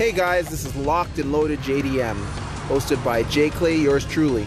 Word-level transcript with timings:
Hey 0.00 0.12
guys, 0.12 0.48
this 0.48 0.64
is 0.64 0.74
Locked 0.76 1.18
and 1.18 1.30
Loaded 1.30 1.58
JDM, 1.58 2.16
hosted 2.68 3.04
by 3.04 3.22
J 3.24 3.50
Clay, 3.50 3.76
yours 3.76 4.06
truly, 4.06 4.46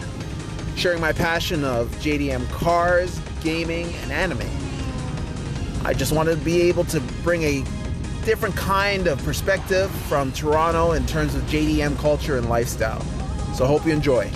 sharing 0.74 1.00
my 1.00 1.12
passion 1.12 1.62
of 1.62 1.90
JDM 2.00 2.50
cars, 2.50 3.20
gaming, 3.40 3.86
and 4.02 4.10
anime. 4.10 4.50
I 5.84 5.94
just 5.94 6.10
wanted 6.10 6.40
to 6.40 6.44
be 6.44 6.62
able 6.62 6.82
to 6.86 6.98
bring 7.22 7.44
a 7.44 7.64
different 8.24 8.56
kind 8.56 9.06
of 9.06 9.24
perspective 9.24 9.92
from 10.08 10.32
Toronto 10.32 10.90
in 10.90 11.06
terms 11.06 11.36
of 11.36 11.42
JDM 11.42 11.96
culture 11.98 12.36
and 12.36 12.48
lifestyle. 12.48 13.02
So 13.54 13.64
hope 13.64 13.86
you 13.86 13.92
enjoy. 13.92 14.28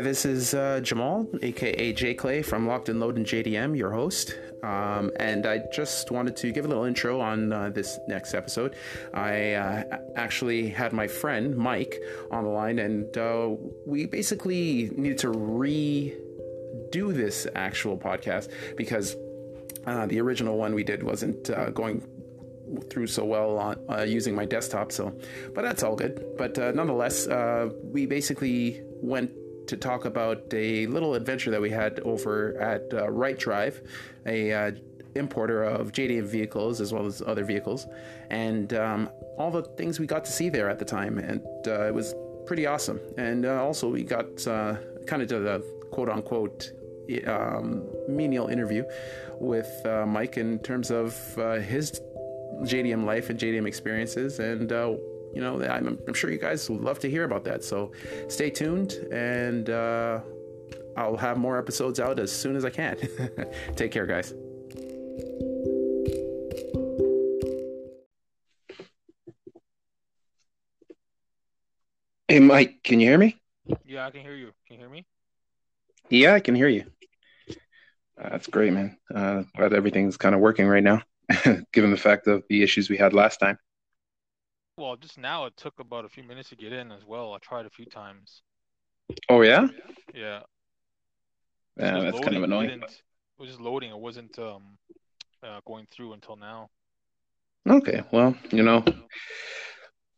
Hi, 0.00 0.04
this 0.04 0.24
is 0.24 0.54
uh, 0.54 0.80
Jamal, 0.80 1.28
aka 1.42 1.92
J 1.92 2.14
Clay 2.14 2.40
from 2.40 2.66
Locked 2.66 2.88
and 2.88 2.98
Loaded 3.00 3.26
JDM, 3.26 3.76
your 3.76 3.90
host. 3.90 4.34
Um, 4.62 5.10
and 5.16 5.44
I 5.44 5.60
just 5.74 6.10
wanted 6.10 6.36
to 6.36 6.52
give 6.52 6.64
a 6.64 6.68
little 6.68 6.84
intro 6.84 7.20
on 7.20 7.52
uh, 7.52 7.68
this 7.68 7.98
next 8.08 8.32
episode. 8.32 8.76
I 9.12 9.52
uh, 9.52 9.98
actually 10.16 10.70
had 10.70 10.94
my 10.94 11.06
friend 11.06 11.54
Mike 11.54 12.00
on 12.30 12.44
the 12.44 12.48
line, 12.48 12.78
and 12.78 13.14
uh, 13.18 13.50
we 13.84 14.06
basically 14.06 14.90
needed 14.96 15.18
to 15.18 15.32
redo 15.32 17.12
this 17.12 17.46
actual 17.54 17.98
podcast 17.98 18.48
because 18.78 19.16
uh, 19.84 20.06
the 20.06 20.18
original 20.18 20.56
one 20.56 20.74
we 20.74 20.82
did 20.82 21.02
wasn't 21.02 21.50
uh, 21.50 21.68
going 21.68 22.02
through 22.88 23.06
so 23.06 23.22
well 23.22 23.58
on 23.58 23.76
uh, 23.90 24.02
using 24.02 24.32
my 24.32 24.44
desktop 24.44 24.92
so 24.92 25.12
but 25.56 25.62
that's 25.62 25.82
all 25.82 25.96
good 25.96 26.24
but 26.38 26.56
uh, 26.56 26.70
nonetheless 26.70 27.26
uh, 27.26 27.68
we 27.82 28.06
basically 28.06 28.80
went 29.02 29.28
to 29.70 29.76
talk 29.76 30.04
about 30.04 30.42
a 30.52 30.86
little 30.86 31.14
adventure 31.14 31.50
that 31.50 31.60
we 31.60 31.70
had 31.70 32.00
over 32.00 32.60
at 32.60 32.92
uh, 32.92 33.08
right 33.08 33.38
drive 33.38 33.80
a 34.26 34.52
uh, 34.52 34.70
importer 35.14 35.62
of 35.62 35.92
JDM 35.92 36.24
vehicles 36.24 36.80
as 36.80 36.92
well 36.92 37.06
as 37.06 37.22
other 37.22 37.44
vehicles 37.44 37.86
and 38.30 38.74
um, 38.74 39.08
all 39.38 39.50
the 39.50 39.62
things 39.62 39.98
we 39.98 40.06
got 40.06 40.24
to 40.24 40.32
see 40.32 40.48
there 40.48 40.68
at 40.68 40.78
the 40.78 40.84
time 40.84 41.18
and 41.18 41.40
uh, 41.66 41.86
it 41.86 41.94
was 41.94 42.14
pretty 42.46 42.66
awesome 42.66 43.00
and 43.16 43.46
also 43.46 43.88
we 43.88 44.02
got 44.02 44.26
kind 45.06 45.22
of 45.22 45.28
did 45.28 45.46
a 45.46 45.60
quote 45.92 46.08
unquote 46.08 46.72
um, 47.26 47.84
menial 48.08 48.48
interview 48.48 48.84
with 49.40 49.70
Mike 50.06 50.36
in 50.36 50.58
terms 50.60 50.90
of 50.90 51.14
his 51.64 52.00
JDM 52.62 53.04
life 53.04 53.30
and 53.30 53.38
JDM 53.38 53.66
experiences. 53.66 54.38
And, 54.38 54.70
uh, 54.70 54.94
you 55.34 55.40
know, 55.40 55.62
I'm, 55.62 55.98
I'm, 56.06 56.14
sure 56.14 56.30
you 56.30 56.38
guys 56.38 56.68
would 56.70 56.80
love 56.80 56.98
to 57.00 57.10
hear 57.10 57.24
about 57.24 57.44
that. 57.44 57.64
So 57.64 57.92
stay 58.28 58.50
tuned 58.50 58.92
and 59.12 59.70
uh, 59.70 60.20
I'll 60.96 61.16
have 61.16 61.38
more 61.38 61.58
episodes 61.58 62.00
out 62.00 62.18
as 62.18 62.32
soon 62.32 62.56
as 62.56 62.64
I 62.64 62.70
can. 62.70 62.96
Take 63.76 63.92
care, 63.92 64.06
guys. 64.06 64.34
Hey, 72.28 72.38
Mike, 72.38 72.82
can 72.84 73.00
you 73.00 73.08
hear 73.08 73.18
me? 73.18 73.40
Yeah, 73.84 74.06
I 74.06 74.10
can 74.10 74.20
hear 74.20 74.34
you. 74.34 74.52
Can 74.66 74.74
you 74.74 74.78
hear 74.78 74.88
me? 74.88 75.04
Yeah, 76.08 76.34
I 76.34 76.40
can 76.40 76.54
hear 76.54 76.68
you. 76.68 76.84
Uh, 78.20 78.28
that's 78.30 78.46
great, 78.46 78.72
man. 78.72 78.96
Uh, 79.12 79.42
glad 79.56 79.72
everything's 79.72 80.16
kind 80.16 80.34
of 80.34 80.40
working 80.40 80.66
right 80.66 80.82
now. 80.82 81.02
given 81.72 81.90
the 81.90 81.96
fact 81.96 82.26
of 82.26 82.42
the 82.48 82.62
issues 82.62 82.90
we 82.90 82.96
had 82.96 83.12
last 83.12 83.38
time. 83.38 83.58
Well, 84.80 84.96
just 84.96 85.18
now 85.18 85.44
it 85.44 85.54
took 85.58 85.78
about 85.78 86.06
a 86.06 86.08
few 86.08 86.22
minutes 86.22 86.48
to 86.48 86.56
get 86.56 86.72
in 86.72 86.90
as 86.90 87.04
well. 87.04 87.34
I 87.34 87.38
tried 87.38 87.66
a 87.66 87.70
few 87.70 87.84
times. 87.84 88.40
Oh 89.28 89.42
yeah. 89.42 89.68
Yeah. 90.14 90.40
Yeah, 91.76 92.00
that's 92.00 92.14
loading. 92.14 92.24
kind 92.24 92.36
of 92.38 92.42
annoying. 92.44 92.70
It, 92.70 92.82
it 92.82 93.02
was 93.38 93.50
just 93.50 93.60
loading. 93.60 93.90
It 93.90 93.98
wasn't 93.98 94.38
um, 94.38 94.78
uh, 95.42 95.60
going 95.66 95.86
through 95.90 96.14
until 96.14 96.36
now. 96.36 96.70
Okay, 97.68 98.02
well, 98.10 98.34
you 98.52 98.62
know, 98.62 98.82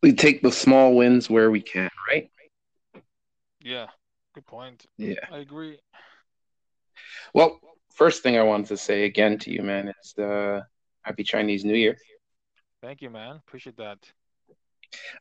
we 0.00 0.12
take 0.12 0.42
the 0.42 0.52
small 0.52 0.94
wins 0.94 1.28
where 1.28 1.50
we 1.50 1.60
can, 1.60 1.90
right? 2.08 2.30
Yeah, 3.64 3.88
good 4.32 4.46
point. 4.46 4.86
Yeah, 4.96 5.14
I 5.28 5.38
agree. 5.38 5.80
Well, 7.34 7.58
first 7.96 8.22
thing 8.22 8.38
I 8.38 8.44
wanted 8.44 8.66
to 8.66 8.76
say 8.76 9.06
again 9.06 9.38
to 9.38 9.50
you, 9.50 9.62
man, 9.62 9.92
is 10.04 10.18
uh, 10.22 10.60
Happy 11.02 11.24
Chinese 11.24 11.64
New 11.64 11.74
Year. 11.74 11.96
Thank 12.80 13.02
you, 13.02 13.10
man. 13.10 13.36
Appreciate 13.36 13.76
that. 13.78 13.98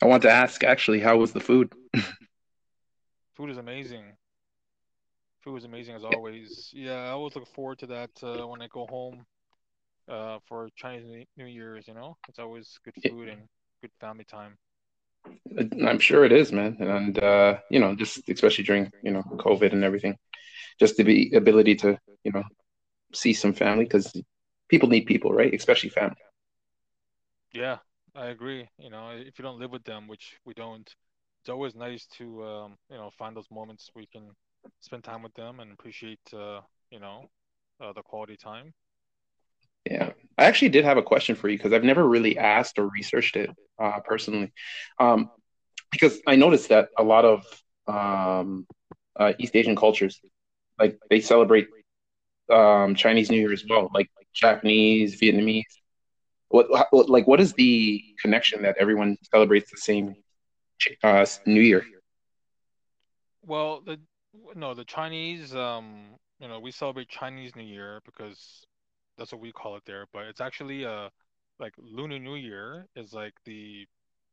I 0.01 0.05
want 0.05 0.23
to 0.23 0.31
ask 0.31 0.63
actually, 0.63 0.99
how 0.99 1.17
was 1.17 1.33
the 1.33 1.39
food? 1.39 1.71
food 3.35 3.49
is 3.49 3.57
amazing. 3.57 4.17
Food 5.41 5.57
is 5.57 5.65
amazing 5.65 5.95
as 5.95 6.03
always. 6.03 6.71
Yeah, 6.73 7.05
I 7.07 7.09
always 7.09 7.35
look 7.35 7.47
forward 7.47 7.79
to 7.79 7.87
that 7.87 8.11
uh, 8.23 8.45
when 8.47 8.61
I 8.61 8.67
go 8.67 8.85
home 8.87 9.25
uh, 10.09 10.39
for 10.47 10.69
Chinese 10.75 11.25
New 11.37 11.45
Year's. 11.45 11.87
You 11.87 11.93
know, 11.93 12.17
it's 12.27 12.39
always 12.39 12.79
good 12.83 12.95
food 13.07 13.27
and 13.29 13.47
good 13.81 13.91
family 13.99 14.25
time. 14.25 14.57
I'm 15.85 15.99
sure 15.99 16.23
it 16.25 16.31
is, 16.31 16.51
man, 16.51 16.77
and 16.79 17.17
uh, 17.19 17.57
you 17.69 17.79
know, 17.79 17.95
just 17.95 18.27
especially 18.29 18.63
during 18.63 18.91
you 19.03 19.11
know 19.11 19.23
COVID 19.37 19.73
and 19.73 19.83
everything, 19.83 20.17
just 20.79 20.97
the 20.97 21.31
ability 21.35 21.75
to 21.77 21.97
you 22.23 22.31
know 22.31 22.43
see 23.13 23.33
some 23.33 23.53
family 23.53 23.85
because 23.85 24.11
people 24.69 24.89
need 24.89 25.05
people, 25.05 25.31
right? 25.33 25.53
Especially 25.53 25.89
family. 25.89 26.15
Yeah, 27.53 27.79
I 28.15 28.27
agree. 28.27 28.69
You 28.77 28.89
know, 28.89 29.11
if 29.11 29.37
you 29.37 29.43
don't 29.43 29.59
live 29.59 29.71
with 29.71 29.83
them, 29.83 30.07
which 30.07 30.39
we 30.45 30.53
don't, 30.53 30.95
it's 31.41 31.49
always 31.49 31.75
nice 31.75 32.05
to 32.17 32.43
um, 32.43 32.77
you 32.89 32.97
know 32.97 33.09
find 33.11 33.35
those 33.35 33.49
moments 33.51 33.91
we 33.95 34.05
can 34.07 34.35
spend 34.79 35.03
time 35.03 35.23
with 35.23 35.33
them 35.33 35.59
and 35.59 35.71
appreciate 35.71 36.33
uh, 36.33 36.61
you 36.91 36.99
know 36.99 37.29
uh, 37.81 37.93
the 37.93 38.03
quality 38.03 38.37
time. 38.37 38.73
Yeah, 39.85 40.11
I 40.37 40.45
actually 40.45 40.69
did 40.69 40.85
have 40.85 40.97
a 40.97 41.03
question 41.03 41.35
for 41.35 41.49
you 41.49 41.57
because 41.57 41.73
I've 41.73 41.83
never 41.83 42.07
really 42.07 42.37
asked 42.37 42.77
or 42.79 42.87
researched 42.87 43.35
it 43.35 43.49
uh, 43.81 43.99
personally, 44.05 44.51
um, 44.99 45.29
because 45.91 46.19
I 46.27 46.35
noticed 46.35 46.69
that 46.69 46.89
a 46.97 47.03
lot 47.03 47.25
of 47.25 47.43
um, 47.87 48.65
uh, 49.19 49.33
East 49.39 49.55
Asian 49.55 49.75
cultures, 49.75 50.19
like 50.79 50.97
they 51.09 51.19
celebrate 51.21 51.67
um, 52.51 52.95
Chinese 52.95 53.31
New 53.31 53.39
Year 53.39 53.53
as 53.53 53.63
well. 53.69 53.89
Like 53.93 54.09
Japanese, 54.33 55.19
Vietnamese? 55.19 55.63
What, 56.51 56.67
what 56.91 57.09
like 57.09 57.27
what 57.27 57.39
is 57.39 57.53
the 57.53 58.03
connection 58.21 58.61
that 58.63 58.75
everyone 58.77 59.17
celebrates 59.31 59.71
the 59.71 59.77
same 59.77 60.15
uh, 61.03 61.25
New 61.45 61.61
Year? 61.61 61.83
Well, 63.43 63.81
the 63.81 63.99
no, 64.55 64.73
the 64.73 64.85
Chinese, 64.85 65.55
um, 65.55 66.15
you 66.39 66.47
know, 66.47 66.59
we 66.59 66.71
celebrate 66.71 67.09
Chinese 67.09 67.55
New 67.55 67.63
Year 67.63 68.01
because 68.05 68.65
that's 69.17 69.31
what 69.31 69.41
we 69.41 69.51
call 69.51 69.75
it 69.75 69.83
there. 69.85 70.05
But 70.13 70.25
it's 70.25 70.41
actually 70.41 70.85
uh 70.85 71.09
like 71.59 71.73
Lunar 71.77 72.19
New 72.19 72.35
Year 72.35 72.87
is 72.95 73.13
like 73.13 73.33
the 73.45 73.85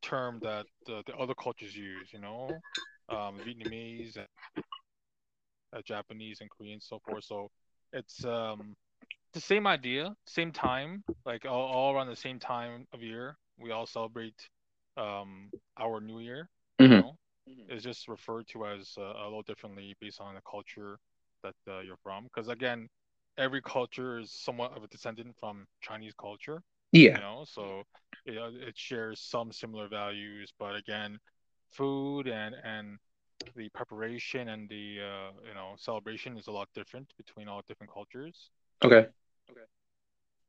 term 0.03 0.41
that 0.43 0.67
the, 0.87 1.03
the 1.07 1.15
other 1.17 1.35
cultures 1.35 1.77
use. 1.77 2.11
You 2.13 2.21
know, 2.21 2.61
um, 3.09 3.41
Vietnamese 3.47 4.17
and 4.17 4.27
uh, 5.77 5.81
Japanese 5.85 6.41
and 6.41 6.51
Korean, 6.51 6.81
so 6.81 7.01
forth. 7.05 7.25
So 7.25 7.51
it's 7.93 8.25
um 8.25 8.75
the 9.33 9.41
same 9.41 9.67
idea, 9.67 10.15
same 10.27 10.53
time, 10.53 11.05
like 11.25 11.45
all, 11.45 11.67
all 11.67 11.95
around 11.95 12.09
the 12.09 12.17
same 12.17 12.39
time 12.39 12.87
of 12.93 13.03
year. 13.03 13.37
We 13.59 13.71
all 13.71 13.87
celebrate 13.87 14.49
um, 14.97 15.51
our 15.79 16.01
New 16.01 16.21
Year. 16.21 16.49
Mm-hmm. 16.81 16.93
You 16.93 16.99
know? 16.99 17.17
It's 17.69 17.83
just 17.83 18.09
referred 18.09 18.47
to 18.49 18.67
as 18.67 18.95
uh, 18.99 19.03
a 19.03 19.25
little 19.25 19.43
differently 19.43 19.95
based 20.01 20.21
on 20.21 20.35
the 20.35 20.41
culture 20.49 20.99
that 21.43 21.55
uh, 21.67 21.81
you're 21.81 21.99
from. 22.03 22.25
Because 22.25 22.49
again, 22.49 22.89
every 23.39 23.63
culture 23.63 24.19
is 24.19 24.31
somewhat 24.33 24.77
of 24.77 24.83
a 24.85 24.89
descendant 24.89 25.35
from 25.39 25.67
Chinese 25.81 26.13
culture. 26.21 26.63
Yeah. 26.93 27.17
You 27.17 27.21
know, 27.21 27.45
so 27.47 27.83
it, 28.27 28.37
it 28.37 28.77
shares 28.77 29.21
some 29.21 29.53
similar 29.53 29.89
values, 29.89 30.53
but 30.59 30.75
again, 30.75 31.19
food 31.71 32.29
and 32.29 32.55
and 32.65 32.99
the 33.57 33.69
preparation 33.71 34.49
and 34.49 34.69
the 34.69 34.99
uh, 35.01 35.31
you 35.47 35.55
know 35.55 35.75
celebration 35.77 36.37
is 36.37 36.47
a 36.47 36.51
lot 36.51 36.69
different 36.75 37.13
between 37.17 37.49
all 37.49 37.63
different 37.69 37.93
cultures. 37.93 38.51
Okay. 38.85 39.07
Okay. 39.51 39.61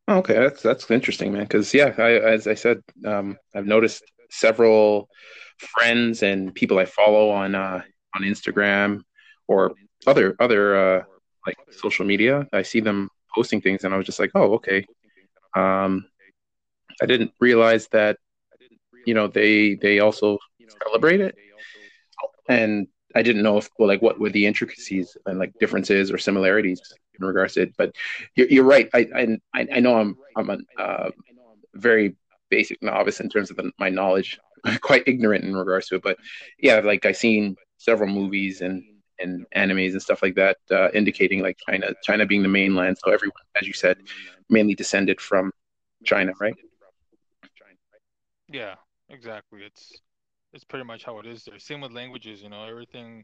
Okay, 0.10 0.34
that's 0.34 0.62
that's 0.62 0.90
interesting, 0.90 1.34
man. 1.34 1.44
Because 1.44 1.74
yeah, 1.74 1.94
I, 1.98 2.12
as 2.14 2.48
I 2.48 2.56
said, 2.56 2.82
um, 3.06 3.38
I've 3.56 3.66
noticed 3.66 4.04
several 4.30 5.10
friends 5.58 6.24
and 6.24 6.54
people 6.54 6.80
I 6.80 6.86
follow 6.86 7.30
on 7.30 7.56
uh, 7.56 7.82
on 8.16 8.22
Instagram 8.22 9.02
or 9.48 9.74
other 10.08 10.36
other 10.40 10.76
uh, 10.76 11.04
like 11.46 11.58
social 11.72 12.06
media. 12.06 12.48
I 12.54 12.62
see 12.64 12.80
them 12.80 13.10
posting 13.34 13.62
things, 13.62 13.84
and 13.84 13.94
I 13.94 13.98
was 13.98 14.06
just 14.06 14.20
like, 14.20 14.32
oh, 14.36 14.54
okay. 14.56 14.86
Um, 15.56 16.06
I 17.02 17.06
didn't 17.06 17.32
realize 17.40 17.88
that 17.90 18.18
you 19.06 19.14
know 19.14 19.28
they 19.28 19.76
they 19.76 20.00
also 20.00 20.38
celebrate 20.84 21.22
it, 21.22 21.36
and 22.48 22.88
I 23.16 23.22
didn't 23.22 23.42
know 23.42 23.58
if 23.58 23.70
well, 23.78 23.88
like 23.88 24.02
what 24.02 24.20
were 24.20 24.30
the 24.30 24.46
intricacies 24.46 25.18
and 25.26 25.40
like 25.40 25.54
differences 25.60 26.12
or 26.12 26.18
similarities 26.18 26.82
in 27.20 27.28
regards 27.28 27.54
to 27.54 27.64
it. 27.64 27.74
But 27.78 27.96
you're, 28.36 28.48
you're 28.48 28.64
right. 28.64 28.90
I, 28.94 29.08
I 29.14 29.68
I 29.74 29.80
know 29.80 30.00
I'm 30.00 30.18
I'm 30.36 30.50
a 30.50 30.82
uh, 30.82 31.10
very 31.74 32.16
basic 32.50 32.82
novice 32.82 33.20
in 33.20 33.30
terms 33.30 33.52
of 33.52 33.58
the, 33.58 33.72
my 33.80 33.90
knowledge, 33.90 34.40
quite 34.82 35.04
ignorant 35.08 35.44
in 35.44 35.56
regards 35.56 35.88
to 35.88 35.96
it. 35.96 36.04
But 36.04 36.18
yeah, 36.58 36.80
like 36.80 37.06
I've 37.06 37.18
seen 37.18 37.56
several 37.78 38.10
movies 38.10 38.62
and 38.62 38.84
in 39.20 39.46
animes 39.56 39.92
and 39.92 40.02
stuff 40.02 40.24
like 40.24 40.36
that, 40.36 40.58
uh, 40.72 40.90
indicating 40.92 41.42
like 41.42 41.58
China, 41.68 41.94
China 42.04 42.26
being 42.26 42.42
the 42.42 42.50
mainland. 42.50 42.98
So 43.04 43.12
everyone, 43.12 43.36
as 43.60 43.68
you 43.68 43.74
said, 43.74 43.98
mainly 44.50 44.76
descended 44.76 45.20
from 45.20 45.52
China, 46.06 46.32
right? 46.40 46.56
Yeah, 48.48 48.76
exactly. 49.10 49.62
It's 49.64 50.02
it's 50.54 50.64
pretty 50.64 50.86
much 50.86 51.04
how 51.04 51.20
it 51.20 51.26
is 51.26 51.44
there. 51.44 51.60
Same 51.60 51.82
with 51.82 51.92
languages, 51.92 52.42
you 52.42 52.50
know, 52.50 52.64
everything 52.64 53.24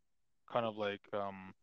kind 0.52 0.66
of 0.66 0.78
like 0.78 1.02
um 1.14 1.54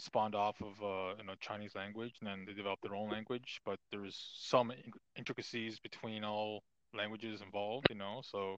spawned 0.00 0.34
off 0.34 0.56
of 0.60 0.82
uh, 0.82 1.14
you 1.18 1.26
know 1.26 1.34
Chinese 1.40 1.74
language, 1.74 2.14
and 2.20 2.28
then 2.28 2.44
they 2.46 2.52
developed 2.52 2.82
their 2.82 2.94
own 2.94 3.10
language. 3.10 3.60
But 3.64 3.78
there's 3.90 4.30
some 4.36 4.72
intricacies 5.16 5.78
between 5.78 6.24
all 6.24 6.62
languages 6.94 7.40
involved, 7.40 7.86
you 7.90 7.96
know. 7.96 8.20
So 8.24 8.56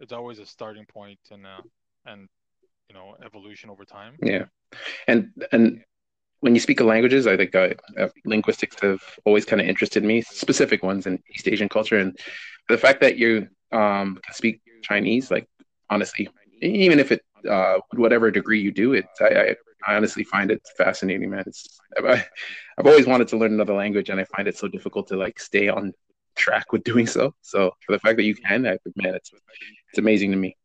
it's 0.00 0.12
always 0.12 0.38
a 0.38 0.46
starting 0.46 0.86
point 0.86 1.18
and 1.30 1.46
uh, 1.46 1.62
and 2.06 2.28
you 2.88 2.94
know 2.94 3.16
evolution 3.24 3.70
over 3.70 3.84
time. 3.84 4.16
Yeah, 4.22 4.44
and 5.06 5.30
and 5.52 5.82
when 6.40 6.54
you 6.54 6.60
speak 6.60 6.80
of 6.80 6.86
languages, 6.86 7.26
I 7.26 7.36
think 7.36 7.54
uh, 7.54 7.74
uh, 7.98 8.08
linguistics 8.24 8.76
have 8.80 9.02
always 9.24 9.44
kind 9.44 9.60
of 9.60 9.68
interested 9.68 10.02
me, 10.02 10.22
specific 10.22 10.82
ones 10.82 11.06
in 11.06 11.22
East 11.34 11.48
Asian 11.48 11.68
culture, 11.68 11.98
and 11.98 12.18
the 12.68 12.78
fact 12.78 13.00
that 13.02 13.18
you 13.18 13.48
um, 13.72 14.18
can 14.24 14.34
speak 14.34 14.60
Chinese, 14.82 15.30
like 15.30 15.46
honestly, 15.90 16.28
even 16.60 16.98
if 16.98 17.12
it 17.12 17.22
uh, 17.48 17.78
whatever 17.94 18.30
degree 18.30 18.60
you 18.60 18.70
do 18.70 18.92
it, 18.92 19.06
I, 19.20 19.56
I, 19.86 19.96
honestly 19.96 20.24
find 20.24 20.50
it 20.50 20.60
fascinating, 20.76 21.30
man. 21.30 21.44
It's 21.46 21.80
I, 21.96 22.24
I've 22.78 22.86
always 22.86 23.06
wanted 23.06 23.28
to 23.28 23.38
learn 23.38 23.52
another 23.52 23.74
language, 23.74 24.10
and 24.10 24.20
I 24.20 24.24
find 24.24 24.46
it 24.46 24.56
so 24.56 24.68
difficult 24.68 25.08
to 25.08 25.16
like 25.16 25.40
stay 25.40 25.68
on 25.68 25.92
track 26.36 26.72
with 26.72 26.84
doing 26.84 27.06
so. 27.06 27.34
So 27.42 27.72
for 27.86 27.92
the 27.92 27.98
fact 27.98 28.16
that 28.16 28.24
you 28.24 28.34
can, 28.34 28.66
I, 28.66 28.78
man, 28.96 29.14
it's 29.14 29.30
it's 29.90 29.98
amazing 29.98 30.30
to 30.32 30.36
me. 30.36 30.56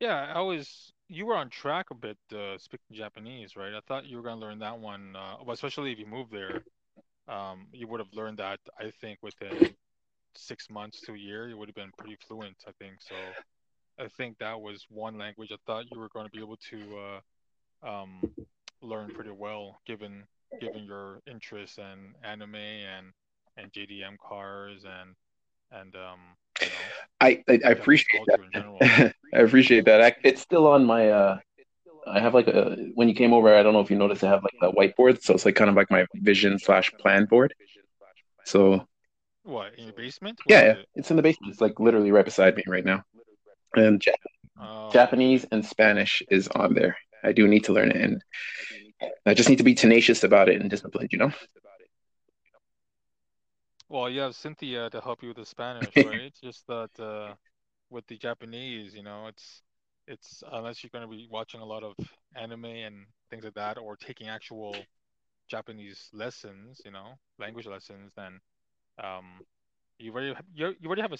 Yeah, 0.00 0.32
I 0.34 0.40
was. 0.40 0.92
You 1.10 1.24
were 1.24 1.36
on 1.36 1.48
track 1.48 1.86
a 1.90 1.94
bit 1.94 2.18
uh, 2.34 2.58
speaking 2.58 2.94
Japanese, 2.94 3.56
right? 3.56 3.72
I 3.72 3.80
thought 3.88 4.04
you 4.04 4.18
were 4.18 4.22
going 4.22 4.38
to 4.38 4.46
learn 4.46 4.58
that 4.58 4.78
one, 4.78 5.16
uh, 5.16 5.36
well, 5.42 5.54
especially 5.54 5.90
if 5.90 5.98
you 5.98 6.04
moved 6.04 6.30
there. 6.30 6.62
Um, 7.28 7.66
you 7.72 7.86
would 7.88 8.00
have 8.00 8.12
learned 8.12 8.38
that, 8.38 8.60
I 8.78 8.90
think, 9.00 9.18
within 9.22 9.74
six 10.34 10.68
months 10.70 11.00
to 11.02 11.14
a 11.14 11.18
year. 11.18 11.48
You 11.48 11.56
would 11.56 11.68
have 11.68 11.74
been 11.74 11.92
pretty 11.96 12.18
fluent, 12.26 12.56
I 12.66 12.72
think. 12.78 12.96
So, 13.00 13.14
I 13.98 14.08
think 14.08 14.38
that 14.38 14.60
was 14.60 14.86
one 14.88 15.18
language 15.18 15.50
I 15.52 15.56
thought 15.66 15.90
you 15.90 15.98
were 15.98 16.08
going 16.08 16.26
to 16.26 16.30
be 16.30 16.38
able 16.38 16.58
to 16.70 17.20
uh, 17.84 17.88
um, 17.88 18.22
learn 18.80 19.10
pretty 19.10 19.30
well, 19.30 19.80
given 19.86 20.24
given 20.60 20.84
your 20.84 21.20
interest 21.30 21.78
in 21.78 22.14
anime 22.24 22.54
and 22.54 23.12
and 23.56 23.72
JDM 23.72 24.16
cars 24.18 24.84
and 24.84 25.14
and 25.70 25.94
um, 25.96 26.20
you 26.60 26.66
know, 26.66 26.72
I, 27.20 27.42
I, 27.48 27.60
I 27.66 27.70
appreciate 27.70 28.22
that. 28.26 29.14
I 29.34 29.38
appreciate 29.38 29.84
that. 29.86 30.16
It's 30.22 30.40
still 30.40 30.66
on 30.66 30.84
my. 30.84 31.10
uh 31.10 31.38
I 32.06 32.20
have 32.20 32.32
like 32.32 32.48
a 32.48 32.76
when 32.94 33.08
you 33.08 33.14
came 33.14 33.34
over. 33.34 33.54
I 33.54 33.62
don't 33.62 33.74
know 33.74 33.80
if 33.80 33.90
you 33.90 33.98
noticed. 33.98 34.24
I 34.24 34.28
have 34.28 34.42
like 34.42 34.54
a 34.62 34.72
whiteboard, 34.72 35.22
so 35.22 35.34
it's 35.34 35.44
like 35.44 35.56
kind 35.56 35.68
of 35.68 35.76
like 35.76 35.90
my 35.90 36.06
vision 36.14 36.58
slash 36.58 36.90
plan 37.00 37.26
board. 37.26 37.52
So. 38.44 38.86
What 39.42 39.74
in 39.78 39.84
your 39.84 39.94
basement? 39.94 40.38
yeah, 40.46 40.60
yeah. 40.60 40.72
It? 40.72 40.88
it's 40.94 41.10
in 41.10 41.16
the 41.16 41.22
basement. 41.22 41.52
It's 41.52 41.60
like 41.60 41.80
literally 41.80 42.10
right 42.12 42.24
beside 42.24 42.54
me 42.54 42.62
right 42.66 42.84
now, 42.84 43.02
and 43.74 44.00
Jap- 44.00 44.14
oh. 44.60 44.90
Japanese 44.90 45.44
and 45.50 45.64
Spanish 45.64 46.22
is 46.30 46.48
on 46.48 46.74
there. 46.74 46.96
I 47.24 47.32
do 47.32 47.48
need 47.48 47.64
to 47.64 47.72
learn 47.72 47.90
it, 47.90 48.00
and 48.00 48.22
I 49.26 49.34
just 49.34 49.48
need 49.48 49.58
to 49.58 49.64
be 49.64 49.74
tenacious 49.74 50.22
about 50.24 50.48
it 50.48 50.60
and 50.60 50.70
disciplined. 50.70 51.10
You 51.12 51.18
know. 51.18 51.32
Well, 53.88 54.10
you 54.10 54.20
have 54.20 54.34
Cynthia 54.34 54.90
to 54.90 55.00
help 55.00 55.22
you 55.22 55.28
with 55.28 55.38
the 55.38 55.46
Spanish, 55.46 55.96
right? 55.96 56.32
Just 56.42 56.66
that 56.66 56.90
uh, 57.00 57.34
with 57.90 58.06
the 58.06 58.18
Japanese, 58.18 58.94
you 58.94 59.02
know, 59.02 59.26
it's 59.26 59.62
it's 60.06 60.42
unless 60.52 60.82
you're 60.82 60.90
going 60.92 61.08
to 61.08 61.10
be 61.10 61.26
watching 61.30 61.60
a 61.60 61.64
lot 61.64 61.82
of 61.82 61.94
anime 62.36 62.64
and 62.64 63.06
things 63.30 63.44
like 63.44 63.54
that, 63.54 63.78
or 63.78 63.96
taking 63.96 64.28
actual 64.28 64.76
Japanese 65.48 66.08
lessons, 66.12 66.80
you 66.84 66.90
know, 66.90 67.14
language 67.38 67.66
lessons, 67.66 68.12
then 68.16 68.38
um, 69.02 69.40
you 69.98 70.12
already 70.12 70.34
you, 70.54 70.74
you 70.80 70.86
already 70.86 71.02
have 71.02 71.12
a, 71.12 71.18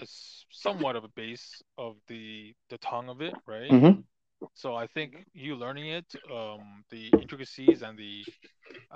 a, 0.00 0.06
somewhat 0.50 0.96
of 0.96 1.04
a 1.04 1.08
base 1.08 1.62
of 1.76 1.96
the 2.08 2.54
the 2.70 2.78
tongue 2.78 3.08
of 3.08 3.20
it, 3.20 3.34
right? 3.46 3.70
Mm-hmm. 3.70 4.00
So 4.54 4.76
I 4.76 4.86
think 4.86 5.26
you 5.32 5.56
learning 5.56 5.88
it, 5.88 6.14
um, 6.32 6.84
the 6.90 7.10
intricacies 7.20 7.82
and 7.82 7.98
the 7.98 8.24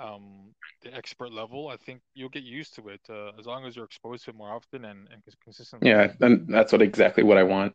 um, 0.01 0.53
the 0.83 0.93
expert 0.93 1.33
level, 1.33 1.67
I 1.67 1.77
think 1.77 2.01
you'll 2.13 2.29
get 2.29 2.43
used 2.43 2.75
to 2.75 2.89
it 2.89 3.01
uh, 3.09 3.31
as 3.39 3.45
long 3.45 3.65
as 3.65 3.75
you're 3.75 3.85
exposed 3.85 4.25
to 4.25 4.31
it 4.31 4.37
more 4.37 4.51
often 4.51 4.85
and, 4.85 5.07
and 5.11 5.21
consistently. 5.43 5.89
Yeah, 5.89 6.13
and 6.21 6.47
that's 6.47 6.71
what 6.71 6.81
exactly 6.81 7.23
what 7.23 7.37
I 7.37 7.43
want. 7.43 7.73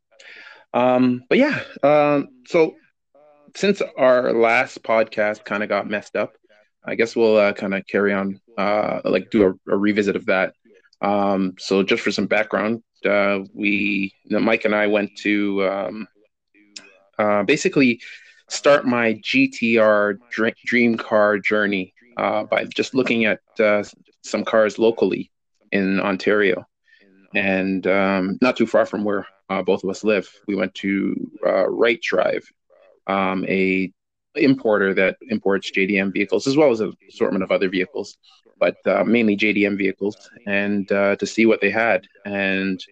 Um, 0.72 1.25
but 1.28 1.38
yeah, 1.38 1.60
um, 1.82 2.28
so 2.46 2.75
since 3.56 3.82
our 3.96 4.32
last 4.32 4.82
podcast 4.82 5.44
kind 5.44 5.62
of 5.62 5.69
got 5.69 5.88
messed 5.88 6.16
up, 6.16 6.32
I 6.84 6.94
guess 6.94 7.16
we'll 7.16 7.37
uh, 7.37 7.52
kind 7.52 7.75
of 7.75 7.87
carry 7.87 8.12
on, 8.12 8.40
uh, 8.56 9.00
like 9.05 9.31
do 9.31 9.46
a, 9.46 9.72
a 9.72 9.76
revisit 9.76 10.16
of 10.16 10.26
that. 10.26 10.55
Um, 11.00 11.55
so 11.59 11.83
just 11.83 12.03
for 12.03 12.11
some 12.11 12.27
background, 12.27 12.83
uh, 13.05 13.41
we, 13.55 14.12
Mike 14.29 14.65
and 14.65 14.75
I 14.75 14.87
went 14.87 15.17
to 15.19 15.69
um, 15.69 16.09
uh, 17.19 17.43
basically 17.45 18.00
start 18.49 18.87
my 18.87 19.15
GTR 19.15 20.19
dream 20.67 20.97
car 20.97 21.39
journey 21.39 21.95
uh, 22.17 22.45
by 22.45 22.65
just 22.65 22.95
looking 22.95 23.25
at 23.27 23.41
uh, 23.61 23.85
some 24.23 24.45
cars 24.45 24.79
locally 24.79 25.31
in 25.71 26.00
Ontario, 26.00 26.67
and 27.35 27.87
um, 27.87 28.39
not 28.41 28.56
too 28.56 28.67
far 28.67 28.87
from 28.87 29.05
where 29.05 29.27
uh, 29.49 29.62
both 29.62 29.85
of 29.85 29.91
us 29.91 30.05
live. 30.05 30.29
We 30.47 30.56
went 30.56 30.75
to 30.77 31.31
uh, 31.47 31.69
Right 31.69 32.01
Drive, 32.01 32.44
um, 33.06 33.44
a 33.47 33.93
importer 34.35 34.94
that 34.94 35.17
imports 35.29 35.71
JDM 35.71 36.12
vehicles 36.12 36.47
as 36.47 36.56
well 36.56 36.71
as 36.71 36.81
an 36.81 36.93
assortment 37.09 37.43
of 37.43 37.51
other 37.51 37.69
vehicles, 37.69 38.17
but 38.58 38.76
uh, 38.87 39.05
mainly 39.05 39.37
JDM 39.37 39.76
vehicles, 39.76 40.31
and 40.46 40.88
to 40.88 41.26
see 41.26 41.46
what 41.46 41.60
they 41.60 41.70
had 41.70 42.06
and 42.25 42.82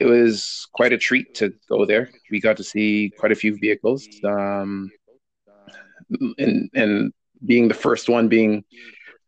it 0.00 0.06
was 0.06 0.68
quite 0.72 0.92
a 0.92 0.98
treat 0.98 1.34
to 1.34 1.52
go 1.68 1.84
there. 1.84 2.10
We 2.30 2.40
got 2.40 2.56
to 2.58 2.64
see 2.64 3.12
quite 3.18 3.32
a 3.32 3.36
few 3.36 3.58
vehicles, 3.58 4.08
um, 4.24 4.90
and 6.38 6.70
and 6.74 7.12
being 7.44 7.68
the 7.68 7.74
first 7.74 8.08
one 8.08 8.28
being 8.28 8.64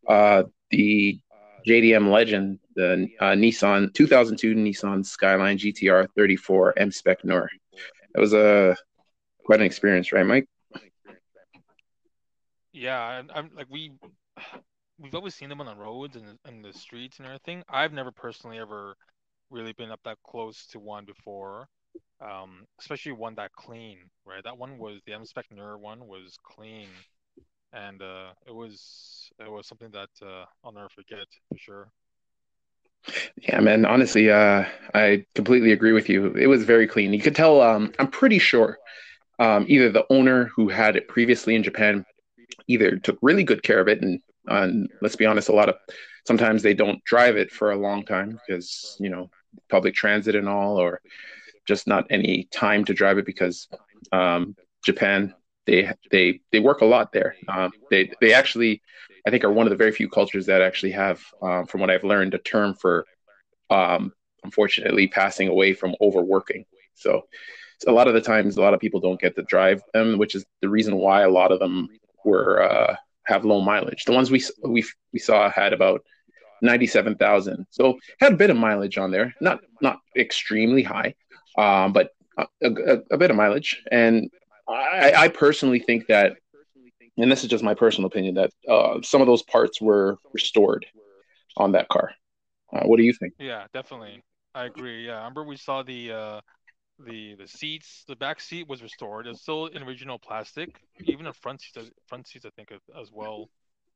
uh, 0.09 0.45
the 0.71 1.19
JDM 1.67 2.11
Legend, 2.11 2.59
the 2.77 3.09
uh, 3.21 3.33
Nissan 3.33 3.93
2002 3.95 4.55
Nissan 4.55 5.05
Skyline 5.05 5.59
GTR 5.59 6.07
34 6.17 6.79
M 6.79 6.91
Spec 6.91 7.25
Noir. 7.25 7.49
That 8.15 8.21
was 8.21 8.33
a 8.33 8.77
quite 9.45 9.61
an 9.61 9.67
experience, 9.67 10.13
right, 10.13 10.27
Mike? 10.27 10.49
Yeah, 12.73 13.23
I'm 13.35 13.51
like 13.55 13.67
we 13.69 13.93
we've 15.01 15.15
always 15.15 15.35
seen 15.35 15.49
them 15.49 15.61
on 15.61 15.67
the 15.67 15.75
roads 15.75 16.17
and 16.17 16.39
in 16.47 16.63
the 16.63 16.73
streets 16.73 17.19
and 17.19 17.27
everything. 17.27 17.63
I've 17.69 17.93
never 17.93 18.13
personally 18.13 18.59
ever 18.59 18.97
really 19.51 19.73
been 19.73 19.91
up 19.91 20.01
that 20.05 20.19
close 20.27 20.67
to 20.69 20.79
one 20.79 21.05
before, 21.05 21.67
um, 22.21 22.65
especially 22.79 23.13
one 23.13 23.35
that 23.37 23.53
clean, 23.53 23.99
right? 24.25 24.45
That 24.45 24.59
one 24.59 24.79
was 24.79 25.01
the 25.07 25.13
M 25.15 25.25
Spec 25.25 25.47
Noir 25.51 25.79
one 25.79 26.07
was 26.07 26.37
clean, 26.45 26.89
and 27.73 28.01
uh, 28.03 28.31
it 28.47 28.55
was 28.55 29.31
it 29.39 29.51
was 29.51 29.67
something 29.67 29.91
that 29.91 30.11
uh, 30.23 30.45
I'll 30.63 30.73
never 30.73 30.89
forget 30.89 31.27
for 31.49 31.59
sure. 31.59 31.89
Yeah, 33.37 33.61
man. 33.61 33.87
Honestly, 33.87 34.31
uh, 34.31 34.65
I 34.95 35.25
completely 35.35 35.73
agree 35.73 35.93
with 35.93 36.09
you. 36.09 36.35
It 36.35 36.47
was 36.47 36.65
very 36.65 36.87
clean. 36.87 37.13
You 37.15 37.21
could 37.21 37.35
tell. 37.35 37.63
Um, 37.63 37.93
I'm 37.99 38.09
pretty 38.09 38.39
sure 38.39 38.79
um, 39.39 39.65
either 39.69 39.91
the 39.91 40.05
owner 40.11 40.51
who 40.55 40.69
had 40.69 40.97
it 40.97 41.09
previously 41.09 41.55
in 41.55 41.63
Japan 41.63 42.05
either 42.67 42.99
took 42.99 43.19
really 43.23 43.43
good 43.43 43.63
care 43.63 43.81
of 43.81 43.89
it, 43.89 44.03
and, 44.03 44.21
and 44.47 44.89
let's 45.03 45.17
be 45.17 45.27
honest, 45.27 45.49
a 45.49 45.55
lot 45.55 45.69
of 45.69 45.77
sometimes 46.27 46.63
they 46.63 46.75
don't 46.75 47.03
drive 47.05 47.37
it 47.37 47.51
for 47.51 47.71
a 47.71 47.77
long 47.77 48.05
time 48.05 48.39
because 48.47 48.97
you 49.01 49.11
know 49.11 49.31
public 49.69 49.95
transit 49.95 50.35
and 50.35 50.49
all, 50.49 50.77
or 50.77 51.01
just 51.67 51.87
not 51.87 52.07
any 52.11 52.49
time 52.53 52.85
to 52.85 52.95
drive 52.95 53.19
it 53.19 53.27
because 53.27 53.69
um, 54.13 54.57
Japan 54.85 55.35
they 55.67 55.93
they 56.11 56.41
they 56.53 56.61
work 56.61 56.81
a 56.81 56.87
lot 56.87 57.13
there. 57.13 57.37
Um, 57.49 57.71
they 57.91 58.11
they 58.21 58.33
actually 58.33 58.83
I 59.27 59.31
think 59.31 59.45
are 59.45 59.53
one 59.53 59.67
of 59.67 59.71
the 59.71 59.77
very 59.77 59.93
few 59.93 60.09
cultures 60.09 60.47
that 60.47 60.63
actually 60.63 60.93
have, 60.93 61.23
um, 61.43 61.67
from 61.67 61.81
what 61.81 61.91
I've 61.91 62.05
learned, 62.05 62.35
a 62.35 62.39
term 62.39 62.75
for 62.75 63.07
um, 63.69 64.13
unfortunately 64.45 65.07
passing 65.09 65.49
away 65.49 65.75
from 65.75 65.95
overworking. 66.01 66.65
So, 66.95 67.23
so, 67.79 67.91
a 67.91 67.95
lot 67.95 68.09
of 68.09 68.15
the 68.15 68.21
times, 68.21 68.57
a 68.57 68.61
lot 68.61 68.75
of 68.75 68.81
people 68.81 69.01
don't 69.01 69.21
get 69.21 69.37
to 69.37 69.43
drive 69.43 69.83
them, 69.95 70.19
which 70.19 70.35
is 70.35 70.45
the 70.61 70.69
reason 70.69 70.97
why 70.97 71.23
a 71.23 71.31
lot 71.31 71.53
of 71.53 71.59
them 71.61 71.89
were 72.25 72.63
uh, 72.63 72.97
have 73.27 73.45
low 73.45 73.61
mileage. 73.61 74.05
The 74.05 74.13
ones 74.13 74.31
we 74.31 74.43
we 74.63 74.85
we 75.13 75.19
saw 75.19 75.51
had 75.51 75.73
about 75.73 76.03
97,000. 76.63 77.67
So 77.71 77.99
had 78.21 78.33
a 78.33 78.37
bit 78.37 78.51
of 78.51 78.57
mileage 78.57 78.99
on 78.99 79.11
there, 79.11 79.35
not 79.41 79.61
not 79.81 79.99
extremely 80.17 80.83
high, 80.83 81.15
um, 81.57 81.93
but 81.93 82.11
a, 82.37 82.47
a, 82.63 82.99
a, 83.13 83.19
bit 83.19 83.31
of 83.31 83.37
mileage. 83.37 83.83
And 83.91 84.31
I, 84.69 85.13
I, 85.17 85.29
personally 85.29 85.81
think 85.81 86.07
that, 86.07 86.37
and 87.17 87.31
this 87.31 87.43
is 87.43 87.51
just 87.51 87.65
my 87.65 87.75
personal 87.75 88.07
opinion, 88.07 88.35
that 88.35 88.51
uh, 88.69 89.01
some 89.03 89.21
of 89.21 89.27
those 89.27 89.43
parts 89.43 89.81
were 89.81 90.17
restored 90.33 90.87
on 91.57 91.73
that 91.73 91.89
car. 91.89 92.13
Uh, 92.73 92.85
what 92.85 92.99
do 92.99 93.03
you 93.03 93.13
think? 93.13 93.35
Yeah, 93.39 93.67
definitely. 93.75 94.23
I 94.55 94.67
agree. 94.67 95.07
Yeah, 95.07 95.15
I 95.15 95.19
remember 95.19 95.45
we 95.45 95.57
saw 95.57 95.83
the 95.83 96.13
uh, 96.13 96.41
the 97.07 97.35
the 97.37 97.49
seats, 97.49 98.05
the 98.09 98.17
back 98.17 98.41
seat 98.41 98.69
was 98.69 98.83
restored. 98.83 99.27
It's 99.27 99.41
still 99.43 99.67
in 99.67 99.83
original 99.83 100.19
plastic. 100.19 100.71
Even 101.07 101.25
the 101.27 101.33
front 101.33 101.61
seats, 101.63 101.91
front 102.07 102.29
seats, 102.29 102.45
I 102.47 102.51
think 102.57 102.73
as 103.01 103.11
well, 103.13 103.49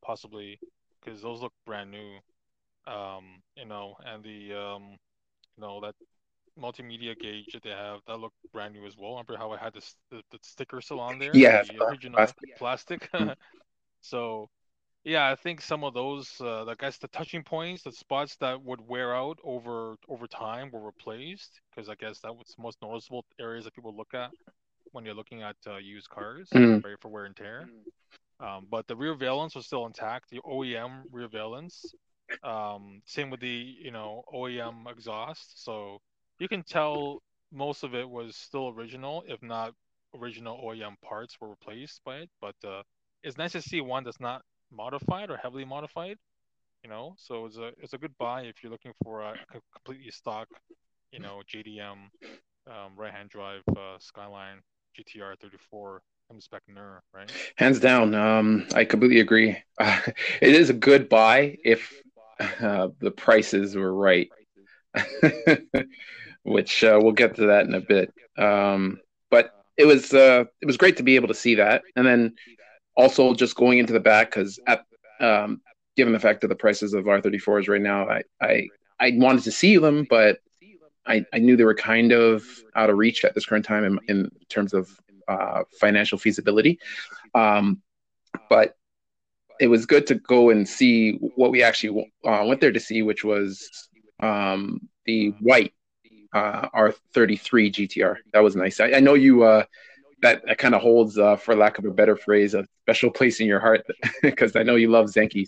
possibly, 0.03 0.61
because 1.03 1.23
those 1.23 1.43
look 1.43 1.53
brand 1.67 1.91
new. 1.91 2.19
Um, 2.87 3.43
you 3.57 3.65
know, 3.67 3.97
and 4.05 4.23
the 4.23 4.55
um, 4.55 4.97
you 5.57 5.63
know 5.63 5.81
that 5.81 5.95
multimedia 6.61 7.19
gauge 7.19 7.53
that 7.53 7.63
they 7.63 7.71
have 7.71 8.01
that 8.07 8.19
looked 8.19 8.37
brand 8.53 8.75
new 8.75 8.87
as 8.87 8.97
well. 8.97 9.13
Remember 9.13 9.37
how 9.37 9.53
I 9.53 9.59
had 9.59 9.75
this 9.75 9.97
the, 10.11 10.23
the 10.31 10.39
sticker 10.43 10.81
still 10.81 11.01
on 11.01 11.19
there? 11.19 11.35
Yeah, 11.35 11.63
the 11.63 11.79
original 11.81 12.35
plastic. 12.59 12.59
plastic. 12.59 13.11
so 14.01 14.49
yeah, 15.05 15.31
I 15.31 15.35
think 15.37 15.61
some 15.61 15.85
of 15.85 15.93
those, 15.93 16.33
uh, 16.41 16.65
I 16.65 16.75
guess 16.79 16.97
the 16.97 17.09
touching 17.09 17.43
points, 17.43 17.83
the 17.83 17.93
spots 17.93 18.37
that 18.37 18.63
would 18.63 18.81
wear 18.81 19.15
out 19.15 19.39
over 19.45 19.97
over 20.09 20.27
time 20.27 20.71
were 20.73 20.81
replaced 20.81 21.61
because 21.71 21.91
I 21.91 21.95
guess 21.95 22.21
that 22.21 22.35
was 22.35 22.55
the 22.57 22.63
most 22.63 22.79
noticeable 22.81 23.25
areas 23.39 23.65
that 23.65 23.75
people 23.75 23.95
look 23.95 24.15
at 24.15 24.31
when 24.93 25.05
you're 25.05 25.15
looking 25.15 25.43
at 25.43 25.57
uh, 25.67 25.77
used 25.77 26.09
cars, 26.09 26.49
mm. 26.55 26.83
ready 26.83 26.97
for 27.01 27.09
wear 27.09 27.27
and 27.27 27.37
tear. 27.37 27.69
Um, 28.41 28.67
but 28.71 28.87
the 28.87 28.97
rear 28.97 29.15
valence 29.15 29.55
was 29.55 29.67
still 29.67 29.85
intact, 29.87 30.31
the 30.31 30.41
OEM 30.41 31.03
rear 31.13 31.29
valence. 31.29 31.95
Um, 32.43 33.03
same 33.05 33.29
with 33.29 33.41
the 33.41 33.77
you 33.79 33.91
know 33.91 34.25
OEM 34.33 34.91
exhaust, 34.91 35.63
so 35.63 35.99
you 36.39 36.49
can 36.49 36.63
tell 36.63 37.23
most 37.53 37.83
of 37.85 37.95
it 37.95 38.09
was 38.09 38.37
still 38.37 38.69
original, 38.69 39.23
if 39.29 39.43
not 39.43 39.75
original 40.19 40.59
OEM 40.65 40.95
parts 41.03 41.37
were 41.41 41.51
replaced 41.51 42.01
by 42.05 42.17
it. 42.17 42.31
But 42.41 42.55
uh, 42.67 42.83
it's 43.23 43.37
nice 43.37 43.53
to 43.53 43.61
see 43.61 43.83
one 43.83 44.05
that's 44.05 44.21
not 44.21 44.43
modified 44.77 45.31
or 45.31 45.37
heavily 45.37 45.65
modified. 45.65 46.17
You 46.83 46.91
know, 46.91 47.15
so 47.17 47.47
it's 47.47 47.57
a 47.57 47.73
it's 47.79 47.95
a 47.95 47.99
good 47.99 48.13
buy 48.19 48.43
if 48.43 48.63
you're 48.63 48.71
looking 48.73 48.93
for 49.03 49.23
a 49.23 49.35
completely 49.73 50.11
stock, 50.11 50.49
you 51.13 51.19
know, 51.19 51.41
JDM 51.51 52.11
um, 52.67 52.93
right-hand 52.97 53.31
drive 53.31 53.63
uh, 53.71 53.99
Skyline 53.99 54.61
GTR 54.99 55.39
34 55.41 56.03
M 56.31 56.41
spec 56.41 56.63
right? 57.13 57.31
Hands 57.57 57.79
down, 57.79 58.15
um, 58.15 58.67
I 58.75 58.85
completely 58.85 59.21
agree. 59.21 59.57
Uh, 59.79 60.01
it 60.41 60.55
is 60.55 60.71
a 60.71 60.75
good 60.75 61.09
buy 61.09 61.57
if 61.65 61.93
uh, 62.61 62.89
the 63.01 63.11
prices 63.11 63.77
were 63.77 63.95
right, 63.95 64.31
which 66.43 66.83
uh, 66.85 66.99
we'll 67.03 67.13
get 67.13 67.37
to 67.37 67.47
that 67.47 67.67
in 67.67 67.75
a 67.75 67.81
bit. 67.81 68.13
Um, 68.39 69.01
but 69.31 69.51
it 69.77 69.87
was 69.87 70.13
uh, 70.15 70.45
it 70.61 70.67
was 70.67 70.77
great 70.77 70.97
to 70.97 71.03
be 71.03 71.17
able 71.17 71.29
to 71.29 71.35
see 71.35 71.57
that, 71.57 71.83
and 71.97 72.07
then 72.07 72.35
also 72.97 73.35
just 73.35 73.57
going 73.57 73.79
into 73.79 73.93
the 73.93 74.01
back 74.01 74.31
because 74.31 74.59
um, 75.21 75.61
given 75.97 76.13
the 76.13 76.21
fact 76.21 76.41
that 76.41 76.49
the 76.49 76.55
prices 76.55 76.95
of 76.95 77.05
R34s 77.05 77.69
right 77.69 77.81
now, 77.81 78.09
I 78.09 78.23
I, 78.41 78.69
I 79.01 79.13
wanted 79.17 79.45
to 79.45 79.53
see 79.53 79.77
them, 79.79 80.07
but 80.09 80.39
I, 81.07 81.25
I 81.33 81.39
knew 81.39 81.57
they 81.57 81.65
were 81.65 81.75
kind 81.75 82.13
of 82.13 82.45
out 82.75 82.91
of 82.91 82.97
reach 82.97 83.25
at 83.25 83.35
this 83.35 83.47
current 83.47 83.65
time 83.65 83.85
in, 83.85 83.99
in 84.09 84.31
terms 84.49 84.73
of 84.73 84.89
uh, 85.29 85.63
financial 85.79 86.19
feasibility. 86.19 86.79
Um, 87.35 87.83
but 88.49 88.77
it 89.61 89.69
was 89.69 89.87
good 89.87 90.07
to 90.09 90.17
go 90.17 90.51
and 90.51 90.69
see 90.69 91.13
what 91.37 91.51
we 91.51 91.63
actually 91.63 92.13
uh, 92.25 92.45
went 92.47 92.61
there 92.61 92.73
to 92.73 92.81
see, 92.81 93.03
which 93.03 93.25
was 93.25 93.89
um, 94.21 94.89
the 95.07 95.29
white 95.41 95.75
uh, 96.33 96.69
R33 96.71 97.73
GTR. 97.73 98.17
That 98.33 98.43
was 98.43 98.57
nice. 98.57 98.81
I, 98.81 98.95
I 98.95 99.01
know 99.01 99.15
you 99.15 99.45
uh, 99.45 99.65
that, 100.25 100.45
that 100.47 100.59
kind 100.59 100.75
of 100.75 100.81
holds, 100.81 101.19
uh, 101.19 101.37
for 101.37 101.55
lack 101.55 101.79
of 101.79 101.85
a 101.85 101.91
better 101.91 102.17
phrase, 102.17 102.55
a 102.55 102.67
special 102.83 103.11
place 103.11 103.41
in 103.41 103.47
your 103.47 103.61
heart 103.61 103.83
because 104.23 104.57
I 104.57 104.63
know 104.63 104.75
you 104.77 104.89
love 104.89 105.07
Zenki. 105.07 105.47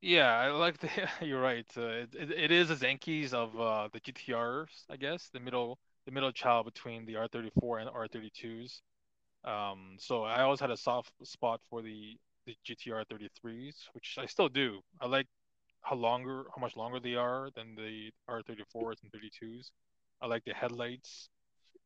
Yeah, 0.00 0.36
I 0.36 0.50
like 0.50 0.78
the. 0.78 0.90
You're 1.22 1.40
right. 1.40 1.66
Uh, 1.74 2.04
it, 2.12 2.30
it, 2.30 2.50
is 2.50 2.70
a 2.70 2.76
Zenki's 2.76 3.32
of 3.32 3.58
uh, 3.58 3.88
the 3.90 4.00
GTRs, 4.00 4.84
I 4.90 4.96
guess, 4.96 5.30
the 5.32 5.40
middle 5.40 5.78
the 6.04 6.12
middle 6.12 6.30
child 6.30 6.66
between 6.66 7.06
the 7.06 7.14
R34 7.14 7.80
and 7.80 7.90
R32s. 7.90 8.80
Um, 9.50 9.96
so 9.98 10.24
I 10.24 10.42
always 10.42 10.60
had 10.60 10.70
a 10.70 10.76
soft 10.76 11.12
spot 11.22 11.60
for 11.70 11.80
the 11.80 12.18
the 12.46 12.54
GTR 12.68 13.04
33s, 13.10 13.76
which 13.94 14.16
I 14.18 14.26
still 14.26 14.50
do. 14.50 14.80
I 15.00 15.06
like 15.06 15.26
how 15.80 15.96
longer, 15.96 16.44
how 16.54 16.60
much 16.60 16.76
longer 16.76 17.00
they 17.00 17.14
are 17.14 17.48
than 17.56 17.74
the 17.74 18.10
R34s 18.28 18.96
and 19.02 19.10
32s. 19.10 19.70
I 20.20 20.26
like 20.26 20.44
the 20.44 20.52
headlights. 20.52 21.30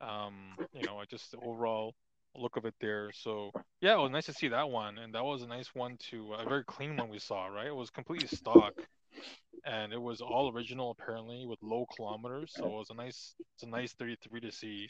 Um, 0.00 0.56
you 0.72 0.84
know, 0.84 0.98
I 0.98 1.04
just 1.04 1.32
the 1.32 1.38
overall 1.38 1.94
look 2.36 2.56
of 2.56 2.64
it 2.64 2.74
there. 2.80 3.10
So 3.12 3.50
yeah, 3.80 3.94
it 3.94 4.00
was 4.00 4.10
nice 4.10 4.26
to 4.26 4.32
see 4.32 4.48
that 4.48 4.70
one, 4.70 4.98
and 4.98 5.14
that 5.14 5.24
was 5.24 5.42
a 5.42 5.46
nice 5.46 5.74
one 5.74 5.96
to 6.10 6.34
a 6.34 6.48
very 6.48 6.64
clean 6.64 6.96
one 6.96 7.08
we 7.08 7.18
saw. 7.18 7.46
Right, 7.46 7.66
it 7.66 7.74
was 7.74 7.90
completely 7.90 8.28
stock, 8.28 8.74
and 9.64 9.92
it 9.92 10.00
was 10.00 10.20
all 10.20 10.52
original 10.52 10.90
apparently 10.90 11.46
with 11.46 11.58
low 11.62 11.86
kilometers. 11.96 12.52
So 12.56 12.64
it 12.64 12.72
was 12.72 12.90
a 12.90 12.94
nice, 12.94 13.34
it's 13.54 13.64
a 13.64 13.68
nice 13.68 13.92
33 13.92 14.40
to 14.40 14.52
see, 14.52 14.88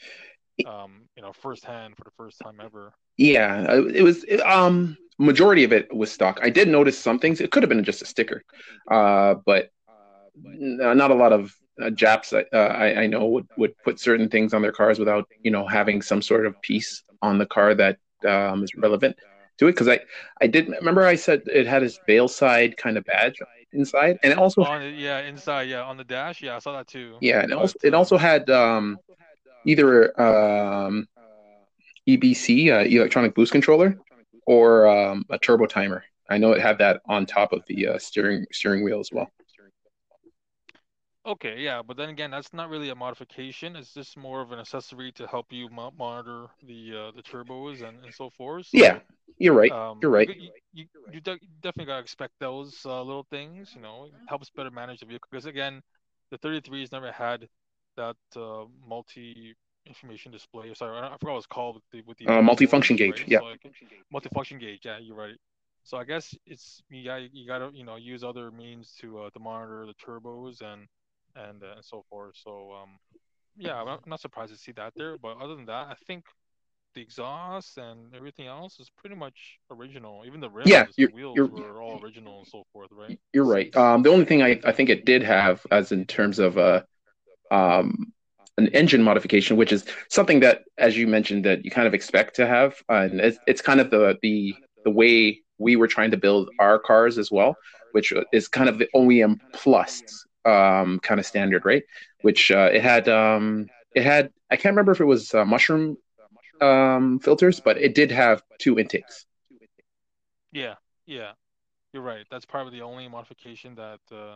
um, 0.65 1.07
you 1.15 1.23
know, 1.23 1.33
firsthand 1.33 1.95
for 1.97 2.03
the 2.03 2.11
first 2.17 2.39
time 2.43 2.59
ever. 2.63 2.93
Yeah, 3.17 3.65
uh, 3.69 3.85
it 3.85 4.03
was. 4.03 4.25
Um, 4.45 4.97
majority 5.17 5.65
of 5.65 5.73
it 5.73 5.93
was 5.93 6.11
stock. 6.11 6.39
I 6.41 6.49
did 6.49 6.69
notice 6.69 6.97
some 6.97 7.19
things. 7.19 7.41
It 7.41 7.51
could 7.51 7.63
have 7.63 7.69
been 7.69 7.83
just 7.83 8.01
a 8.01 8.05
sticker, 8.05 8.43
uh, 8.89 9.35
but 9.45 9.69
not 10.41 11.11
a 11.11 11.15
lot 11.15 11.33
of 11.33 11.53
uh, 11.81 11.89
Japs 11.89 12.33
uh, 12.33 12.43
I, 12.53 13.03
I 13.03 13.07
know 13.07 13.25
would, 13.27 13.47
would 13.57 13.73
put 13.83 13.99
certain 13.99 14.29
things 14.29 14.53
on 14.53 14.61
their 14.61 14.71
cars 14.71 14.99
without 14.99 15.27
you 15.43 15.51
know 15.51 15.67
having 15.67 16.01
some 16.01 16.21
sort 16.21 16.45
of 16.45 16.59
piece 16.61 17.03
on 17.21 17.37
the 17.37 17.45
car 17.45 17.73
that 17.75 17.97
um, 18.27 18.63
is 18.63 18.73
relevant 18.75 19.17
to 19.57 19.67
it. 19.67 19.71
Because 19.71 19.87
I 19.87 19.99
I 20.41 20.47
did 20.47 20.69
remember 20.69 21.05
I 21.05 21.15
said 21.15 21.43
it 21.47 21.67
had 21.67 21.81
his 21.81 21.99
Veilside 22.07 22.77
kind 22.77 22.97
of 22.97 23.05
badge 23.05 23.39
inside, 23.71 24.19
and 24.23 24.31
it 24.31 24.37
also 24.37 24.63
on, 24.63 24.95
yeah 24.95 25.19
inside 25.19 25.69
yeah 25.69 25.83
on 25.83 25.97
the 25.97 26.03
dash 26.03 26.41
yeah 26.41 26.55
I 26.55 26.59
saw 26.59 26.73
that 26.73 26.87
too. 26.87 27.17
Yeah, 27.21 27.41
and 27.41 27.51
it 27.51 27.57
also 27.57 27.75
it 27.83 27.93
also 27.93 28.17
had 28.17 28.49
um, 28.49 28.97
either 29.65 30.19
um, 30.19 31.07
EBC 32.07 32.71
uh, 32.71 32.85
electronic 32.85 33.35
boost 33.35 33.51
controller 33.51 33.97
or 34.45 34.87
um, 34.87 35.25
a 35.29 35.37
turbo 35.37 35.65
timer. 35.65 36.03
I 36.29 36.37
know 36.37 36.51
it 36.51 36.61
had 36.61 36.77
that 36.77 37.01
on 37.07 37.25
top 37.25 37.53
of 37.53 37.63
the 37.67 37.87
uh, 37.87 37.97
steering 37.97 38.45
steering 38.51 38.83
wheel 38.83 38.99
as 38.99 39.09
well. 39.11 39.29
Okay, 41.29 41.59
yeah, 41.59 41.83
but 41.85 41.95
then 41.97 42.09
again, 42.09 42.31
that's 42.31 42.53
not 42.53 42.69
really 42.69 42.89
a 42.89 42.95
modification. 42.95 43.75
It's 43.75 43.93
just 43.93 44.17
more 44.17 44.41
of 44.41 44.51
an 44.51 44.59
accessory 44.59 45.11
to 45.13 45.27
help 45.27 45.53
you 45.53 45.69
mo- 45.69 45.93
monitor 45.97 46.47
the 46.63 46.93
uh, 46.95 47.11
the 47.15 47.21
turbos 47.21 47.83
and, 47.87 48.03
and 48.03 48.13
so 48.13 48.31
forth. 48.31 48.65
So, 48.67 48.79
yeah, 48.79 48.99
you're 49.37 49.53
right. 49.53 49.71
Um, 49.71 49.99
you're 50.01 50.11
right. 50.11 50.29
You, 50.35 50.49
you, 50.73 50.85
you 51.11 51.21
de- 51.21 51.39
definitely 51.61 51.85
gotta 51.85 52.01
expect 52.01 52.33
those 52.39 52.81
uh, 52.85 53.03
little 53.03 53.27
things. 53.29 53.73
You 53.75 53.81
know, 53.81 54.05
it 54.05 54.13
helps 54.27 54.49
better 54.49 54.71
manage 54.71 55.01
the 55.01 55.05
vehicle 55.05 55.27
because 55.31 55.45
again, 55.45 55.81
the 56.31 56.37
33s 56.39 56.91
never 56.91 57.11
had 57.11 57.47
that 57.97 58.17
uh, 58.35 58.65
multi 58.87 59.55
information 59.85 60.31
display. 60.31 60.73
Sorry, 60.73 60.97
I 60.97 61.17
forgot 61.19 61.33
what 61.33 61.37
it's 61.37 61.47
called 61.47 61.75
with 61.75 61.83
the 61.91 62.01
with 62.07 62.17
the 62.17 62.25
uh, 62.27 62.41
multifunction 62.41 62.97
gauge. 62.97 63.21
Right? 63.21 63.29
Yeah, 63.29 63.39
so 63.39 63.53
multifunction 64.13 64.59
gauge. 64.59 64.81
Yeah, 64.85 64.97
you're 64.99 65.15
right. 65.15 65.37
So 65.83 65.97
I 65.97 66.05
guess 66.05 66.35
it's 66.45 66.81
you 66.89 67.05
got 67.05 67.21
you 67.33 67.47
got 67.47 67.59
to 67.59 67.71
you 67.73 67.85
know 67.85 67.97
use 67.97 68.23
other 68.23 68.51
means 68.51 68.95
to 69.01 69.19
uh, 69.19 69.29
to 69.31 69.39
monitor 69.39 69.85
the 69.85 69.93
turbos 69.93 70.61
and 70.61 70.87
and 71.35 71.63
uh, 71.63 71.75
and 71.75 71.85
so 71.85 72.03
forth. 72.09 72.35
So 72.35 72.71
um, 72.81 72.97
yeah, 73.57 73.79
I'm 73.79 73.85
not, 73.85 74.07
not 74.07 74.21
surprised 74.21 74.53
to 74.53 74.57
see 74.57 74.71
that 74.73 74.93
there. 74.95 75.17
But 75.17 75.37
other 75.41 75.55
than 75.55 75.65
that, 75.65 75.87
I 75.87 75.95
think 76.07 76.25
the 76.95 77.01
exhaust 77.01 77.77
and 77.77 78.13
everything 78.15 78.47
else 78.47 78.79
is 78.79 78.89
pretty 78.97 79.15
much 79.15 79.59
original. 79.71 80.23
Even 80.25 80.39
the 80.39 80.49
rims, 80.49 80.69
yeah, 80.69 80.85
the 80.97 81.07
wheels 81.07 81.37
were 81.37 81.81
all 81.81 82.01
original 82.01 82.39
and 82.39 82.47
so 82.47 82.63
forth, 82.73 82.89
right? 82.91 83.19
You're 83.33 83.45
right. 83.45 83.75
Um, 83.75 84.03
the 84.03 84.09
only 84.09 84.25
thing 84.25 84.41
I, 84.41 84.59
I 84.65 84.71
think 84.71 84.89
it 84.89 85.05
did 85.05 85.23
have, 85.23 85.65
as 85.71 85.91
in 85.91 86.05
terms 86.05 86.39
of 86.39 86.57
uh, 86.57 86.81
um, 87.51 88.11
an 88.57 88.67
engine 88.69 89.03
modification, 89.03 89.57
which 89.57 89.71
is 89.71 89.85
something 90.09 90.39
that, 90.41 90.63
as 90.77 90.97
you 90.97 91.07
mentioned, 91.07 91.45
that 91.45 91.63
you 91.63 91.71
kind 91.71 91.87
of 91.87 91.93
expect 91.93 92.35
to 92.35 92.47
have, 92.47 92.75
and 92.89 93.19
it's, 93.19 93.37
it's 93.47 93.61
kind 93.61 93.79
of 93.79 93.91
the 93.91 94.17
the 94.21 94.55
the 94.83 94.91
way 94.91 95.41
we 95.57 95.75
were 95.75 95.87
trying 95.87 96.11
to 96.11 96.17
build 96.17 96.49
our 96.59 96.79
cars 96.79 97.17
as 97.17 97.29
well, 97.29 97.55
which 97.91 98.13
is 98.31 98.47
kind 98.47 98.69
of 98.69 98.79
the 98.79 98.87
OEM 98.95 99.39
plus 99.53 100.25
um, 100.45 100.99
kind 100.99 101.19
of 101.19 101.25
standard, 101.25 101.65
right? 101.65 101.83
Which 102.21 102.51
uh, 102.51 102.69
it 102.73 102.81
had 102.81 103.07
um, 103.09 103.67
it 103.95 104.03
had 104.03 104.31
I 104.49 104.55
can't 104.55 104.73
remember 104.73 104.91
if 104.91 105.01
it 105.01 105.05
was 105.05 105.33
uh, 105.33 105.45
mushroom 105.45 105.97
um, 106.61 107.19
filters, 107.19 107.59
but 107.59 107.77
it 107.77 107.95
did 107.95 108.11
have 108.11 108.43
two 108.59 108.79
intakes. 108.79 109.25
Yeah, 110.51 110.75
yeah, 111.05 111.31
you're 111.93 112.03
right. 112.03 112.25
That's 112.31 112.45
probably 112.45 112.79
the 112.79 112.85
only 112.85 113.07
modification 113.07 113.75
that 113.75 113.99
uh, 114.11 114.35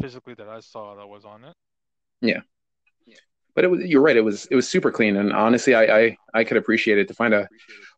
physically 0.00 0.34
that 0.34 0.48
I 0.48 0.60
saw 0.60 0.94
that 0.96 1.06
was 1.06 1.24
on 1.24 1.44
it. 1.44 1.54
Yeah, 2.20 2.40
but 3.54 3.64
it 3.64 3.68
was 3.68 3.80
you're 3.84 4.02
right. 4.02 4.16
It 4.16 4.24
was 4.24 4.46
it 4.50 4.54
was 4.54 4.68
super 4.68 4.90
clean, 4.90 5.16
and 5.16 5.32
honestly, 5.32 5.74
I 5.74 5.84
I, 5.84 6.16
I 6.34 6.44
could 6.44 6.58
appreciate 6.58 6.98
it 6.98 7.08
to 7.08 7.14
find 7.14 7.34
a 7.34 7.48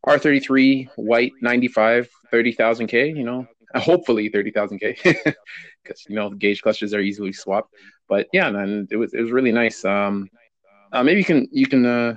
R33 0.06 0.88
white 0.96 1.32
95 1.42 2.08
30,000 2.30 2.86
K. 2.86 3.08
You 3.08 3.24
know, 3.24 3.46
hopefully 3.74 4.28
30,000 4.28 4.78
K. 4.78 4.96
because 5.82 6.04
you 6.08 6.16
know 6.16 6.30
the 6.30 6.36
gauge 6.36 6.62
clusters 6.62 6.94
are 6.94 7.00
easily 7.00 7.32
swapped. 7.32 7.72
But 8.08 8.28
yeah, 8.32 8.50
man, 8.50 8.88
it 8.90 8.96
was 8.96 9.14
it 9.14 9.20
was 9.20 9.30
really 9.30 9.52
nice. 9.52 9.84
Um, 9.84 10.28
uh, 10.92 11.02
maybe 11.02 11.18
you 11.18 11.24
can 11.24 11.48
you 11.52 11.66
can 11.66 11.84
uh, 11.84 12.14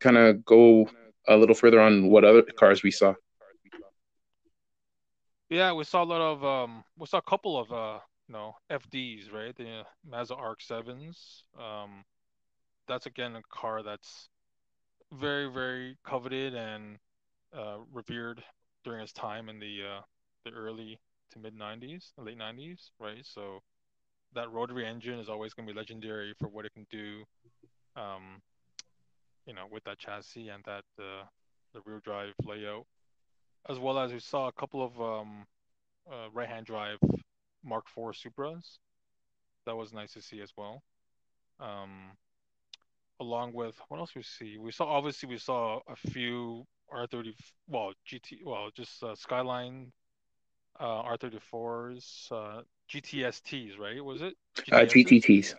kind 0.00 0.16
of 0.16 0.44
go 0.44 0.88
a 1.28 1.36
little 1.36 1.54
further 1.54 1.80
on 1.80 2.08
what 2.08 2.24
other 2.24 2.42
cars 2.42 2.82
we 2.82 2.90
saw. 2.90 3.14
Yeah, 5.48 5.72
we 5.72 5.84
saw 5.84 6.02
a 6.02 6.04
lot 6.04 6.20
of 6.20 6.44
um, 6.44 6.84
we 6.98 7.06
saw 7.06 7.18
a 7.18 7.22
couple 7.22 7.58
of 7.58 7.72
uh, 7.72 7.98
you 8.28 8.32
know 8.32 8.54
FDs, 8.70 9.32
right? 9.32 9.54
The 9.56 9.82
Mazda 10.08 10.34
RX 10.34 10.66
sevens. 10.66 11.44
Um, 11.58 12.04
that's 12.88 13.06
again 13.06 13.36
a 13.36 13.42
car 13.50 13.82
that's 13.82 14.28
very 15.12 15.50
very 15.50 15.96
coveted 16.04 16.54
and 16.54 16.98
uh, 17.56 17.78
revered 17.92 18.42
during 18.84 19.00
his 19.00 19.12
time 19.12 19.48
in 19.48 19.58
the 19.58 19.82
uh, 19.82 20.00
the 20.46 20.56
early 20.56 20.98
to 21.32 21.38
mid 21.38 21.58
90s, 21.58 22.12
late 22.18 22.38
90s, 22.38 22.90
right? 23.00 23.24
So 23.24 23.60
that 24.34 24.50
rotary 24.52 24.86
engine 24.86 25.18
is 25.18 25.28
always 25.28 25.52
going 25.54 25.66
to 25.66 25.72
be 25.72 25.76
legendary 25.78 26.34
for 26.38 26.48
what 26.48 26.64
it 26.64 26.72
can 26.72 26.86
do, 26.90 27.24
um, 27.96 28.40
you 29.46 29.54
know, 29.54 29.66
with 29.70 29.84
that 29.84 29.98
chassis 29.98 30.48
and 30.48 30.62
that 30.64 30.84
uh, 30.98 31.24
the 31.74 31.80
rear 31.84 32.00
drive 32.04 32.32
layout, 32.44 32.86
as 33.68 33.78
well 33.78 33.98
as 33.98 34.12
we 34.12 34.20
saw 34.20 34.48
a 34.48 34.52
couple 34.52 34.84
of 34.84 35.00
um, 35.00 35.46
uh, 36.10 36.28
right-hand 36.32 36.66
drive 36.66 36.98
Mark 37.64 37.84
IV 37.96 38.14
Supras. 38.14 38.78
That 39.66 39.76
was 39.76 39.92
nice 39.92 40.12
to 40.12 40.22
see 40.22 40.40
as 40.40 40.52
well. 40.56 40.82
Um, 41.58 42.12
along 43.20 43.52
with 43.52 43.74
what 43.88 43.98
else 43.98 44.14
we 44.14 44.22
see? 44.22 44.58
We 44.58 44.70
saw 44.70 44.86
obviously 44.86 45.28
we 45.28 45.38
saw 45.38 45.80
a 45.88 45.96
few 45.96 46.64
R30 46.92 47.34
well 47.66 47.92
GT 48.08 48.44
well 48.44 48.68
just 48.76 49.02
uh, 49.02 49.14
Skyline 49.16 49.90
uh, 50.80 51.02
R34s 51.02 52.28
uh, 52.32 52.62
GTSTs 52.92 53.78
right 53.78 54.04
was 54.04 54.22
it 54.22 54.34
uh, 54.72 54.76
GTTs 54.76 55.54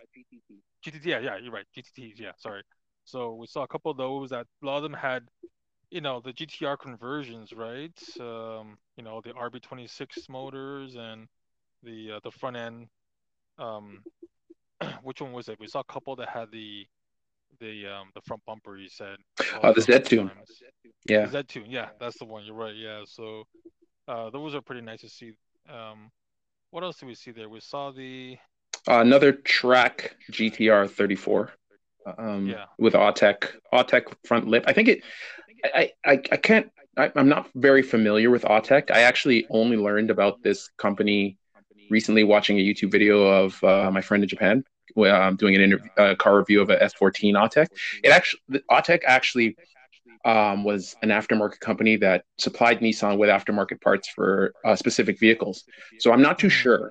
GTT 0.84 1.04
yeah 1.04 1.18
yeah 1.18 1.36
you're 1.42 1.52
right 1.52 1.66
GTTs 1.76 2.18
yeah 2.18 2.32
sorry 2.38 2.62
so 3.04 3.34
we 3.34 3.46
saw 3.46 3.62
a 3.62 3.68
couple 3.68 3.90
of 3.90 3.96
those 3.96 4.30
that 4.30 4.46
a 4.62 4.66
lot 4.66 4.76
of 4.76 4.82
them 4.82 4.94
had 4.94 5.24
you 5.90 6.00
know 6.00 6.20
the 6.20 6.32
GTR 6.32 6.78
conversions 6.78 7.52
right 7.52 7.98
um, 8.20 8.76
you 8.96 9.04
know 9.04 9.20
the 9.22 9.30
RB26 9.30 10.28
motors 10.28 10.96
and 10.96 11.26
the 11.82 12.12
uh, 12.12 12.20
the 12.22 12.30
front 12.30 12.56
end 12.56 12.86
um, 13.58 14.04
which 15.02 15.20
one 15.20 15.32
was 15.32 15.48
it 15.48 15.58
we 15.58 15.66
saw 15.66 15.80
a 15.80 15.92
couple 15.92 16.16
that 16.16 16.28
had 16.28 16.50
the 16.52 16.86
the 17.60 17.86
um 17.86 18.10
the 18.14 18.20
front 18.22 18.42
bumper 18.46 18.76
you 18.76 18.88
said. 18.88 19.16
Oh, 19.62 19.72
the 19.72 19.80
Z 19.80 20.00
tune. 20.00 20.30
Yeah. 21.08 21.26
The 21.26 21.30
Z 21.30 21.42
tune. 21.48 21.66
Yeah, 21.68 21.88
that's 21.98 22.18
the 22.18 22.24
one. 22.24 22.44
You're 22.44 22.54
right. 22.54 22.74
Yeah. 22.74 23.02
So 23.06 23.44
uh, 24.08 24.30
those 24.30 24.54
are 24.54 24.60
pretty 24.60 24.80
nice 24.80 25.02
to 25.02 25.08
see. 25.08 25.32
Um, 25.68 26.10
what 26.70 26.82
else 26.82 26.98
did 26.98 27.06
we 27.06 27.14
see 27.14 27.30
there? 27.30 27.48
We 27.48 27.60
saw 27.60 27.90
the 27.90 28.38
uh, 28.88 29.00
another 29.00 29.32
track 29.32 30.16
GTR 30.32 30.90
34. 30.90 31.52
Um, 32.16 32.46
yeah. 32.46 32.64
With 32.78 32.94
Autech, 32.94 33.50
Autech 33.72 34.04
front 34.24 34.48
lip. 34.48 34.64
I 34.66 34.72
think 34.72 34.88
it. 34.88 35.02
I 35.64 35.92
I, 36.04 36.12
I 36.32 36.36
can't. 36.36 36.70
I, 36.96 37.12
I'm 37.14 37.28
not 37.28 37.48
very 37.54 37.82
familiar 37.82 38.30
with 38.30 38.42
Autech. 38.42 38.90
I 38.90 39.02
actually 39.02 39.46
only 39.50 39.76
learned 39.76 40.10
about 40.10 40.42
this 40.42 40.68
company 40.78 41.36
recently 41.90 42.24
watching 42.24 42.58
a 42.58 42.62
YouTube 42.62 42.90
video 42.90 43.26
of 43.26 43.62
uh, 43.62 43.90
my 43.90 44.00
friend 44.00 44.22
in 44.22 44.28
Japan 44.28 44.64
um, 45.06 45.36
doing 45.36 45.54
an 45.54 45.60
interview, 45.60 45.90
uh, 45.96 46.14
car 46.14 46.38
review 46.38 46.60
of 46.60 46.70
a 46.70 46.76
S14 46.76 47.34
Autech. 47.34 47.66
It 48.02 48.10
actually, 48.10 48.40
the 48.48 48.62
Autech 48.70 49.02
actually 49.06 49.56
um, 50.24 50.64
was 50.64 50.96
an 51.02 51.10
aftermarket 51.10 51.60
company 51.60 51.96
that 51.96 52.24
supplied 52.38 52.80
Nissan 52.80 53.18
with 53.18 53.28
aftermarket 53.28 53.80
parts 53.80 54.08
for 54.08 54.52
uh, 54.64 54.76
specific 54.76 55.18
vehicles. 55.18 55.64
So 55.98 56.12
I'm 56.12 56.22
not 56.22 56.38
too 56.38 56.48
sure 56.48 56.90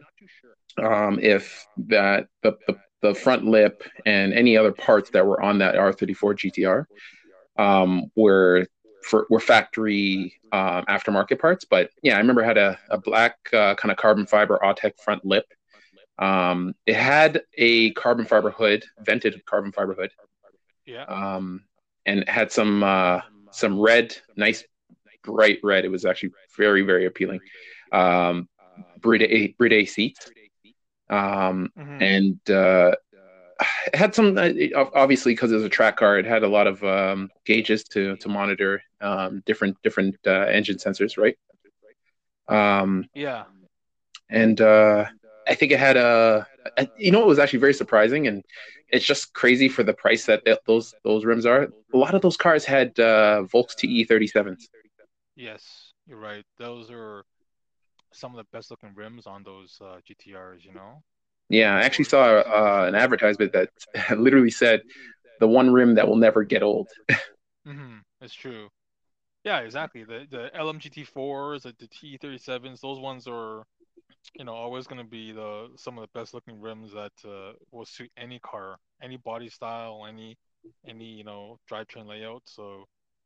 um, 0.81 1.19
if 1.19 1.65
that 1.88 2.27
the, 2.43 2.57
the, 2.67 2.77
the 3.01 3.13
front 3.13 3.46
lip 3.46 3.84
and 4.05 4.34
any 4.34 4.57
other 4.57 4.72
parts 4.72 5.10
that 5.12 5.25
were 5.25 5.41
on 5.41 5.60
that 5.60 5.75
R34 5.75 6.36
GTR 6.36 6.86
um, 7.57 8.12
were 8.15 8.67
for 9.03 9.25
were 9.29 9.39
factory 9.39 10.34
um, 10.51 10.84
aftermarket 10.86 11.39
parts. 11.39 11.65
But 11.65 11.91
yeah, 12.01 12.15
I 12.15 12.19
remember 12.19 12.43
had 12.43 12.57
a, 12.57 12.77
a 12.89 12.98
black 12.98 13.38
uh, 13.53 13.75
kind 13.75 13.91
of 13.91 13.98
carbon 13.98 14.25
fiber 14.25 14.60
Autech 14.63 15.00
front 15.00 15.24
lip 15.25 15.46
um, 16.19 16.74
it 16.86 16.96
had 16.96 17.41
a 17.57 17.91
carbon 17.91 18.25
fiber 18.25 18.50
hood, 18.50 18.84
vented 19.00 19.46
carbon 19.46 19.72
fiber 19.72 19.93
hood. 19.93 20.12
Yeah. 20.86 21.03
Um, 21.03 21.63
and 22.07 22.21
it 22.21 22.29
had 22.29 22.51
some 22.51 22.83
uh, 22.83 23.21
some 23.51 23.79
red, 23.79 24.15
nice 24.35 24.63
bright 25.23 25.59
red. 25.63 25.86
It 25.86 25.91
was 25.91 26.05
actually 26.05 26.32
very 26.58 26.82
very 26.82 27.05
appealing. 27.05 27.41
Um, 27.91 28.49
Bride 28.99 29.53
Bride 29.58 29.88
seats. 29.88 30.32
Um, 31.10 31.71
mm-hmm. 31.77 32.03
and 32.03 32.49
uh, 32.49 32.91
it 33.88 33.95
had 33.95 34.13
some 34.15 34.38
uh, 34.38 34.49
obviously 34.93 35.34
because 35.34 35.51
it 35.51 35.55
was 35.55 35.63
a 35.63 35.69
track 35.69 35.97
car. 35.97 36.17
It 36.17 36.25
had 36.25 36.43
a 36.43 36.47
lot 36.47 36.67
of 36.67 36.84
um, 36.84 37.29
gauges 37.45 37.84
to 37.86 38.17
to 38.17 38.29
monitor 38.29 38.82
um, 39.01 39.43
different 39.45 39.77
different 39.84 40.15
uh, 40.25 40.47
engine 40.47 40.77
sensors, 40.77 41.17
right? 41.17 41.38
Um, 42.47 43.05
yeah. 43.13 43.43
And 44.29 44.60
uh, 44.60 45.05
I 45.47 45.55
think 45.55 45.71
it 45.71 45.79
had 45.79 45.95
a, 45.95 46.45
a, 46.77 46.88
you 46.97 47.12
know, 47.12 47.21
it 47.21 47.27
was 47.27 47.39
actually 47.39 47.60
very 47.60 47.73
surprising, 47.73 48.27
and 48.27 48.43
it's 48.89 49.06
just 49.06 49.34
crazy 49.34 49.67
for 49.67 49.84
the 49.84 49.93
price 49.93 50.26
that 50.26 50.43
those 50.65 50.93
those 51.04 51.26
rims 51.26 51.45
are. 51.45 51.67
A 51.93 51.97
lot 51.97 52.13
of 52.15 52.21
those 52.21 52.38
cars 52.38 52.65
had 52.65 52.97
uh, 53.00 53.43
Volks 53.43 53.76
TE 53.76 54.06
37s. 54.06 54.63
Yes, 55.36 55.93
you're 56.06 56.19
right. 56.19 56.43
Those 56.58 56.89
are 56.89 57.23
some 58.13 58.32
of 58.32 58.38
the 58.38 58.45
best 58.52 58.71
looking 58.71 58.93
rims 58.95 59.28
on 59.28 59.43
those 59.43 59.78
uh, 59.82 59.97
GTRs. 60.10 60.63
You 60.63 60.73
know. 60.73 61.04
Yeah, 61.50 61.76
I 61.76 61.82
actually 61.82 62.06
saw 62.06 62.39
uh, 62.39 62.86
an 62.88 62.95
advertisement 62.95 63.54
that 63.54 63.69
literally 64.17 64.52
said, 64.52 64.82
"The 65.39 65.47
one 65.47 65.71
rim 65.71 65.95
that 65.95 66.08
will 66.08 66.15
never 66.15 66.43
get 66.43 66.63
old." 66.63 66.89
mm-hmm. 67.67 67.97
It's 68.21 68.34
true. 68.34 68.69
Yeah, 69.43 69.60
exactly. 69.60 70.04
The 70.04 70.26
the 70.30 70.52
LMGT4s, 70.56 71.63
the, 71.63 71.76
the 71.80 71.88
T37s, 71.88 72.82
those 72.82 73.00
ones 73.00 73.28
are 73.28 73.63
you 74.35 74.45
know 74.45 74.53
always 74.53 74.87
going 74.87 75.01
to 75.01 75.09
be 75.09 75.31
the 75.31 75.69
some 75.75 75.97
of 75.97 76.01
the 76.01 76.19
best 76.19 76.33
looking 76.33 76.59
rims 76.59 76.91
that 76.93 77.11
uh, 77.25 77.53
will 77.71 77.85
suit 77.85 78.11
any 78.17 78.39
car, 78.39 78.77
any 79.01 79.17
body 79.17 79.49
style, 79.49 80.05
any 80.07 80.37
any 80.87 81.05
you 81.05 81.23
know 81.23 81.57
drivetrain 81.71 82.07
layout. 82.07 82.43
So 82.45 82.85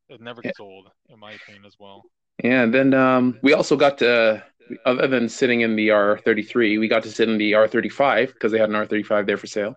it 0.10 0.22
never 0.22 0.42
gets 0.42 0.60
yeah. 0.60 0.66
old, 0.66 0.90
in 1.10 1.20
my 1.20 1.32
opinion, 1.32 1.66
as 1.66 1.76
well. 1.80 2.04
Yeah, 2.44 2.64
and 2.64 2.74
then 2.74 2.94
um, 2.94 3.40
we 3.42 3.54
also 3.54 3.76
got 3.76 3.98
to, 4.00 4.44
other 4.86 5.08
than 5.08 5.30
sitting 5.30 5.62
in 5.62 5.76
the 5.76 5.90
R33, 5.90 6.80
we 6.80 6.88
got 6.88 7.04
to 7.04 7.12
sit 7.12 7.30
in 7.30 7.38
the 7.38 7.54
R35 7.54 8.28
because 8.28 8.52
they 8.52 8.58
had 8.58 8.70
an 8.70 8.76
R35 8.76 9.26
there 9.26 9.38
for 9.38 9.48
sale. 9.48 9.76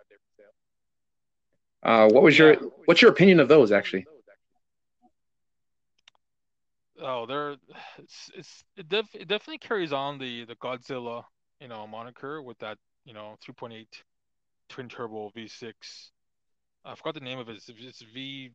Uh, 1.83 2.09
what 2.09 2.23
was 2.23 2.39
yeah. 2.39 2.47
your 2.47 2.57
what's 2.87 3.03
your 3.03 3.11
opinion 3.11 3.41
of 3.41 3.49
those 3.49 3.71
actually? 3.71 4.07
Oh, 7.01 7.27
they're 7.27 7.57
it's, 7.99 8.31
it's 8.35 8.65
it, 8.77 8.89
def, 8.89 9.07
it 9.15 9.29
definitely 9.29 9.59
carries 9.59 9.93
on 9.93 10.19
the 10.19 10.45
the 10.45 10.57
Godzilla 10.57 11.25
you 11.61 11.69
know 11.69 11.87
moniker 11.87 12.43
with 12.43 12.59
that 12.59 12.79
you 13.05 13.15
know 13.15 13.37
3.8 13.47 13.87
twin 14.69 14.89
turbo 14.89 15.31
V6. 15.37 15.73
I 16.85 16.95
forgot 16.95 17.15
the 17.15 17.21
name 17.21 17.39
of 17.39 17.49
it. 17.49 17.57
It's, 17.57 17.69
it's 17.69 18.03
V. 18.13 18.51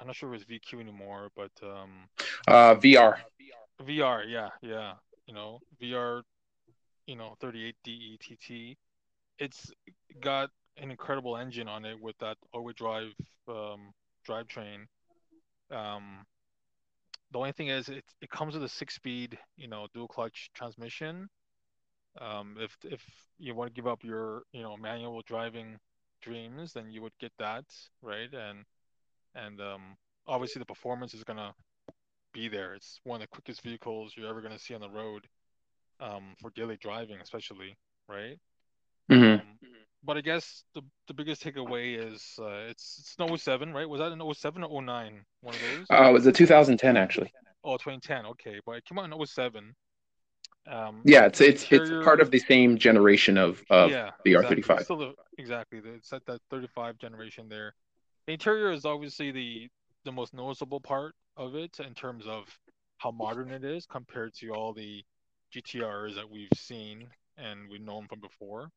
I'm 0.00 0.06
not 0.06 0.16
sure 0.16 0.34
if 0.34 0.42
it's 0.42 0.50
VQ 0.50 0.80
anymore, 0.80 1.28
but 1.36 1.50
um. 1.62 2.08
Uh, 2.48 2.74
VR. 2.76 3.16
VR, 3.84 4.24
yeah, 4.26 4.48
yeah. 4.62 4.94
You 5.26 5.34
know, 5.34 5.60
VR. 5.80 6.22
You 7.06 7.16
know, 7.16 7.34
38 7.40 7.74
DETT. 7.84 8.76
It's 9.38 9.72
got 10.20 10.50
an 10.76 10.90
incredible 10.90 11.36
engine 11.36 11.68
on 11.68 11.84
it 11.84 12.00
with 12.00 12.16
that 12.18 12.36
all-wheel 12.52 12.74
drive 12.76 13.12
um, 13.48 13.92
drivetrain. 14.28 14.86
Um, 15.70 16.24
the 17.32 17.38
only 17.38 17.52
thing 17.52 17.68
is 17.68 17.88
it, 17.88 18.04
it 18.20 18.30
comes 18.30 18.54
with 18.54 18.64
a 18.64 18.68
six 18.68 18.94
speed 18.94 19.38
you 19.56 19.68
know 19.68 19.86
dual 19.94 20.08
clutch 20.08 20.50
transmission. 20.54 21.28
Um, 22.20 22.56
if 22.60 22.76
if 22.84 23.02
you 23.38 23.54
want 23.54 23.70
to 23.70 23.74
give 23.74 23.86
up 23.86 24.04
your 24.04 24.42
you 24.52 24.62
know 24.62 24.76
manual 24.76 25.22
driving 25.26 25.78
dreams 26.20 26.72
then 26.72 26.90
you 26.90 27.02
would 27.02 27.18
get 27.20 27.32
that 27.38 27.64
right? 28.02 28.32
And 28.32 28.64
and 29.34 29.60
um, 29.60 29.96
obviously 30.26 30.60
the 30.60 30.66
performance 30.66 31.14
is 31.14 31.24
gonna 31.24 31.54
be 32.34 32.48
there. 32.48 32.74
It's 32.74 33.00
one 33.04 33.16
of 33.16 33.22
the 33.22 33.28
quickest 33.28 33.62
vehicles 33.62 34.12
you're 34.16 34.28
ever 34.28 34.42
gonna 34.42 34.58
see 34.58 34.74
on 34.74 34.80
the 34.80 34.90
road 34.90 35.26
um, 36.00 36.34
for 36.40 36.50
daily 36.50 36.76
driving 36.80 37.18
especially 37.22 37.76
right 38.08 38.38
mm-hmm. 39.10 39.24
um, 39.24 39.42
but 40.04 40.16
I 40.16 40.20
guess 40.20 40.64
the 40.74 40.82
the 41.08 41.14
biggest 41.14 41.44
takeaway 41.44 41.96
is 41.96 42.22
uh, 42.38 42.68
it's 42.68 42.98
it's 43.00 43.16
an 43.18 43.36
07, 43.36 43.72
right? 43.72 43.88
Was 43.88 44.00
that 44.00 44.12
an 44.12 44.34
07 44.34 44.62
or 44.64 44.82
09? 44.82 45.24
One 45.40 45.54
of 45.54 45.60
those? 45.60 45.86
Uh, 45.90 46.08
it 46.08 46.12
was 46.12 46.26
a 46.26 46.32
2010 46.32 46.96
actually. 46.96 47.32
Oh, 47.64 47.76
2010. 47.76 48.26
Okay, 48.26 48.60
but 48.66 48.72
it 48.72 48.84
came 48.84 48.98
out 48.98 49.12
in 49.12 49.26
07. 49.26 49.74
Um, 50.70 51.02
yeah, 51.04 51.26
it's 51.26 51.40
it's 51.40 51.66
it's 51.70 51.90
part 52.04 52.20
of 52.20 52.30
the 52.30 52.38
same 52.38 52.78
generation 52.78 53.36
of 53.36 53.62
of 53.70 53.90
yeah, 53.90 54.10
the 54.24 54.34
exactly. 54.34 54.62
R35. 54.62 54.84
Still 54.84 54.98
the, 54.98 55.14
exactly, 55.38 55.80
it's 55.84 56.12
at 56.12 56.24
that 56.26 56.40
35 56.50 56.98
generation 56.98 57.48
there. 57.48 57.74
The 58.26 58.34
interior 58.34 58.70
is 58.70 58.84
obviously 58.84 59.32
the 59.32 59.68
the 60.04 60.12
most 60.12 60.34
noticeable 60.34 60.80
part 60.80 61.14
of 61.36 61.54
it 61.56 61.80
in 61.80 61.94
terms 61.94 62.26
of 62.26 62.44
how 62.98 63.10
modern 63.10 63.50
it 63.50 63.64
is 63.64 63.86
compared 63.86 64.34
to 64.34 64.50
all 64.50 64.72
the 64.72 65.02
GTRs 65.54 66.14
that 66.14 66.30
we've 66.30 66.48
seen 66.54 67.08
and 67.36 67.68
we've 67.68 67.80
known 67.80 68.06
from 68.06 68.20
before. 68.20 68.70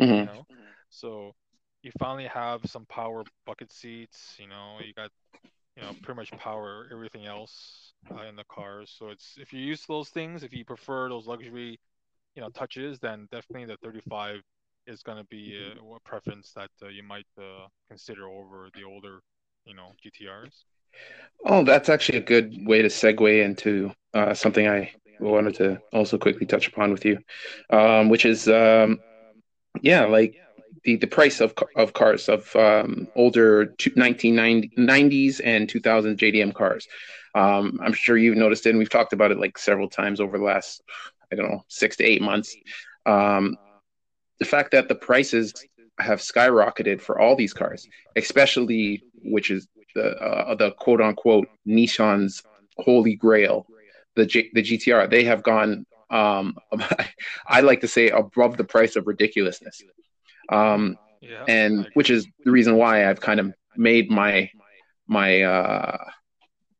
Mm-hmm. 0.00 0.12
You 0.12 0.24
know, 0.24 0.46
so 0.88 1.34
you 1.82 1.92
finally 1.98 2.26
have 2.26 2.60
some 2.66 2.86
power 2.86 3.24
bucket 3.46 3.72
seats. 3.72 4.36
You 4.38 4.48
know, 4.48 4.78
you 4.84 4.92
got 4.94 5.10
you 5.76 5.82
know 5.82 5.92
pretty 6.02 6.16
much 6.16 6.30
power 6.32 6.88
everything 6.92 7.26
else 7.26 7.92
uh, 8.10 8.22
in 8.22 8.36
the 8.36 8.44
cars. 8.44 8.94
So 8.98 9.08
it's 9.08 9.36
if 9.38 9.52
you 9.52 9.60
use 9.60 9.84
those 9.86 10.08
things, 10.08 10.42
if 10.42 10.52
you 10.52 10.64
prefer 10.64 11.08
those 11.08 11.26
luxury, 11.26 11.78
you 12.34 12.42
know, 12.42 12.48
touches, 12.50 12.98
then 12.98 13.28
definitely 13.30 13.66
the 13.66 13.76
35 13.82 14.42
is 14.86 15.02
going 15.02 15.18
to 15.18 15.24
be 15.24 15.56
a, 15.56 15.78
a, 15.78 16.00
preference 16.00 16.52
that 16.54 16.70
uh, 16.82 16.88
you 16.88 17.02
might 17.02 17.26
uh, 17.38 17.66
consider 17.88 18.28
over 18.28 18.68
the 18.74 18.82
older, 18.82 19.20
you 19.64 19.74
know, 19.74 19.92
GTRs? 20.04 20.64
Oh, 21.44 21.64
that's 21.64 21.88
actually 21.88 22.18
a 22.18 22.22
good 22.22 22.66
way 22.66 22.82
to 22.82 22.88
segue 22.88 23.44
into 23.44 23.92
uh, 24.14 24.34
something 24.34 24.66
I 24.66 24.92
wanted 25.20 25.54
to 25.56 25.80
also 25.92 26.18
quickly 26.18 26.46
touch 26.46 26.66
upon 26.66 26.90
with 26.90 27.04
you, 27.04 27.18
um, 27.70 28.08
which 28.08 28.24
is, 28.24 28.48
um, 28.48 28.98
yeah, 29.80 30.04
like 30.06 30.36
the, 30.84 30.96
the 30.96 31.06
price 31.06 31.40
of 31.40 31.54
of 31.76 31.92
cars 31.92 32.28
of 32.28 32.54
um, 32.56 33.08
older 33.14 33.66
1990s 33.78 35.40
and 35.42 35.68
2000 35.68 36.18
JDM 36.18 36.54
cars. 36.54 36.86
Um, 37.34 37.78
I'm 37.82 37.92
sure 37.92 38.16
you've 38.16 38.36
noticed 38.36 38.66
it, 38.66 38.70
and 38.70 38.78
we've 38.78 38.90
talked 38.90 39.12
about 39.12 39.30
it 39.30 39.38
like 39.38 39.56
several 39.58 39.88
times 39.88 40.20
over 40.20 40.38
the 40.38 40.44
last, 40.44 40.82
I 41.32 41.36
don't 41.36 41.50
know, 41.50 41.64
six 41.68 41.96
to 41.96 42.04
eight 42.04 42.22
months. 42.22 42.54
Um, 43.06 43.56
the 44.38 44.44
fact 44.44 44.72
that 44.72 44.88
the 44.88 44.94
prices 44.94 45.52
have 45.98 46.20
skyrocketed 46.20 47.00
for 47.00 47.20
all 47.20 47.36
these 47.36 47.52
cars, 47.52 47.86
especially 48.16 49.04
which 49.22 49.50
is 49.50 49.68
the 49.94 50.16
uh, 50.16 50.54
the 50.54 50.72
quote 50.72 51.00
unquote 51.00 51.48
Nissan's 51.66 52.42
holy 52.78 53.14
grail, 53.14 53.66
the 54.16 54.26
G- 54.26 54.50
the 54.54 54.62
GTR. 54.62 55.10
They 55.10 55.24
have 55.24 55.42
gone. 55.42 55.86
Um, 56.10 56.56
I 57.46 57.60
like 57.60 57.80
to 57.82 57.88
say 57.88 58.08
above 58.08 58.56
the 58.56 58.64
price 58.64 58.96
of 58.96 59.06
ridiculousness, 59.06 59.82
um, 60.48 60.96
yeah, 61.20 61.44
and 61.46 61.88
which 61.94 62.10
is 62.10 62.26
the 62.44 62.50
reason 62.50 62.76
why 62.76 63.08
I've 63.08 63.20
kind 63.20 63.40
of 63.40 63.52
made 63.76 64.10
my 64.10 64.50
my 65.06 65.42
uh, 65.42 66.04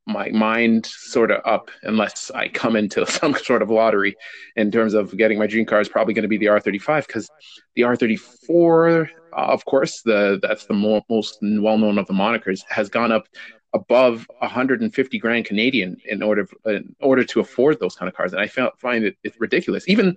my 0.07 0.29
mind 0.31 0.87
sort 0.87 1.31
of 1.31 1.40
up 1.45 1.71
unless 1.83 2.31
I 2.31 2.49
come 2.49 2.77
into 2.77 3.07
some 3.19 3.35
sort 3.35 3.62
of 3.62 3.71
lottery 3.71 4.16
in 4.57 4.71
terms 4.71 4.95
of 4.95 5.16
getting 5.16 5.38
my 5.38 5.47
dream 5.47 5.66
car 5.66 5.81
is 5.81 5.88
probably 5.88 6.14
going 6.14 6.23
to 6.23 6.29
be 6.29 6.38
the 6.38 6.47
R35 6.47 7.07
because 7.07 7.31
the 7.77 7.83
R34, 7.83 9.09
uh, 9.33 9.37
of 9.37 9.64
course, 9.64 10.03
the 10.03 10.38
that's 10.43 10.66
the 10.66 10.75
more, 10.75 11.03
most 11.09 11.38
well 11.43 11.79
known 11.79 11.99
of 11.99 12.07
the 12.07 12.12
monikers, 12.12 12.61
has 12.69 12.88
gone 12.88 13.12
up 13.12 13.29
above 13.72 14.26
150 14.38 15.18
grand 15.18 15.44
Canadian 15.44 15.96
in 16.04 16.22
order 16.22 16.48
in 16.66 16.94
order 17.00 17.24
to 17.24 17.40
afford 17.40 17.78
those 17.80 17.94
kind 17.94 18.09
of 18.09 18.14
cars, 18.14 18.33
and 18.33 18.40
I 18.40 18.46
found, 18.46 18.72
find 18.78 19.04
it 19.04 19.16
it's 19.22 19.40
ridiculous. 19.40 19.88
Even 19.88 20.16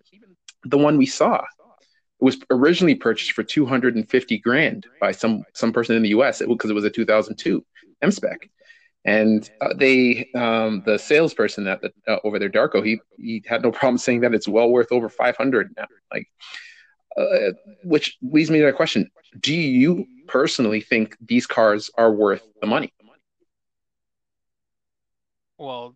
the 0.63 0.77
one 0.77 0.97
we 0.97 1.05
saw 1.05 1.35
it 1.35 1.45
was 2.19 2.37
originally 2.49 2.95
purchased 2.95 3.33
for 3.33 3.43
250 3.43 4.37
grand 4.39 4.87
by 4.99 5.11
some 5.11 5.43
some 5.53 5.73
person 5.73 5.95
in 5.95 6.03
the 6.03 6.09
U.S. 6.09 6.39
because 6.39 6.69
it, 6.69 6.73
it 6.73 6.75
was 6.75 6.85
a 6.85 6.89
2002 6.89 7.65
M 8.01 8.11
spec 8.11 8.49
and 9.05 9.49
uh, 9.61 9.73
they 9.75 10.29
um, 10.35 10.81
the 10.85 10.97
salesperson 10.97 11.67
at 11.67 11.81
the 11.81 11.91
uh, 12.07 12.17
over 12.23 12.39
there 12.39 12.49
darko 12.49 12.85
he 12.85 12.99
he 13.17 13.43
had 13.45 13.61
no 13.61 13.71
problem 13.71 13.97
saying 13.97 14.21
that 14.21 14.33
it's 14.33 14.47
well 14.47 14.69
worth 14.69 14.91
over 14.91 15.09
500 15.09 15.73
now 15.77 15.87
like 16.11 16.27
uh, 17.17 17.51
which 17.83 18.17
leads 18.21 18.49
me 18.49 18.59
to 18.59 18.67
a 18.67 18.73
question 18.73 19.09
do 19.39 19.53
you 19.53 20.05
personally 20.27 20.81
think 20.81 21.17
these 21.21 21.45
cars 21.45 21.91
are 21.97 22.11
worth 22.11 22.47
the 22.61 22.67
money 22.67 22.93
well 25.63 25.95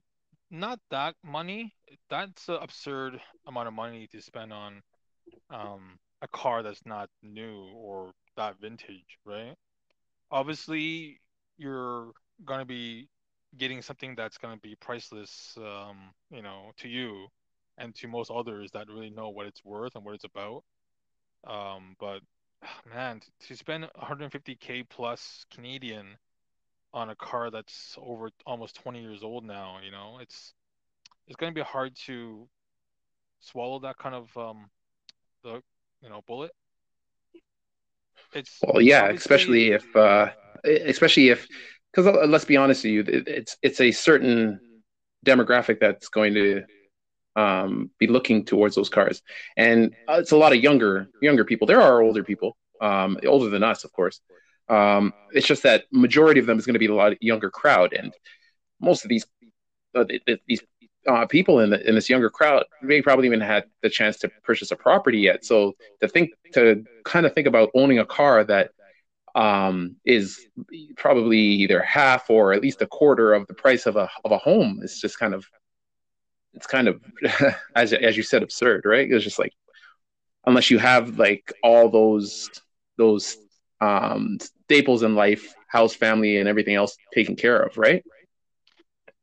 not 0.50 0.80
that 0.90 1.16
money 1.24 1.74
that's 2.10 2.48
an 2.50 2.58
absurd 2.62 3.20
amount 3.48 3.68
of 3.68 3.74
money 3.74 4.08
to 4.12 4.22
spend 4.22 4.54
on 4.54 4.82
um, 5.50 5.98
a 6.22 6.28
car 6.30 6.64
that's 6.64 6.86
not 6.86 7.10
new 7.22 7.70
or 7.76 8.12
that 8.38 8.56
vintage 8.62 9.18
right 9.26 9.56
obviously 10.32 11.20
you're 11.58 12.12
going 12.46 12.60
to 12.60 12.66
be 12.66 13.10
getting 13.58 13.82
something 13.82 14.16
that's 14.16 14.38
going 14.38 14.54
to 14.54 14.60
be 14.62 14.76
priceless, 14.76 15.58
um, 15.58 16.12
you 16.30 16.42
know, 16.42 16.72
to 16.78 16.88
you 16.88 17.28
and 17.78 17.96
to 17.96 18.08
most 18.08 18.32
others 18.32 18.70
that 18.72 18.88
really 18.88 19.10
know 19.10 19.30
what 19.30 19.48
it's 19.48 19.64
worth 19.64 19.96
and 19.96 20.04
what 20.04 20.16
it's 20.16 20.26
about. 20.26 20.64
Um, 21.48 21.96
but 22.00 22.20
man, 22.94 23.22
to 23.48 23.56
spend 23.56 23.88
150k 24.02 24.90
plus 24.90 25.46
Canadian 25.54 26.18
on 26.98 27.12
a 27.12 27.16
car 27.16 27.52
that's 27.52 27.96
over 28.02 28.32
almost 28.46 28.76
20 28.78 29.02
years 29.02 29.24
old 29.24 29.46
now, 29.46 29.78
you 29.86 29.92
know, 29.92 30.18
it's 30.20 30.54
it's 31.28 31.36
going 31.36 31.54
to 31.54 31.56
be 31.56 31.64
hard 31.64 31.96
to 32.08 32.48
swallow 33.40 33.80
that 33.80 33.98
kind 33.98 34.16
of 34.16 34.36
um, 34.36 34.70
the 35.44 35.62
you 36.02 36.10
know 36.10 36.22
bullet. 36.26 36.52
It's 38.34 38.58
well, 38.62 38.82
yeah, 38.82 39.10
especially 39.10 39.72
if 39.72 39.96
uh, 39.96 40.32
especially 40.66 41.30
if 41.30 41.48
because 41.92 42.08
uh, 42.08 42.26
let's 42.26 42.46
be 42.46 42.58
honest 42.58 42.84
with 42.84 42.94
you, 42.94 43.04
it's 43.08 43.58
it's 43.62 43.80
a 43.80 43.92
certain 43.92 44.60
demographic 45.26 45.80
that's 45.80 46.10
going 46.10 46.34
to 46.34 46.64
um, 47.36 47.92
be 48.00 48.08
looking 48.08 48.44
towards 48.44 48.76
those 48.76 48.90
cars, 48.90 49.22
and 49.56 49.94
uh, 50.10 50.18
it's 50.20 50.32
a 50.32 50.38
lot 50.38 50.52
of 50.52 50.64
younger 50.64 51.08
younger 51.22 51.46
people. 51.46 51.68
There 51.68 51.82
are 51.82 52.02
older 52.02 52.24
people, 52.24 52.58
um, 52.82 53.20
older 53.26 53.50
than 53.50 53.64
us, 53.64 53.84
of 53.84 53.92
course. 53.92 54.20
Um, 54.70 55.14
it's 55.32 55.48
just 55.48 55.64
that 55.64 55.86
majority 55.92 56.40
of 56.40 56.46
them 56.46 56.58
is 56.58 56.66
going 56.66 56.74
to 56.74 56.80
be 56.80 56.88
a 56.88 56.94
lot 56.94 57.22
younger 57.22 57.50
crowd, 57.50 57.94
and 57.94 58.14
most 58.80 59.04
of 59.04 59.10
these 59.10 59.26
uh, 59.96 60.06
these 60.48 60.62
uh, 61.08 61.26
people 61.26 61.62
in 61.62 61.70
the, 61.70 61.88
in 61.88 61.96
this 61.96 62.10
younger 62.10 62.30
crowd 62.30 62.66
may 62.82 63.02
probably 63.02 63.28
even 63.28 63.40
had 63.40 63.66
the 63.82 63.90
chance 63.90 64.18
to 64.18 64.30
purchase 64.44 64.72
a 64.72 64.76
property 64.76 65.20
yet. 65.20 65.46
So 65.46 65.76
to 66.02 66.08
think 66.08 66.32
to 66.54 66.84
kind 67.06 67.26
of 67.26 67.34
think 67.34 67.48
about 67.48 67.70
owning 67.74 68.00
a 68.00 68.06
car 68.06 68.44
that 68.44 68.72
um, 69.36 69.96
is 70.04 70.48
probably 70.98 71.38
either 71.38 71.82
half 71.82 72.30
or 72.30 72.54
at 72.54 72.62
least 72.62 72.82
a 72.82 72.88
quarter 72.88 73.34
of 73.34 73.48
the 73.48 73.54
price 73.54 73.86
of 73.86 73.96
a 73.96 74.10
of 74.26 74.32
a 74.32 74.38
home. 74.38 74.80
It's 74.84 75.00
just 75.00 75.20
kind 75.20 75.34
of 75.34 75.46
it's 76.54 76.68
kind 76.68 76.88
of 76.88 77.02
as 77.76 77.94
as 77.94 78.18
you 78.18 78.24
said 78.24 78.44
absurd, 78.44 78.84
right? 78.86 79.10
It's 79.10 79.24
just 79.24 79.40
like 79.40 79.54
unless 80.46 80.72
you 80.72 80.80
have 80.80 81.20
like 81.20 81.54
all 81.64 81.88
those 81.90 82.50
those 82.98 83.38
um, 83.82 84.38
staples 84.66 85.04
in 85.04 85.16
life, 85.16 85.54
house, 85.68 85.94
family, 85.94 86.38
and 86.38 86.48
everything 86.48 86.76
else 86.76 86.98
taken 87.14 87.36
care 87.36 87.60
of, 87.60 87.78
right? 87.78 88.04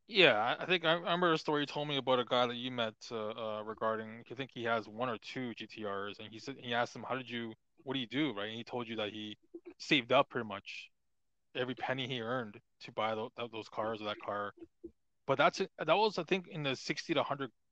Yeah, 0.07 0.57
I 0.59 0.67
think 0.67 0.85
I 0.85 0.93
remember 0.93 1.33
a 1.33 1.38
story 1.38 1.62
you 1.62 1.67
told 1.67 1.88
me 1.88 1.97
about 1.97 2.19
a 2.19 2.25
guy 2.25 2.47
that 2.47 2.57
you 2.57 2.71
met 2.71 2.95
uh, 3.11 3.31
uh, 3.31 3.62
regarding. 3.64 4.23
I 4.31 4.35
think 4.35 4.51
he 4.53 4.64
has 4.64 4.87
one 4.87 5.09
or 5.09 5.17
two 5.19 5.55
GTRs, 5.55 6.19
and 6.19 6.29
he 6.31 6.38
said 6.38 6.57
he 6.59 6.75
asked 6.75 6.95
him, 6.95 7.05
"How 7.09 7.14
did 7.14 7.29
you? 7.29 7.55
What 7.85 7.95
do 7.95 8.01
you 8.01 8.07
do?" 8.07 8.33
Right? 8.33 8.49
And 8.49 8.57
he 8.57 8.64
told 8.64 8.87
you 8.87 8.97
that 8.97 9.12
he 9.12 9.37
saved 9.79 10.12
up 10.12 10.29
pretty 10.29 10.47
much 10.47 10.90
every 11.57 11.75
penny 11.75 12.07
he 12.07 12.21
earned 12.21 12.61
to 12.83 12.93
buy 12.93 13.14
those, 13.14 13.31
those 13.51 13.69
cars 13.69 14.01
or 14.03 14.05
that 14.05 14.19
car. 14.19 14.53
But 15.27 15.38
that's 15.38 15.59
that 15.59 15.97
was 15.97 16.19
I 16.19 16.25
think 16.25 16.49
in 16.49 16.62
the 16.62 16.77
60 16.77 17.14
to 17.14 17.23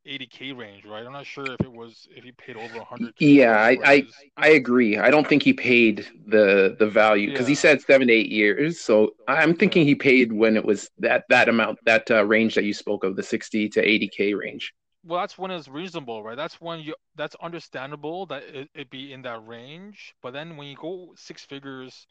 180k 0.07 0.57
range, 0.57 0.85
right? 0.85 1.05
I'm 1.05 1.12
not 1.12 1.27
sure 1.27 1.45
if 1.45 1.61
it 1.61 1.73
was 1.73 2.09
if 2.15 2.25
he 2.25 2.33
paid 2.33 2.57
over 2.57 2.79
100. 2.79 3.15
Yeah, 3.19 3.57
I, 3.57 3.79
I 3.85 4.07
I 4.37 4.49
agree. 4.49 4.99
I 4.99 5.11
don't 5.11 5.27
think 5.27 5.43
he 5.43 5.53
paid 5.53 6.07
the 6.27 6.77
the 6.79 6.88
value 6.88 7.31
because 7.31 7.47
yeah. 7.47 7.51
he 7.51 7.55
said 7.55 7.81
seven 7.83 8.09
to 8.09 8.12
eight 8.12 8.31
years. 8.31 8.81
So 8.81 9.15
I'm 9.29 9.55
thinking 9.55 9.85
he 9.85 9.95
paid 9.95 10.33
when 10.33 10.57
it 10.57 10.65
was 10.65 10.91
that 10.99 11.25
that 11.29 11.49
amount 11.49 11.79
that 11.85 12.11
uh, 12.11 12.25
range 12.25 12.55
that 12.55 12.65
you 12.65 12.75
spoke 12.75 13.05
of, 13.05 13.17
the 13.17 13.23
60 13.23 13.69
to 13.71 13.85
80k 13.85 14.37
range 14.37 14.73
well 15.05 15.21
that's 15.21 15.37
when 15.37 15.51
it's 15.51 15.69
reasonable 15.69 16.23
right 16.23 16.37
that's 16.37 16.61
when 16.61 16.81
you 16.81 16.95
that's 17.17 17.35
understandable 17.43 18.27
that 18.27 18.43
it, 18.45 18.69
it 18.75 18.91
be 18.91 19.12
in 19.12 19.23
that 19.23 19.45
range 19.47 20.15
but 20.23 20.33
then 20.33 20.57
when 20.57 20.69
you 20.69 20.77
go 20.77 21.12
six 21.17 21.45
figures 21.45 22.07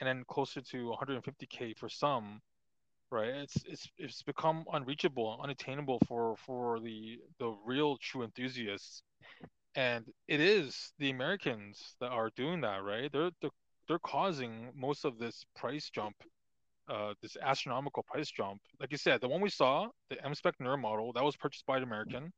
and 0.00 0.06
then 0.06 0.24
closer 0.28 0.60
to 0.60 0.94
150k 1.00 1.76
for 1.76 1.88
some 1.88 2.40
right 3.10 3.28
it's 3.28 3.56
it's 3.68 3.88
it's 3.98 4.22
become 4.22 4.64
unreachable 4.72 5.38
unattainable 5.42 5.98
for 6.08 6.36
for 6.44 6.80
the 6.80 7.18
the 7.38 7.54
real 7.64 7.96
true 7.98 8.22
enthusiasts 8.22 9.02
and 9.76 10.04
it 10.26 10.40
is 10.40 10.92
the 10.98 11.10
americans 11.10 11.94
that 12.00 12.10
are 12.10 12.30
doing 12.36 12.60
that 12.60 12.82
right 12.82 13.12
they're 13.12 13.30
they're, 13.40 13.50
they're 13.88 13.98
causing 14.00 14.70
most 14.74 15.04
of 15.04 15.18
this 15.18 15.44
price 15.54 15.88
jump 15.90 16.16
uh, 16.88 17.14
this 17.22 17.36
astronomical 17.42 18.02
price 18.04 18.30
jump. 18.30 18.60
Like 18.80 18.92
you 18.92 18.98
said, 18.98 19.20
the 19.20 19.28
one 19.28 19.40
we 19.40 19.50
saw, 19.50 19.88
the 20.10 20.24
M 20.24 20.34
Spec 20.34 20.54
model, 20.60 21.12
that 21.14 21.24
was 21.24 21.36
purchased 21.36 21.66
by 21.66 21.78
an 21.78 21.82
American, 21.82 22.32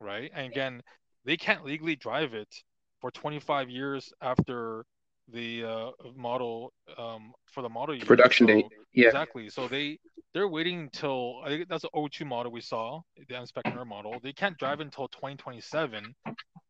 right? 0.00 0.30
And 0.34 0.46
again, 0.46 0.82
they 1.24 1.36
can't 1.36 1.64
legally 1.64 1.96
drive 1.96 2.34
it 2.34 2.54
for 3.00 3.10
25 3.10 3.70
years 3.70 4.12
after 4.20 4.84
the 5.32 5.64
uh, 5.64 5.90
model 6.16 6.72
um, 6.98 7.32
for 7.46 7.62
the 7.62 7.68
model 7.68 7.94
year. 7.94 8.04
production 8.04 8.46
so, 8.46 8.54
date. 8.54 8.66
Yeah, 8.92 9.06
exactly. 9.06 9.48
So 9.48 9.68
they 9.68 9.98
they're 10.32 10.48
waiting 10.48 10.80
until 10.80 11.40
I 11.44 11.48
think 11.48 11.68
that's 11.68 11.82
the 11.82 12.08
02 12.10 12.24
model 12.24 12.52
we 12.52 12.60
saw, 12.60 13.00
the 13.28 13.36
M 13.36 13.46
Spec 13.46 13.72
Noir 13.72 13.84
model. 13.84 14.18
They 14.22 14.32
can't 14.32 14.58
drive 14.58 14.80
until 14.80 15.08
2027, 15.08 16.14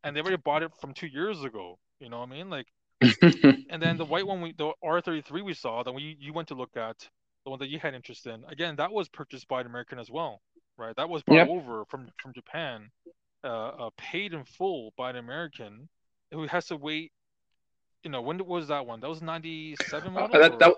and 0.03 0.15
they 0.15 0.21
already 0.21 0.37
bought 0.37 0.63
it 0.63 0.71
from 0.79 0.93
two 0.93 1.07
years 1.07 1.43
ago. 1.43 1.77
You 1.99 2.09
know 2.09 2.19
what 2.19 2.29
I 2.29 2.31
mean? 2.31 2.49
Like, 2.49 2.67
and 3.69 3.81
then 3.81 3.97
the 3.97 4.05
white 4.05 4.25
one, 4.25 4.41
we 4.41 4.53
the 4.53 4.71
R33 4.83 5.43
we 5.43 5.53
saw 5.53 5.83
that 5.83 5.91
we 5.91 6.15
you 6.19 6.31
went 6.33 6.47
to 6.49 6.55
look 6.55 6.77
at 6.77 7.07
the 7.43 7.49
one 7.49 7.59
that 7.59 7.69
you 7.69 7.79
had 7.79 7.93
interest 7.93 8.25
in. 8.27 8.43
Again, 8.49 8.75
that 8.77 8.91
was 8.91 9.09
purchased 9.09 9.47
by 9.47 9.61
an 9.61 9.67
American 9.67 9.99
as 9.99 10.09
well, 10.09 10.41
right? 10.77 10.95
That 10.95 11.09
was 11.09 11.23
brought 11.23 11.37
yep. 11.37 11.49
over 11.49 11.85
from 11.85 12.09
from 12.21 12.33
Japan, 12.33 12.89
uh, 13.43 13.47
uh, 13.67 13.89
paid 13.97 14.33
in 14.33 14.43
full 14.43 14.93
by 14.97 15.09
an 15.09 15.15
American 15.15 15.89
who 16.31 16.47
has 16.47 16.67
to 16.67 16.77
wait. 16.77 17.11
You 18.05 18.11
know, 18.11 18.21
when 18.21 18.37
was 18.45 18.67
that 18.67 18.85
one? 18.85 18.99
That 18.99 19.09
was 19.09 19.23
ninety 19.23 19.75
seven 19.89 20.13
model. 20.13 20.37
Uh, 20.37 20.47
that, 20.47 20.59
that, 20.59 20.75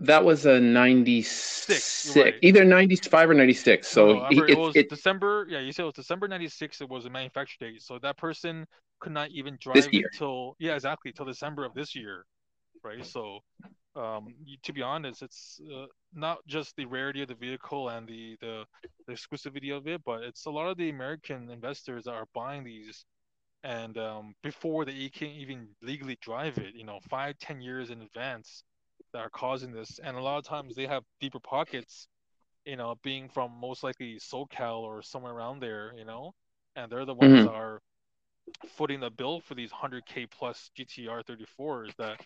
that 0.00 0.24
was 0.24 0.44
a 0.44 0.58
ninety 0.58 1.22
six, 1.22 2.16
right. 2.16 2.34
either 2.42 2.64
ninety 2.64 2.96
five 2.96 3.30
or 3.30 3.34
ninety 3.34 3.54
six. 3.54 3.86
So 3.86 4.14
no, 4.14 4.26
it, 4.28 4.50
it, 4.50 4.58
was 4.58 4.74
it, 4.74 4.90
December. 4.90 5.46
Yeah, 5.48 5.60
you 5.60 5.70
said 5.70 5.82
it 5.82 5.86
was 5.86 5.94
December 5.94 6.26
ninety 6.26 6.48
six. 6.48 6.80
It 6.80 6.88
was 6.88 7.06
a 7.06 7.10
manufacture 7.10 7.56
date. 7.60 7.80
So 7.80 8.00
that 8.00 8.18
person 8.18 8.66
could 8.98 9.12
not 9.12 9.30
even 9.30 9.56
drive 9.60 9.86
year. 9.92 10.10
yeah, 10.58 10.74
exactly 10.74 11.12
till 11.12 11.26
December 11.26 11.64
of 11.64 11.74
this 11.74 11.94
year, 11.94 12.24
right? 12.82 13.06
So, 13.06 13.38
um, 13.94 14.34
to 14.64 14.72
be 14.72 14.82
honest, 14.82 15.22
it's 15.22 15.60
uh, 15.72 15.86
not 16.12 16.38
just 16.48 16.74
the 16.74 16.86
rarity 16.86 17.22
of 17.22 17.28
the 17.28 17.36
vehicle 17.36 17.90
and 17.90 18.08
the, 18.08 18.36
the 18.40 18.64
the 19.06 19.12
exclusivity 19.12 19.76
of 19.76 19.86
it, 19.86 20.02
but 20.04 20.24
it's 20.24 20.46
a 20.46 20.50
lot 20.50 20.68
of 20.68 20.76
the 20.76 20.90
American 20.90 21.50
investors 21.50 22.04
that 22.04 22.14
are 22.14 22.26
buying 22.34 22.64
these, 22.64 23.04
and 23.64 23.98
um, 23.98 24.34
before 24.44 24.86
they 24.86 25.10
can 25.10 25.28
even 25.30 25.68
legally 25.82 26.18
drive 26.22 26.58
it, 26.58 26.74
you 26.74 26.84
know, 26.84 27.00
five 27.10 27.38
ten 27.38 27.62
years 27.62 27.90
in 27.90 28.02
advance, 28.02 28.64
that 29.14 29.20
are 29.20 29.30
causing 29.30 29.72
this, 29.72 30.00
and 30.04 30.16
a 30.16 30.22
lot 30.22 30.38
of 30.38 30.44
times 30.44 30.76
they 30.76 30.86
have 30.86 31.04
deeper 31.20 31.40
pockets, 31.40 32.08
you 32.66 32.76
know, 32.76 32.96
being 33.04 33.28
from 33.30 33.52
most 33.60 33.84
likely 33.84 34.16
SoCal 34.16 34.80
or 34.80 35.02
somewhere 35.02 35.34
around 35.34 35.60
there, 35.60 35.92
you 35.96 36.04
know, 36.04 36.32
and 36.76 36.92
they're 36.92 37.06
the 37.06 37.14
ones 37.14 37.42
Mhm. 37.42 37.44
that 37.44 37.52
are 37.54 37.80
footing 38.66 39.00
the 39.00 39.10
bill 39.10 39.40
for 39.40 39.54
these 39.54 39.72
100k 39.72 40.26
plus 40.26 40.70
GTR 40.76 41.22
34s 41.22 41.94
that 41.98 42.18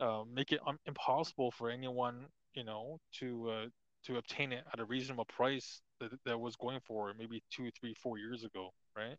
uh, 0.00 0.24
make 0.32 0.52
it 0.52 0.60
um, 0.66 0.78
impossible 0.86 1.50
for 1.52 1.70
anyone, 1.70 2.26
you 2.54 2.64
know, 2.64 2.98
to 3.20 3.50
uh, 3.50 3.66
to 4.04 4.16
obtain 4.18 4.52
it 4.52 4.64
at 4.72 4.80
a 4.80 4.84
reasonable 4.84 5.26
price 5.26 5.80
that, 6.00 6.10
that 6.24 6.38
was 6.40 6.56
going 6.56 6.80
for 6.86 7.12
maybe 7.18 7.42
two, 7.50 7.70
three, 7.78 7.94
four 7.94 8.18
years 8.18 8.44
ago, 8.44 8.70
right? 8.96 9.16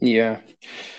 Yeah, 0.00 0.40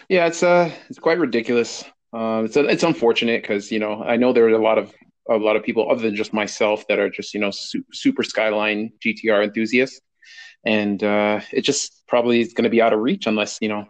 yeah, 0.09 0.27
it's 0.27 0.43
uh, 0.43 0.71
it's 0.89 0.99
quite 0.99 1.19
ridiculous. 1.19 1.83
Uh, 2.13 2.43
it's 2.45 2.55
it's 2.55 2.83
unfortunate 2.83 3.41
because 3.41 3.71
you 3.71 3.79
know 3.79 4.03
I 4.03 4.15
know 4.17 4.33
there 4.33 4.45
are 4.45 4.49
a 4.49 4.61
lot 4.61 4.77
of 4.77 4.93
a 5.29 5.35
lot 5.35 5.55
of 5.55 5.63
people 5.63 5.89
other 5.91 6.01
than 6.01 6.15
just 6.15 6.33
myself 6.33 6.87
that 6.87 6.99
are 6.99 7.09
just 7.09 7.33
you 7.33 7.39
know 7.39 7.51
su- 7.51 7.85
super 7.91 8.23
Skyline 8.23 8.91
GTR 9.05 9.43
enthusiasts, 9.43 9.99
and 10.65 11.03
uh, 11.03 11.41
it 11.51 11.61
just 11.61 12.03
probably 12.07 12.41
is 12.41 12.53
going 12.53 12.63
to 12.63 12.69
be 12.69 12.81
out 12.81 12.93
of 12.93 12.99
reach 12.99 13.27
unless 13.27 13.57
you 13.61 13.69
know 13.69 13.85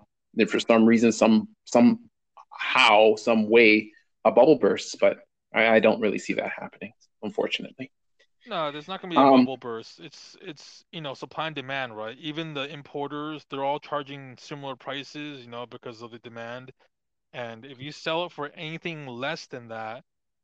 for 0.49 0.60
some 0.60 0.86
reason 0.86 1.12
some 1.12 1.49
somehow 1.65 3.15
some 3.15 3.49
way 3.49 3.91
a 4.25 4.32
bubble 4.32 4.58
bursts. 4.58 4.95
But 4.99 5.19
I, 5.54 5.75
I 5.75 5.80
don't 5.80 6.01
really 6.01 6.19
see 6.19 6.34
that 6.34 6.51
happening, 6.58 6.93
unfortunately. 7.23 7.91
No, 8.45 8.71
there's 8.71 8.88
not 8.88 9.01
gonna 9.01 9.12
be 9.13 9.21
a 9.21 9.23
Um, 9.23 9.25
bubble 9.25 9.58
burst. 9.58 9.99
It's 9.99 10.38
it's 10.41 10.86
you 10.91 11.01
know 11.01 11.13
supply 11.15 11.47
and 11.47 11.55
demand, 11.55 11.95
right? 11.97 12.17
Even 12.19 12.53
the 12.53 12.67
importers, 12.71 13.45
they're 13.49 13.63
all 13.63 13.79
charging 13.79 14.38
similar 14.38 14.75
prices, 14.75 15.41
you 15.43 15.49
know, 15.49 15.65
because 15.65 16.01
of 16.01 16.12
the 16.12 16.19
demand. 16.19 16.71
And 17.34 17.65
if 17.65 17.81
you 17.81 17.91
sell 17.91 18.25
it 18.25 18.31
for 18.34 18.49
anything 18.49 19.08
less 19.08 19.47
than 19.47 19.69
that, 19.69 20.03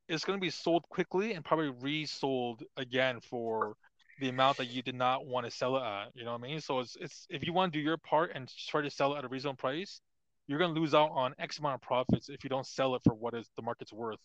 it's 0.10 0.26
gonna 0.26 0.40
be 0.40 0.50
sold 0.52 0.84
quickly 0.90 1.34
and 1.34 1.46
probably 1.46 1.70
resold 1.70 2.64
again 2.78 3.20
for 3.22 3.76
the 4.20 4.30
amount 4.30 4.58
that 4.58 4.68
you 4.68 4.82
did 4.84 4.96
not 4.96 5.26
want 5.26 5.46
to 5.46 5.52
sell 5.52 5.78
it 5.78 5.84
at. 5.84 6.16
You 6.16 6.26
know 6.26 6.34
what 6.34 6.42
I 6.42 6.48
mean? 6.48 6.62
So 6.62 6.80
it's 6.80 6.96
it's 6.98 7.28
if 7.30 7.46
you 7.46 7.54
want 7.54 7.74
to 7.74 7.80
do 7.80 7.84
your 7.84 7.98
part 7.98 8.32
and 8.36 8.52
try 8.68 8.82
to 8.82 8.90
sell 8.92 9.16
it 9.16 9.20
at 9.20 9.26
a 9.26 9.30
reasonable 9.30 9.58
price, 9.58 10.02
you're 10.48 10.60
gonna 10.60 10.74
lose 10.80 10.94
out 10.96 11.12
on 11.14 11.36
X 11.40 11.60
amount 11.60 11.76
of 11.76 11.82
profits 11.82 12.30
if 12.30 12.44
you 12.44 12.50
don't 12.50 12.68
sell 12.68 12.96
it 12.96 13.04
for 13.06 13.14
what 13.16 13.34
is 13.36 13.50
the 13.58 13.64
market's 13.64 13.94
worth 13.94 14.20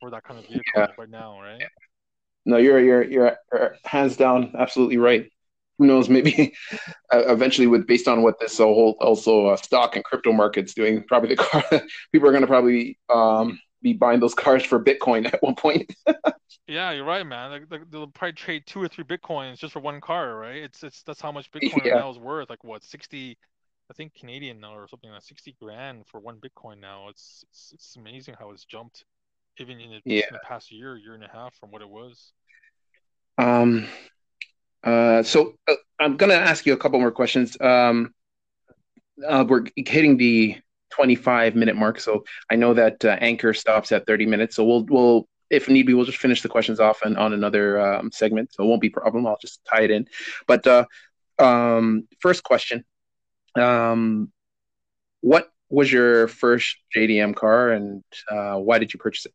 for 0.00 0.10
that 0.10 0.24
kind 0.24 0.38
of 0.40 0.46
vehicle 0.46 0.88
Yeah. 0.88 0.94
right 0.98 1.10
now, 1.10 1.40
right? 1.40 1.68
No, 2.46 2.56
you're 2.56 2.80
you're 2.82 3.02
you're 3.04 3.36
you're 3.52 3.76
hands 3.84 4.16
down 4.16 4.54
absolutely 4.58 4.96
right. 4.96 5.30
Who 5.78 5.86
knows? 5.86 6.08
Maybe 6.08 6.54
uh, 7.12 7.22
eventually, 7.32 7.66
with 7.66 7.86
based 7.86 8.08
on 8.08 8.22
what 8.22 8.38
this 8.40 8.58
whole 8.58 8.96
also 9.00 9.46
uh, 9.48 9.56
stock 9.56 9.96
and 9.96 10.04
crypto 10.04 10.32
market's 10.32 10.74
doing, 10.74 11.04
probably 11.04 11.30
the 11.30 11.36
car 11.42 11.64
people 12.12 12.28
are 12.28 12.32
going 12.32 12.42
to 12.42 12.46
probably 12.46 12.98
um, 13.12 13.60
be 13.82 13.92
buying 13.94 14.20
those 14.20 14.34
cars 14.34 14.64
for 14.64 14.82
Bitcoin 14.82 15.26
at 15.32 15.42
one 15.42 15.54
point. 15.54 15.92
Yeah, 16.66 16.92
you're 16.92 17.04
right, 17.04 17.26
man. 17.26 17.50
Like, 17.50 17.62
like 17.70 17.90
they'll 17.90 18.06
probably 18.08 18.32
trade 18.34 18.66
two 18.66 18.80
or 18.82 18.88
three 18.88 19.04
bitcoins 19.04 19.58
just 19.58 19.72
for 19.72 19.80
one 19.80 20.00
car, 20.00 20.36
right? 20.36 20.56
It's 20.56 20.82
it's 20.82 21.02
that's 21.02 21.20
how 21.20 21.32
much 21.32 21.50
Bitcoin 21.50 21.82
right 21.82 21.92
Yeah. 21.92 21.94
now 21.94 22.10
is 22.10 22.18
worth. 22.18 22.48
Like 22.50 22.64
what, 22.64 22.84
60, 22.84 23.36
I 23.90 23.94
think 23.94 24.14
Canadian 24.14 24.60
now 24.60 24.74
or 24.76 24.86
something 24.88 25.10
like 25.10 25.22
60 25.22 25.52
grand 25.60 26.06
for 26.06 26.20
one 26.20 26.38
Bitcoin 26.40 26.78
now. 26.80 27.08
It's 27.08 27.44
it's, 27.50 27.72
it's 27.74 27.96
amazing 27.96 28.36
how 28.38 28.50
it's 28.52 28.64
jumped 28.64 29.04
even 29.58 29.80
in 29.80 29.90
the, 29.90 30.00
Yeah. 30.04 30.26
in 30.28 30.34
the 30.34 30.40
past 30.46 30.72
year, 30.72 30.96
year 30.96 31.14
and 31.14 31.24
a 31.24 31.28
half 31.28 31.54
from 31.56 31.70
what 31.70 31.82
it 31.82 31.88
was. 31.88 32.32
Um, 33.38 33.86
uh, 34.82 35.22
so 35.22 35.54
uh, 35.68 35.74
I'm 35.98 36.16
going 36.16 36.30
to 36.30 36.36
ask 36.36 36.66
you 36.66 36.72
a 36.72 36.76
couple 36.76 36.98
more 37.00 37.10
questions. 37.10 37.56
Um, 37.60 38.14
uh, 39.26 39.44
we're 39.46 39.64
hitting 39.76 40.16
the 40.16 40.56
25 40.90 41.54
minute 41.54 41.76
mark, 41.76 42.00
so 42.00 42.24
I 42.50 42.56
know 42.56 42.74
that 42.74 43.04
uh, 43.04 43.16
Anchor 43.20 43.54
stops 43.54 43.92
at 43.92 44.06
30 44.06 44.26
minutes. 44.26 44.56
So 44.56 44.64
we'll 44.64 44.84
we'll 44.84 45.28
if 45.50 45.68
need 45.68 45.82
be, 45.82 45.94
we'll 45.94 46.06
just 46.06 46.18
finish 46.18 46.42
the 46.42 46.48
questions 46.48 46.80
off 46.80 47.02
and 47.02 47.18
on 47.18 47.32
another 47.32 47.80
um, 47.80 48.12
segment. 48.12 48.52
So 48.52 48.62
it 48.62 48.66
won't 48.68 48.80
be 48.80 48.86
a 48.88 48.92
problem. 48.92 49.26
I'll 49.26 49.38
just 49.40 49.60
tie 49.64 49.82
it 49.82 49.90
in. 49.90 50.06
But 50.46 50.66
uh, 50.66 50.84
um, 51.38 52.06
first 52.20 52.44
question: 52.44 52.84
um, 53.56 54.32
What 55.20 55.50
was 55.68 55.92
your 55.92 56.28
first 56.28 56.76
JDM 56.94 57.34
car, 57.34 57.70
and 57.70 58.02
uh, 58.30 58.56
why 58.56 58.78
did 58.78 58.94
you 58.94 58.98
purchase 58.98 59.26
it? 59.26 59.32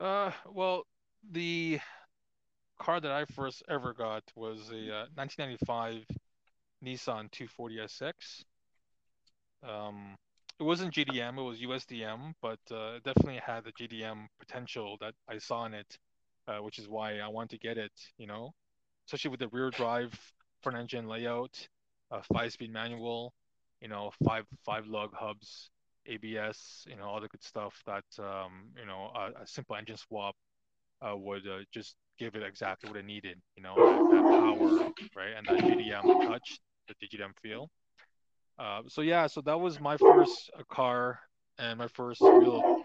Uh, 0.00 0.30
well, 0.52 0.84
the 1.32 1.80
car 2.78 3.00
that 3.00 3.10
I 3.10 3.24
first 3.24 3.62
ever 3.68 3.92
got 3.92 4.22
was 4.36 4.70
a 4.70 4.94
uh, 4.94 5.06
1995 5.14 6.04
Nissan 6.84 7.30
240SX. 7.30 8.44
Um, 9.62 10.16
it 10.60 10.62
wasn't 10.62 10.94
JDM, 10.94 11.38
it 11.38 11.42
was 11.42 11.58
USDM, 11.60 12.34
but 12.40 12.58
uh, 12.70 12.96
it 12.96 13.04
definitely 13.04 13.40
had 13.44 13.64
the 13.64 13.72
JDM 13.72 14.26
potential 14.38 14.96
that 15.00 15.14
I 15.28 15.38
saw 15.38 15.66
in 15.66 15.74
it, 15.74 15.98
uh, 16.46 16.58
which 16.58 16.78
is 16.78 16.88
why 16.88 17.18
I 17.18 17.28
wanted 17.28 17.50
to 17.50 17.58
get 17.58 17.78
it, 17.78 17.92
you 18.18 18.26
know, 18.26 18.52
especially 19.06 19.30
with 19.30 19.40
the 19.40 19.48
rear 19.48 19.70
drive 19.70 20.12
front 20.62 20.78
engine 20.78 21.08
layout, 21.08 21.68
a 22.10 22.22
five 22.22 22.52
speed 22.52 22.72
manual, 22.72 23.32
you 23.80 23.88
know, 23.88 24.12
five 24.24 24.44
five 24.64 24.86
lug 24.86 25.12
hubs, 25.14 25.70
ABS, 26.08 26.84
you 26.88 26.96
know, 26.96 27.04
all 27.04 27.20
the 27.20 27.28
good 27.28 27.42
stuff 27.42 27.74
that 27.86 28.04
um, 28.18 28.70
you 28.78 28.86
know, 28.86 29.10
a, 29.14 29.42
a 29.42 29.46
simple 29.46 29.76
engine 29.76 29.96
swap 29.96 30.34
uh, 31.02 31.16
would 31.16 31.46
uh, 31.46 31.58
just 31.72 31.96
give 32.18 32.34
it 32.34 32.42
exactly 32.42 32.90
what 32.90 32.98
it 32.98 33.04
needed, 33.04 33.38
you 33.56 33.62
know, 33.62 33.74
that, 33.76 34.22
power, 34.22 34.92
right, 35.16 35.34
and 35.36 35.46
that 35.46 35.64
JDM 35.64 36.26
touch, 36.26 36.58
the 36.88 37.06
JDM 37.06 37.30
feel. 37.42 37.70
Uh, 38.58 38.82
so 38.88 39.02
yeah, 39.02 39.26
so 39.26 39.40
that 39.42 39.58
was 39.58 39.80
my 39.80 39.96
first 39.96 40.50
uh, 40.58 40.62
car 40.68 41.20
and 41.58 41.78
my 41.78 41.86
first 41.88 42.20
real 42.20 42.82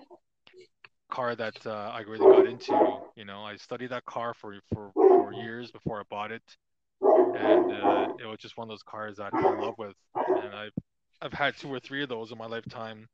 car 1.10 1.36
that 1.36 1.66
uh, 1.66 1.92
I 1.94 2.02
really 2.02 2.20
got 2.20 2.48
into. 2.48 3.00
You 3.16 3.26
know, 3.26 3.42
I 3.42 3.56
studied 3.56 3.90
that 3.90 4.06
car 4.06 4.34
for 4.36 4.56
for 4.74 4.92
for 4.94 5.34
years 5.34 5.72
before 5.72 6.00
I 6.00 6.04
bought 6.10 6.32
it, 6.32 6.44
and 7.02 7.72
uh, 7.72 8.08
it 8.20 8.28
was 8.28 8.38
just 8.40 8.58
one 8.58 8.66
of 8.66 8.70
those 8.70 8.84
cars 8.84 9.18
that 9.18 9.34
I 9.34 9.42
fell 9.42 9.54
in 9.54 9.62
love 9.62 9.76
with. 9.78 9.96
And 10.16 10.54
I've 10.54 10.72
I've 11.24 11.32
had 11.34 11.56
two 11.56 11.70
or 11.70 11.80
three 11.80 12.04
of 12.04 12.10
those 12.10 12.34
in 12.34 12.38
my 12.38 12.48
lifetime, 12.48 13.08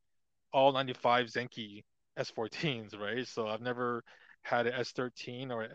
all 0.51 0.71
95 0.71 1.27
Zenki 1.27 1.83
S14s, 2.17 2.99
right? 2.99 3.27
So 3.27 3.47
I've 3.47 3.61
never 3.61 4.03
had 4.41 4.65
an 4.65 4.73
S13 4.73 5.51
or 5.51 5.61
an 5.61 5.71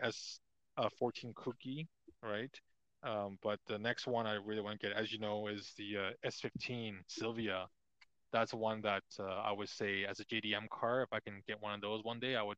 S14 0.77 1.33
Kouki, 1.33 1.87
right? 2.21 2.51
Um, 3.03 3.37
but 3.41 3.59
the 3.67 3.79
next 3.79 4.05
one 4.05 4.27
I 4.27 4.33
really 4.33 4.59
want 4.59 4.77
to 4.81 4.87
get, 4.87 4.97
as 4.97 5.13
you 5.13 5.19
know, 5.19 5.47
is 5.47 5.71
the 5.77 5.97
uh, 5.97 6.29
S15 6.29 6.95
Sylvia. 7.07 7.67
That's 8.33 8.53
one 8.53 8.81
that 8.81 9.03
uh, 9.17 9.23
I 9.23 9.53
would 9.53 9.69
say 9.69 10.03
as 10.03 10.19
a 10.19 10.25
JDM 10.25 10.67
car, 10.69 11.03
if 11.03 11.13
I 11.13 11.21
can 11.21 11.41
get 11.47 11.61
one 11.61 11.73
of 11.73 11.81
those 11.81 12.03
one 12.03 12.19
day, 12.19 12.35
I 12.35 12.43
would 12.43 12.57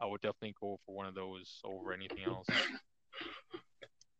I 0.00 0.06
would 0.06 0.20
definitely 0.20 0.54
go 0.60 0.78
for 0.84 0.94
one 0.94 1.06
of 1.06 1.14
those 1.14 1.60
over 1.64 1.94
anything 1.94 2.24
else. 2.24 2.46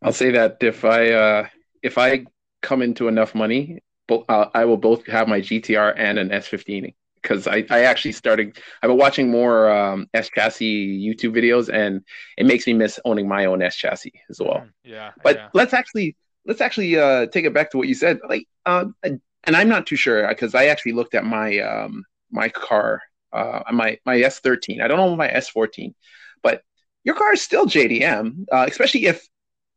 I'll 0.03 0.13
say 0.13 0.31
that 0.31 0.59
if 0.63 0.85
I 0.85 1.11
uh, 1.11 1.49
if 1.83 1.99
I 1.99 2.25
come 2.63 2.81
into 2.81 3.09
enough 3.09 3.35
money, 3.35 3.83
uh, 4.11 4.47
I 4.55 4.65
will 4.65 4.77
both 4.77 5.07
have 5.07 5.29
my 5.29 5.41
GTR 5.41 5.95
and 5.97 6.19
an 6.19 6.31
S15 6.31 6.95
because 7.23 7.47
I, 7.47 7.65
I 7.71 7.81
actually 7.81 8.13
started 8.13 8.59
I've 8.83 8.89
been 8.89 8.99
watching 8.99 9.31
more 9.31 9.71
um, 9.71 10.09
S 10.13 10.31
chassis 10.35 11.01
YouTube 11.01 11.35
videos 11.35 11.73
and 11.73 12.03
it 12.37 12.47
makes 12.47 12.67
me 12.67 12.75
miss 12.75 13.01
owning 13.05 13.27
my 13.27 13.47
own 13.47 13.63
S 13.63 13.77
chassis 13.77 14.13
as 14.29 14.41
well. 14.41 14.61
Mm, 14.61 14.71
yeah, 14.85 15.13
But 15.23 15.37
yeah. 15.37 15.49
let's 15.55 15.73
actually 15.73 16.17
let's 16.47 16.61
actually 16.61 16.97
uh, 16.99 17.27
take 17.27 17.45
it 17.45 17.55
back 17.55 17.71
to 17.71 17.79
what 17.79 17.89
you 17.89 17.95
said. 17.95 18.21
Like, 18.29 18.47
uh, 18.67 18.87
and 19.03 19.57
I'm 19.57 19.69
not 19.69 19.87
too 19.87 19.97
sure 19.97 20.27
because 20.29 20.55
I 20.55 20.67
actually 20.67 20.93
looked 20.93 21.15
at 21.15 21.25
my 21.25 21.59
um, 21.59 22.05
my 22.31 22.49
car, 22.49 23.03
uh, 23.33 23.63
my 23.73 23.99
my 24.05 24.17
S13. 24.17 24.81
I 24.83 24.89
don't 24.89 24.99
know 24.99 25.17
my 25.17 25.29
S14, 25.29 25.95
but 26.43 26.63
your 27.05 27.15
car 27.15 27.33
is 27.33 27.43
still 27.43 27.67
JDM, 27.67 28.47
uh, 28.53 28.67
especially 28.69 29.07
if 29.07 29.27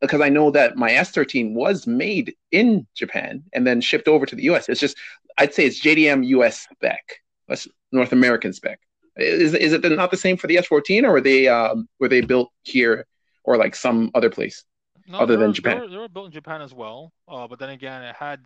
because 0.01 0.21
I 0.21 0.29
know 0.29 0.51
that 0.51 0.77
my 0.77 0.91
S13 0.91 1.53
was 1.53 1.87
made 1.87 2.35
in 2.51 2.85
Japan 2.95 3.43
and 3.53 3.65
then 3.65 3.81
shipped 3.81 4.07
over 4.07 4.25
to 4.25 4.35
the 4.35 4.43
US. 4.43 4.69
It's 4.69 4.79
just 4.79 4.97
I'd 5.37 5.53
say 5.53 5.65
it's 5.65 5.81
JDM 5.81 6.25
US 6.27 6.67
spec, 6.71 7.01
that's 7.47 7.67
North 7.91 8.11
American 8.11 8.53
spec. 8.53 8.79
Is 9.17 9.53
is 9.53 9.73
it 9.73 9.83
not 9.83 10.11
the 10.11 10.17
same 10.17 10.37
for 10.37 10.47
the 10.47 10.57
S14, 10.57 11.03
or 11.03 11.13
were 11.13 11.21
they 11.21 11.47
um, 11.47 11.87
were 11.99 12.07
they 12.07 12.21
built 12.21 12.51
here 12.63 13.05
or 13.43 13.57
like 13.57 13.75
some 13.75 14.11
other 14.13 14.29
place? 14.29 14.63
No, 15.07 15.19
other 15.19 15.37
than 15.37 15.47
were, 15.47 15.53
Japan. 15.53 15.75
They 15.75 15.81
were, 15.81 15.89
they 15.89 15.97
were 15.97 16.07
built 16.09 16.25
in 16.27 16.31
Japan 16.31 16.61
as 16.61 16.73
well. 16.73 17.11
Uh, 17.27 17.47
but 17.47 17.59
then 17.59 17.69
again, 17.69 18.03
it 18.03 18.15
had 18.15 18.41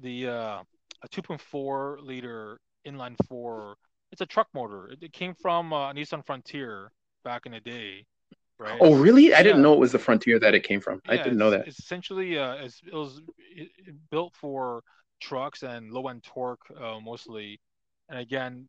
the 0.00 0.28
uh, 0.28 0.62
a 1.02 1.08
2.4 1.08 2.04
liter 2.04 2.60
inline 2.86 3.16
four. 3.28 3.76
It's 4.12 4.20
a 4.20 4.26
truck 4.26 4.48
motor. 4.54 4.88
It, 4.88 5.02
it 5.02 5.12
came 5.12 5.34
from 5.34 5.72
uh, 5.72 5.92
Nissan 5.92 6.24
Frontier 6.24 6.92
back 7.24 7.46
in 7.46 7.52
the 7.52 7.60
day, 7.60 8.04
right? 8.58 8.78
Oh, 8.80 8.94
really? 8.94 9.34
I 9.34 9.42
didn't 9.42 9.62
know 9.62 9.74
it 9.74 9.80
was 9.80 9.92
the 9.92 9.98
Frontier 9.98 10.38
that 10.38 10.54
it 10.54 10.60
came 10.60 10.80
from. 10.80 11.00
I 11.08 11.16
didn't 11.16 11.38
know 11.38 11.50
that. 11.50 11.66
It's 11.66 11.78
essentially 11.78 12.38
uh, 12.38 12.54
it's, 12.54 12.80
it 12.86 12.94
was 12.94 13.20
built 14.10 14.34
for 14.34 14.82
trucks 15.20 15.62
and 15.62 15.90
low 15.90 16.08
end 16.08 16.22
torque 16.24 16.66
uh, 16.80 17.00
mostly. 17.00 17.60
And 18.08 18.18
again, 18.18 18.68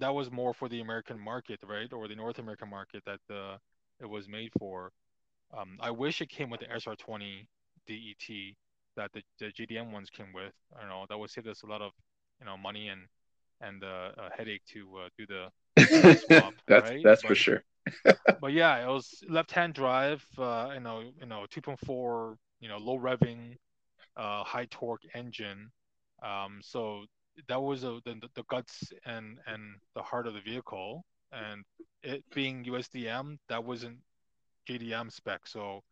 that 0.00 0.14
was 0.14 0.30
more 0.30 0.52
for 0.52 0.68
the 0.68 0.80
American 0.80 1.18
market, 1.18 1.60
right, 1.66 1.92
or 1.92 2.08
the 2.08 2.14
North 2.14 2.38
American 2.38 2.68
market 2.68 3.02
that 3.06 3.20
uh, 3.34 3.56
it 4.00 4.08
was 4.08 4.28
made 4.28 4.50
for. 4.58 4.92
Um, 5.56 5.78
I 5.80 5.90
wish 5.90 6.20
it 6.20 6.28
came 6.28 6.50
with 6.50 6.60
the 6.60 6.66
SR20 6.66 7.46
DET 7.86 8.54
that 8.96 9.12
the, 9.12 9.22
the 9.38 9.52
JDM 9.52 9.92
ones 9.92 10.10
came 10.10 10.32
with. 10.34 10.52
I 10.76 10.80
don't 10.80 10.88
know 10.88 11.06
that 11.08 11.18
would 11.18 11.30
save 11.30 11.46
us 11.46 11.62
a 11.62 11.66
lot 11.66 11.82
of 11.82 11.92
you 12.40 12.46
know 12.46 12.56
money 12.56 12.88
and 12.88 13.02
and 13.60 13.82
uh, 13.84 14.10
a 14.18 14.36
headache 14.36 14.62
to 14.72 14.88
uh, 15.04 15.08
do 15.16 15.26
the 15.26 16.16
swap, 16.26 16.54
that's 16.66 16.90
right? 16.90 17.02
that's 17.04 17.22
but, 17.22 17.28
for 17.28 17.34
sure. 17.34 17.64
but 18.40 18.52
yeah, 18.52 18.82
it 18.82 18.88
was 18.88 19.22
left-hand 19.28 19.74
drive. 19.74 20.24
Uh, 20.36 20.70
you 20.74 20.80
know, 20.80 21.00
you 21.20 21.26
know, 21.26 21.46
2.4, 21.54 22.36
you 22.60 22.68
know, 22.68 22.78
low 22.78 22.98
revving, 22.98 23.56
uh, 24.16 24.44
high 24.44 24.66
torque 24.70 25.02
engine. 25.14 25.70
Um, 26.22 26.60
so 26.62 27.04
that 27.48 27.60
was 27.60 27.84
a, 27.84 28.00
the, 28.04 28.20
the 28.34 28.44
guts 28.48 28.92
and 29.04 29.38
and 29.46 29.62
the 29.94 30.02
heart 30.02 30.26
of 30.26 30.34
the 30.34 30.40
vehicle. 30.40 31.04
And 31.32 31.64
it 32.02 32.24
being 32.34 32.64
USDM, 32.64 33.38
that 33.48 33.62
wasn't 33.62 33.98
JDM 34.68 35.12
spec. 35.12 35.46
So 35.46 35.82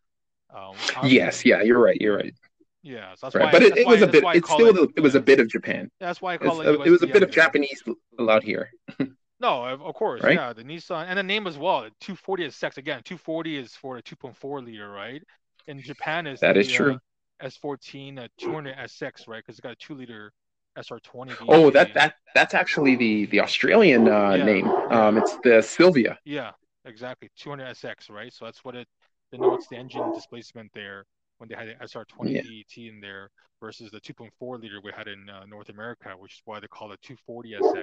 um, 0.54 0.74
yes, 1.04 1.44
yeah, 1.44 1.62
you're 1.62 1.80
right. 1.80 2.00
You're 2.00 2.16
right. 2.16 2.34
Yeah, 2.82 3.14
so 3.14 3.26
that's 3.26 3.34
right. 3.34 3.44
why. 3.46 3.52
But 3.52 3.62
it, 3.62 3.78
it 3.78 3.86
was 3.86 4.02
a 4.02 4.06
bit. 4.06 4.24
It's 4.34 4.50
still. 4.50 4.76
It, 4.76 4.90
it 4.96 5.00
was 5.00 5.14
a 5.14 5.20
bit 5.20 5.40
of 5.40 5.48
Japan. 5.48 5.90
That's 6.00 6.20
why 6.20 6.34
I 6.34 6.36
call 6.36 6.60
it's, 6.60 6.68
it. 6.68 6.86
it 6.86 6.90
was 6.90 7.02
a 7.02 7.06
bit 7.06 7.22
of 7.22 7.30
Japanese 7.30 7.82
allowed 8.18 8.42
here. 8.42 8.70
no, 9.44 9.64
of 9.64 9.94
course, 9.94 10.22
right? 10.22 10.34
yeah. 10.34 10.52
The 10.52 10.64
Nissan 10.64 11.06
and 11.08 11.18
the 11.18 11.22
name 11.22 11.46
as 11.46 11.58
well. 11.58 11.86
240SX 12.02 12.78
again. 12.78 13.02
240 13.04 13.58
is 13.58 13.74
for 13.74 13.96
the 13.96 14.02
2.4 14.02 14.64
liter, 14.64 14.90
right? 14.90 15.22
In 15.66 15.82
Japan 15.82 16.26
is 16.26 16.40
that 16.40 16.54
the, 16.54 16.60
is 16.60 16.72
true. 16.72 16.94
Uh, 16.94 17.46
S14, 17.46 18.18
uh, 18.18 18.28
200 18.38 18.76
SX, 18.76 19.28
right? 19.28 19.38
Because 19.44 19.56
it's 19.56 19.60
got 19.60 19.72
a 19.72 19.76
two 19.76 19.94
liter 19.94 20.32
SR20. 20.78 21.36
Oh, 21.48 21.70
that 21.70 21.92
that 21.94 22.14
that's 22.34 22.54
actually 22.54 22.96
the 22.96 23.26
the 23.26 23.40
Australian 23.40 24.08
uh, 24.08 24.34
yeah. 24.34 24.44
name. 24.44 24.68
Um, 24.68 25.18
it's 25.18 25.36
the 25.44 25.60
Silvia. 25.60 26.18
Yeah, 26.24 26.52
exactly. 26.84 27.30
200 27.38 27.76
SX, 27.76 28.10
right? 28.10 28.32
So 28.32 28.46
that's 28.46 28.64
what 28.64 28.74
it 28.74 28.88
denotes 29.30 29.66
the 29.68 29.76
engine 29.76 30.12
displacement 30.14 30.70
there 30.74 31.04
when 31.38 31.48
they 31.48 31.56
had 31.56 31.68
an 31.68 31.76
SR20 31.82 32.06
yeah. 32.30 32.42
DET 32.42 32.94
in 32.94 33.00
there 33.00 33.30
versus 33.60 33.90
the 33.90 34.00
2.4 34.00 34.60
liter 34.60 34.80
we 34.82 34.92
had 34.96 35.08
in 35.08 35.28
uh, 35.28 35.44
North 35.46 35.68
America, 35.68 36.10
which 36.18 36.34
is 36.34 36.42
why 36.44 36.60
they 36.60 36.68
call 36.68 36.92
it 36.92 37.00
240 37.02 37.56
SX, 37.60 37.82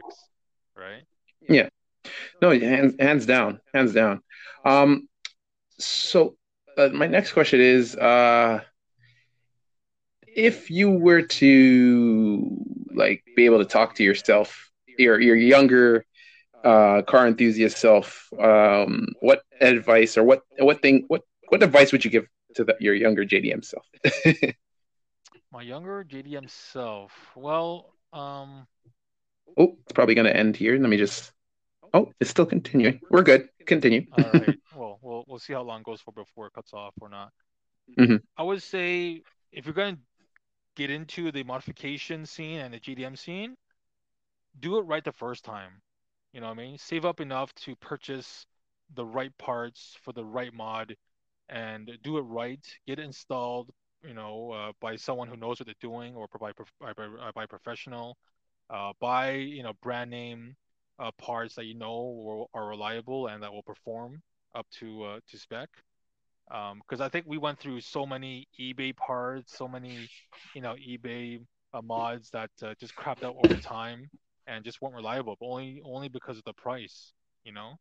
right? 0.75 1.03
Yeah. 1.47 1.69
No, 2.41 2.51
hands 2.51 2.95
hands 2.99 3.25
down, 3.25 3.59
hands 3.73 3.93
down. 3.93 4.21
Um, 4.65 5.07
so 5.77 6.35
uh, 6.77 6.89
my 6.89 7.07
next 7.07 7.33
question 7.33 7.61
is, 7.61 7.95
uh, 7.95 8.61
if 10.35 10.69
you 10.71 10.89
were 10.89 11.21
to 11.21 12.57
like 12.93 13.23
be 13.35 13.45
able 13.45 13.59
to 13.59 13.65
talk 13.65 13.95
to 13.95 14.03
yourself, 14.03 14.71
your 14.97 15.19
your 15.19 15.35
younger 15.35 16.05
uh, 16.63 17.01
car 17.03 17.27
enthusiast 17.27 17.77
self, 17.77 18.27
um, 18.39 19.07
what 19.19 19.43
advice 19.59 20.17
or 20.17 20.23
what 20.23 20.41
what 20.57 20.81
thing 20.81 21.05
what 21.07 21.23
what 21.49 21.61
advice 21.63 21.91
would 21.91 22.03
you 22.03 22.11
give 22.11 22.27
to 22.55 22.63
the, 22.63 22.75
your 22.79 22.93
younger 22.93 23.25
JDM 23.25 23.63
self? 23.63 23.85
My 25.51 25.61
younger 25.61 26.03
JDM 26.03 26.49
self. 26.49 27.11
Well, 27.35 27.93
um. 28.13 28.67
Oh, 29.57 29.77
it's 29.83 29.93
probably 29.93 30.15
going 30.15 30.27
to 30.27 30.35
end 30.35 30.55
here. 30.55 30.77
Let 30.77 30.89
me 30.89 30.97
just. 30.97 31.31
Oh, 31.93 32.11
it's 32.19 32.29
still 32.29 32.45
continuing. 32.45 33.01
We're 33.09 33.23
good. 33.23 33.49
Continue. 33.65 34.05
All 34.17 34.31
right. 34.33 34.57
Well, 34.73 34.99
we'll 35.01 35.25
we'll 35.27 35.39
see 35.39 35.51
how 35.53 35.61
long 35.63 35.81
it 35.81 35.85
goes 35.85 35.99
for 35.99 36.11
before 36.13 36.47
it 36.47 36.53
cuts 36.53 36.73
off 36.73 36.93
or 37.01 37.09
not. 37.09 37.31
Mm-hmm. 37.99 38.15
I 38.37 38.43
would 38.43 38.63
say 38.63 39.21
if 39.51 39.65
you're 39.65 39.73
going 39.73 39.97
to 39.97 40.01
get 40.75 40.89
into 40.89 41.31
the 41.31 41.43
modification 41.43 42.25
scene 42.25 42.59
and 42.59 42.73
the 42.73 42.79
JDM 42.79 43.17
scene, 43.17 43.55
do 44.59 44.77
it 44.77 44.83
right 44.83 45.03
the 45.03 45.11
first 45.11 45.43
time. 45.43 45.81
You 46.33 46.41
know 46.41 46.47
what 46.47 46.59
I 46.59 46.63
mean? 46.63 46.77
Save 46.77 47.05
up 47.05 47.19
enough 47.19 47.53
to 47.55 47.75
purchase 47.75 48.45
the 48.95 49.05
right 49.05 49.37
parts 49.37 49.97
for 50.01 50.13
the 50.13 50.23
right 50.23 50.53
mod 50.53 50.95
and 51.49 51.91
do 52.03 52.17
it 52.17 52.21
right. 52.21 52.65
Get 52.87 52.99
it 52.99 53.03
installed, 53.03 53.69
you 54.07 54.13
know, 54.13 54.51
uh, 54.51 54.71
by 54.79 54.95
someone 54.95 55.27
who 55.27 55.35
knows 55.35 55.59
what 55.59 55.67
they're 55.67 55.75
doing 55.81 56.15
or 56.15 56.27
by 56.39 56.51
by, 56.79 56.93
by, 56.93 57.31
by 57.35 57.45
professional. 57.45 58.17
Uh, 58.71 58.93
buy 59.01 59.33
you 59.33 59.63
know 59.63 59.73
brand 59.83 60.09
name 60.11 60.55
uh, 60.99 61.11
parts 61.19 61.55
that 61.55 61.65
you 61.65 61.75
know 61.75 62.47
are 62.53 62.67
reliable 62.67 63.27
and 63.27 63.43
that 63.43 63.51
will 63.53 63.63
perform 63.63 64.21
up 64.55 64.67
to 64.71 65.03
uh, 65.03 65.19
to 65.29 65.37
spec. 65.37 65.69
Because 66.47 67.01
um, 67.01 67.05
I 67.05 67.09
think 67.09 67.25
we 67.27 67.37
went 67.37 67.59
through 67.59 67.81
so 67.81 68.05
many 68.05 68.47
eBay 68.59 68.95
parts, 68.95 69.57
so 69.57 69.67
many 69.67 70.09
you 70.53 70.61
know 70.61 70.75
eBay 70.75 71.41
uh, 71.73 71.81
mods 71.81 72.29
that 72.31 72.51
uh, 72.63 72.73
just 72.79 72.95
crapped 72.95 73.23
out 73.23 73.35
over 73.37 73.57
time 73.57 74.09
and 74.47 74.63
just 74.65 74.81
weren't 74.81 74.95
reliable, 74.95 75.37
but 75.39 75.47
only 75.47 75.81
only 75.85 76.09
because 76.09 76.37
of 76.37 76.43
the 76.45 76.53
price, 76.53 77.13
you 77.43 77.53
know. 77.53 77.75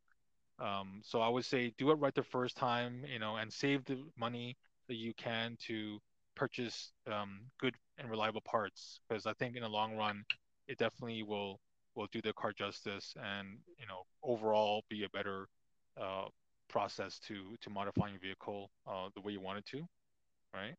Um, 0.59 1.00
so 1.05 1.20
I 1.20 1.29
would 1.29 1.44
say 1.44 1.72
do 1.79 1.90
it 1.90 1.94
right 1.94 2.14
the 2.14 2.22
first 2.22 2.57
time, 2.57 3.05
you 3.07 3.18
know, 3.18 3.37
and 3.37 3.53
save 3.53 3.85
the 3.85 4.03
money 4.18 4.57
that 4.88 4.96
you 4.96 5.14
can 5.14 5.57
to 5.66 5.98
purchase 6.37 6.92
um, 7.11 7.40
good 7.61 7.74
and 7.98 8.11
reliable 8.11 8.42
parts 8.42 9.00
because 9.09 9.26
I 9.26 9.33
think 9.35 9.57
in 9.57 9.62
the 9.62 9.68
long 9.68 9.96
run, 9.96 10.24
it 10.70 10.78
definitely 10.78 11.24
will 11.24 11.61
will 11.96 12.09
do 12.12 12.22
the 12.22 12.35
car 12.35 12.52
justice 12.52 13.14
and 13.22 13.59
you 13.78 13.87
know 13.87 14.02
overall 14.22 14.85
be 14.90 15.04
a 15.04 15.11
better 15.11 15.48
uh, 16.00 16.26
process 16.68 17.18
to 17.20 17.56
to 17.61 17.70
modifying 17.70 18.14
your 18.14 18.20
vehicle 18.20 18.70
uh, 18.88 19.09
the 19.16 19.22
way 19.22 19.33
you 19.33 19.40
want 19.40 19.59
it 19.59 19.66
to, 19.66 19.87
right? 20.54 20.76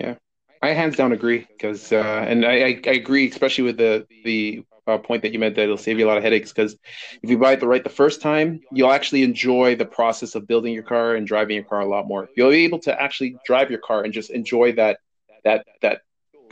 Yeah, 0.00 0.14
I 0.62 0.68
hands 0.70 0.96
down 0.96 1.12
agree 1.12 1.46
because 1.56 1.92
uh, 1.92 2.24
and 2.28 2.44
I, 2.44 2.80
I 2.86 2.90
agree 2.92 3.28
especially 3.28 3.64
with 3.64 3.78
the 3.78 4.06
the 4.24 4.64
uh, 4.86 4.98
point 4.98 5.22
that 5.22 5.32
you 5.32 5.38
made 5.38 5.54
that 5.56 5.62
it'll 5.62 5.76
save 5.78 5.98
you 5.98 6.06
a 6.06 6.08
lot 6.08 6.18
of 6.18 6.24
headaches 6.24 6.52
because 6.52 6.76
if 7.22 7.30
you 7.30 7.38
buy 7.38 7.52
it 7.52 7.60
the 7.60 7.68
right 7.68 7.82
the 7.84 7.90
first 7.90 8.22
time, 8.22 8.62
you'll 8.70 8.92
actually 8.92 9.22
enjoy 9.22 9.76
the 9.76 9.86
process 9.86 10.34
of 10.34 10.46
building 10.46 10.72
your 10.74 10.82
car 10.82 11.14
and 11.14 11.26
driving 11.26 11.56
your 11.56 11.64
car 11.64 11.80
a 11.80 11.86
lot 11.88 12.06
more. 12.06 12.30
You'll 12.34 12.50
be 12.50 12.64
able 12.64 12.80
to 12.80 13.00
actually 13.02 13.40
drive 13.44 13.70
your 13.70 13.80
car 13.80 14.04
and 14.04 14.12
just 14.12 14.30
enjoy 14.30 14.72
that 14.72 14.98
that 15.44 15.66
that 15.82 16.02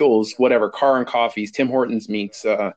goes 0.00 0.34
whatever 0.38 0.68
car 0.70 0.96
and 0.98 1.06
coffees, 1.06 1.52
Tim 1.52 1.68
Hortons 1.68 2.08
meets, 2.08 2.44
uh, 2.44 2.72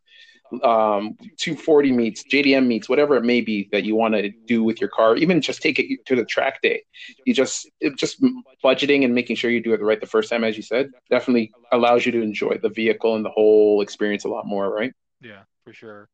um, 0.61 1.17
240 1.37 1.91
meets, 1.91 2.23
JDM 2.25 2.67
meets, 2.67 2.87
whatever 2.87 3.15
it 3.15 3.23
may 3.23 3.41
be 3.41 3.69
that 3.71 3.85
you 3.85 3.95
want 3.95 4.13
to 4.13 4.29
do 4.45 4.63
with 4.63 4.79
your 4.79 4.89
car. 4.89 5.15
Even 5.15 5.41
just 5.41 5.61
take 5.61 5.79
it 5.79 6.05
to 6.05 6.15
the 6.15 6.25
track 6.25 6.61
day. 6.61 6.83
You 7.25 7.33
just 7.33 7.71
just 7.95 8.21
budgeting 8.63 9.03
and 9.05 9.15
making 9.15 9.37
sure 9.37 9.49
you 9.49 9.63
do 9.63 9.73
it 9.73 9.81
right 9.81 9.99
the 9.99 10.05
first 10.05 10.29
time, 10.29 10.43
as 10.43 10.55
you 10.57 10.63
said, 10.63 10.91
definitely 11.09 11.51
allows 11.71 12.05
you 12.05 12.11
to 12.11 12.21
enjoy 12.21 12.59
the 12.61 12.69
vehicle 12.69 13.15
and 13.15 13.25
the 13.25 13.31
whole 13.31 13.81
experience 13.81 14.25
a 14.25 14.29
lot 14.29 14.45
more, 14.45 14.69
right? 14.69 14.93
Yeah, 15.21 15.43
for 15.63 15.73
sure. 15.73 16.07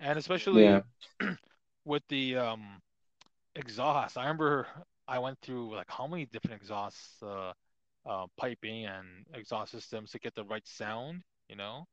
And 0.00 0.18
especially 0.18 0.64
yeah. 0.64 0.80
with 1.86 2.02
the 2.08 2.36
um 2.36 2.82
exhaust. 3.56 4.18
I 4.18 4.22
remember 4.22 4.66
I 5.06 5.18
went 5.18 5.38
through 5.40 5.74
like 5.74 5.90
how 5.90 6.06
many 6.06 6.26
different 6.26 6.60
exhausts 6.60 7.22
uh, 7.22 7.52
uh 8.08 8.26
piping 8.38 8.86
and 8.86 9.26
exhaust 9.34 9.72
systems 9.72 10.10
to 10.12 10.18
get 10.18 10.34
the 10.34 10.44
right 10.44 10.66
sound, 10.66 11.22
you 11.48 11.56
know? 11.56 11.86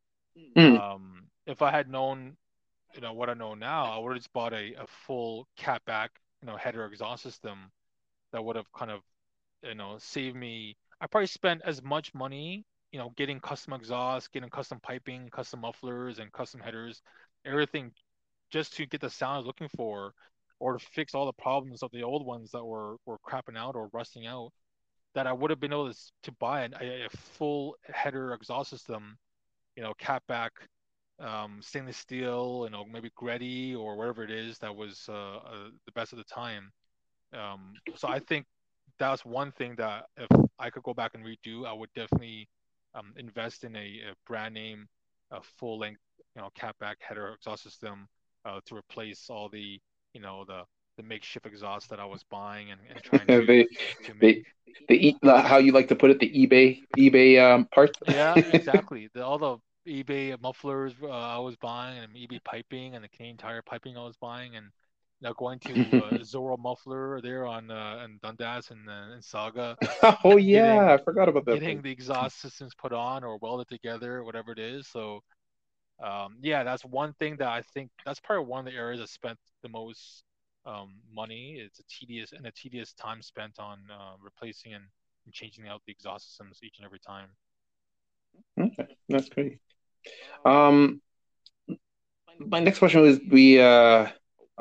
Mm. 0.57 0.79
Um 0.79 1.27
if 1.45 1.61
I 1.61 1.71
had 1.71 1.89
known 1.89 2.37
you 2.95 3.01
know 3.01 3.13
what 3.13 3.29
I 3.29 3.33
know 3.33 3.55
now, 3.55 3.85
I 3.85 3.97
would 3.99 4.11
have 4.13 4.17
just 4.17 4.33
bought 4.33 4.53
a, 4.53 4.73
a 4.79 4.87
full 5.07 5.47
catback, 5.59 6.09
you 6.41 6.47
know, 6.47 6.57
header 6.57 6.85
exhaust 6.85 7.23
system 7.23 7.71
that 8.31 8.43
would 8.43 8.55
have 8.55 8.71
kind 8.73 8.91
of, 8.91 9.01
you 9.63 9.75
know, 9.75 9.97
saved 9.99 10.35
me 10.35 10.77
I 11.01 11.07
probably 11.07 11.27
spent 11.27 11.61
as 11.65 11.83
much 11.83 12.13
money 12.13 12.65
you 12.91 12.99
know, 12.99 13.11
getting 13.17 13.41
custom 13.41 13.73
exhaust, 13.73 14.31
getting 14.31 14.49
custom 14.49 14.79
piping, 14.81 15.29
custom 15.29 15.59
mufflers, 15.61 16.19
and 16.19 16.31
custom 16.31 16.61
headers, 16.61 17.01
everything 17.45 17.91
just 18.51 18.73
to 18.75 18.85
get 18.85 19.01
the 19.01 19.09
sound 19.09 19.35
I 19.35 19.37
was 19.39 19.47
looking 19.47 19.67
for, 19.75 20.13
or 20.59 20.77
to 20.77 20.85
fix 20.93 21.13
all 21.13 21.25
the 21.25 21.33
problems 21.33 21.83
of 21.83 21.91
the 21.91 22.03
old 22.03 22.25
ones 22.25 22.51
that 22.51 22.63
were 22.63 22.95
were 23.05 23.17
crapping 23.27 23.57
out 23.57 23.75
or 23.75 23.89
rusting 23.91 24.27
out. 24.27 24.51
That 25.15 25.27
I 25.27 25.33
would 25.33 25.49
have 25.49 25.59
been 25.59 25.73
able 25.73 25.91
to, 25.91 25.99
to 26.23 26.31
buy 26.33 26.69
a, 26.81 27.05
a 27.05 27.09
full 27.09 27.75
header 27.91 28.33
exhaust 28.33 28.69
system, 28.69 29.17
you 29.75 29.83
know, 29.83 29.93
catback, 29.99 30.49
um, 31.19 31.59
stainless 31.61 31.97
steel, 31.97 32.63
you 32.65 32.71
know, 32.71 32.85
maybe 32.85 33.09
Greddy 33.15 33.73
or 33.75 33.95
whatever 33.95 34.23
it 34.23 34.31
is 34.31 34.57
that 34.59 34.75
was 34.75 35.05
uh, 35.09 35.37
uh, 35.37 35.69
the 35.85 35.91
best 35.93 36.13
at 36.13 36.19
the 36.19 36.25
time. 36.25 36.71
Um, 37.33 37.73
so 37.95 38.07
I 38.07 38.19
think 38.19 38.45
that's 38.99 39.25
one 39.25 39.51
thing 39.51 39.75
that 39.77 40.05
if 40.17 40.27
I 40.59 40.69
could 40.69 40.83
go 40.83 40.93
back 40.93 41.11
and 41.15 41.25
redo, 41.25 41.65
I 41.65 41.73
would 41.73 41.89
definitely 41.95 42.47
um, 42.93 43.13
invest 43.17 43.63
in 43.63 43.75
a, 43.75 43.79
a, 43.79 44.13
brand 44.25 44.53
name, 44.53 44.87
a 45.31 45.41
full 45.41 45.79
length, 45.79 46.01
you 46.35 46.41
know, 46.41 46.49
catback 46.57 46.95
header 46.99 47.33
exhaust 47.33 47.63
system 47.63 48.07
uh, 48.45 48.59
to 48.65 48.75
replace 48.75 49.29
all 49.29 49.49
the, 49.49 49.79
you 50.13 50.21
know, 50.21 50.45
the 50.47 50.63
the 50.97 51.03
makeshift 51.03 51.45
exhaust 51.45 51.89
that 51.89 51.99
I 51.99 52.05
was 52.05 52.23
buying 52.23 52.71
and, 52.71 52.79
and 52.89 53.03
trying 53.03 53.27
to, 53.27 53.45
the, 53.45 53.67
to 54.05 54.13
make. 54.21 54.45
The, 54.89 55.15
the, 55.21 55.41
how 55.41 55.57
you 55.57 55.71
like 55.71 55.87
to 55.87 55.95
put 55.95 56.11
it, 56.11 56.19
the 56.19 56.29
eBay 56.29 56.81
eBay 56.97 57.41
um, 57.41 57.65
parts. 57.73 57.97
yeah, 58.07 58.33
exactly. 58.53 59.09
The, 59.13 59.25
all 59.25 59.37
the 59.37 59.57
eBay 59.87 60.39
mufflers 60.41 60.93
uh, 61.01 61.09
I 61.09 61.37
was 61.37 61.55
buying 61.55 61.99
and 61.99 62.13
eBay 62.13 62.43
piping 62.43 62.95
and 62.95 63.03
the 63.03 63.09
Canadian 63.09 63.37
Tire 63.37 63.61
piping 63.61 63.97
I 63.97 64.03
was 64.03 64.15
buying 64.17 64.55
and 64.55 64.67
Now 65.21 65.33
going 65.33 65.59
to 65.59 66.03
uh, 66.03 66.17
Zoro 66.23 66.57
Muffler 66.57 67.21
there 67.21 67.45
on 67.45 67.71
uh, 67.71 67.99
and 68.03 68.19
Dundas 68.21 68.71
and, 68.71 68.89
uh, 68.89 69.13
and 69.13 69.23
Saga. 69.23 69.77
oh 70.23 70.37
yeah, 70.37 70.75
getting, 70.75 70.89
I 70.89 70.97
forgot 70.97 71.29
about 71.29 71.45
that. 71.45 71.59
Getting 71.59 71.77
thing. 71.77 71.81
the 71.83 71.91
exhaust 71.91 72.41
systems 72.41 72.73
put 72.75 72.91
on 72.91 73.23
or 73.23 73.37
welded 73.37 73.69
together, 73.69 74.23
whatever 74.23 74.51
it 74.51 74.59
is. 74.59 74.87
So 74.87 75.21
um, 76.03 76.37
yeah, 76.41 76.63
that's 76.63 76.83
one 76.83 77.13
thing 77.13 77.37
that 77.37 77.47
I 77.47 77.61
think 77.73 77.89
that's 78.05 78.19
probably 78.19 78.45
one 78.45 78.67
of 78.67 78.73
the 78.73 78.77
areas 78.77 79.01
I 79.01 79.05
spent 79.05 79.37
the 79.63 79.69
most 79.69 80.23
um, 80.65 80.95
money. 81.13 81.57
It's 81.59 81.79
a 81.79 81.83
tedious 81.83 82.31
and 82.31 82.45
a 82.45 82.51
tedious 82.51 82.93
time 82.93 83.21
spent 83.21 83.59
on 83.59 83.79
uh, 83.91 84.15
replacing 84.21 84.73
and, 84.73 84.83
and, 85.25 85.33
changing 85.33 85.67
out 85.67 85.81
the 85.85 85.91
exhaust 85.91 86.29
systems 86.29 86.59
each 86.63 86.77
and 86.77 86.85
every 86.85 86.99
time. 86.99 87.29
Okay, 88.59 88.95
that's 89.09 89.29
great. 89.29 89.59
Um, 90.43 91.01
my 92.39 92.59
next 92.59 92.79
question 92.79 93.01
was 93.01 93.19
we. 93.29 93.59
Uh, 93.59 94.09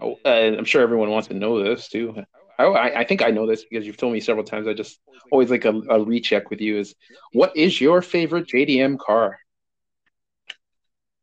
oh, 0.00 0.18
uh, 0.24 0.28
I'm 0.28 0.64
sure 0.64 0.82
everyone 0.82 1.10
wants 1.10 1.28
to 1.28 1.34
know 1.34 1.62
this 1.62 1.88
too. 1.88 2.14
I, 2.58 3.00
I 3.00 3.04
think 3.04 3.22
I 3.22 3.30
know 3.30 3.46
this 3.46 3.64
because 3.64 3.84
you've 3.84 3.96
told 3.96 4.12
me 4.12 4.20
several 4.20 4.44
times. 4.44 4.68
I 4.68 4.74
just 4.74 5.00
always 5.32 5.50
like 5.50 5.64
a, 5.64 5.72
a 5.90 6.02
recheck 6.02 6.50
with 6.50 6.60
you. 6.60 6.78
Is 6.78 6.94
what 7.32 7.56
is 7.56 7.80
your 7.80 8.00
favorite 8.00 8.46
JDM 8.46 8.98
car? 8.98 9.38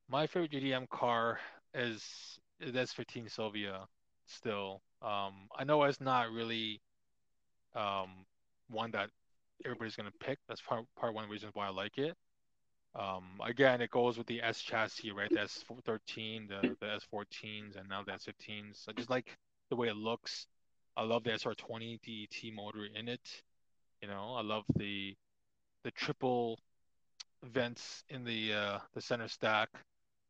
My 0.09 0.27
favorite 0.27 0.51
JDM 0.51 0.89
car 0.89 1.39
is 1.73 2.03
that's 2.59 2.93
S15 2.93 3.31
Silvia. 3.31 3.87
Still, 4.31 4.81
um, 5.01 5.33
I 5.57 5.63
know 5.65 5.83
it's 5.83 6.01
not 6.01 6.31
really 6.31 6.81
um, 7.75 8.25
one 8.69 8.91
that 8.91 9.09
everybody's 9.65 9.95
gonna 9.95 10.11
pick. 10.19 10.39
That's 10.47 10.61
part 10.61 10.85
part 10.99 11.13
one 11.13 11.25
the 11.25 11.31
reasons 11.31 11.53
why 11.55 11.67
I 11.67 11.69
like 11.71 11.97
it. 11.97 12.15
Um, 12.95 13.39
again, 13.45 13.81
it 13.81 13.91
goes 13.91 14.17
with 14.17 14.27
the 14.27 14.41
S 14.41 14.61
chassis, 14.61 15.11
right? 15.11 15.31
The 15.31 15.41
S13, 15.41 16.49
the, 16.49 16.75
the 16.81 16.87
S14s, 16.87 17.77
and 17.79 17.87
now 17.89 18.03
the 18.03 18.13
S15s. 18.13 18.87
I 18.89 18.93
just 18.93 19.09
like 19.09 19.37
the 19.69 19.75
way 19.75 19.87
it 19.87 19.95
looks. 19.95 20.47
I 20.97 21.03
love 21.03 21.23
the 21.23 21.31
SR20 21.31 21.99
DET 22.03 22.53
motor 22.53 22.85
in 22.93 23.07
it. 23.07 23.43
You 24.01 24.09
know, 24.09 24.35
I 24.35 24.41
love 24.41 24.65
the 24.75 25.15
the 25.83 25.91
triple 25.91 26.59
vents 27.43 28.03
in 28.09 28.23
the 28.23 28.53
uh, 28.53 28.79
the 28.93 29.01
center 29.01 29.27
stack 29.27 29.69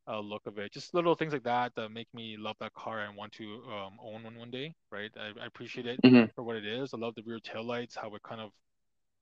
uh, 0.07 0.19
look 0.19 0.45
of 0.45 0.57
it. 0.57 0.71
Just 0.71 0.93
little 0.93 1.15
things 1.15 1.33
like 1.33 1.43
that 1.43 1.73
that 1.75 1.89
make 1.89 2.07
me 2.13 2.35
love 2.37 2.55
that 2.59 2.73
car 2.73 3.01
and 3.01 3.15
want 3.15 3.31
to 3.33 3.61
um, 3.67 3.97
own 4.03 4.23
one 4.23 4.37
one 4.37 4.51
day, 4.51 4.73
right? 4.91 5.11
I, 5.17 5.43
I 5.43 5.45
appreciate 5.45 5.85
it 5.85 6.01
mm-hmm. 6.01 6.25
for 6.35 6.43
what 6.43 6.55
it 6.55 6.65
is. 6.65 6.93
I 6.93 6.97
love 6.97 7.15
the 7.15 7.23
rear 7.25 7.39
tail 7.39 7.63
lights, 7.63 7.95
how 7.95 8.13
it 8.15 8.23
kind 8.23 8.41
of 8.41 8.51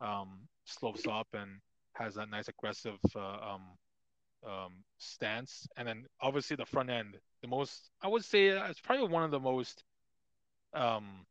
um, 0.01 0.39
slopes 0.65 1.05
up 1.07 1.27
and 1.33 1.59
has 1.93 2.15
that 2.15 2.29
nice 2.29 2.47
aggressive 2.47 2.97
uh, 3.15 3.19
um, 3.19 3.61
um, 4.47 4.73
stance. 4.97 5.67
And 5.75 5.87
then 5.87 6.05
obviously 6.21 6.55
the 6.55 6.65
front 6.65 6.89
end, 6.89 7.17
the 7.41 7.47
most, 7.47 7.89
I 8.01 8.07
would 8.07 8.23
say 8.23 8.51
uh, 8.51 8.69
it's 8.69 8.79
probably 8.79 9.07
one 9.07 9.23
of 9.23 9.31
the 9.31 9.39
most 9.39 9.83
um, 10.73 11.25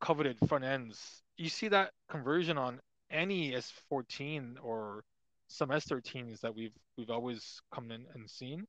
coveted 0.00 0.38
front 0.48 0.64
ends. 0.64 1.22
You 1.36 1.48
see 1.48 1.68
that 1.68 1.92
conversion 2.10 2.58
on 2.58 2.80
any 3.10 3.52
S14 3.52 4.56
or 4.62 5.04
some 5.46 5.70
S13s 5.70 6.40
that 6.40 6.54
we've 6.54 6.74
we've 6.98 7.08
always 7.08 7.62
come 7.72 7.90
in 7.90 8.04
and 8.14 8.28
seen 8.28 8.66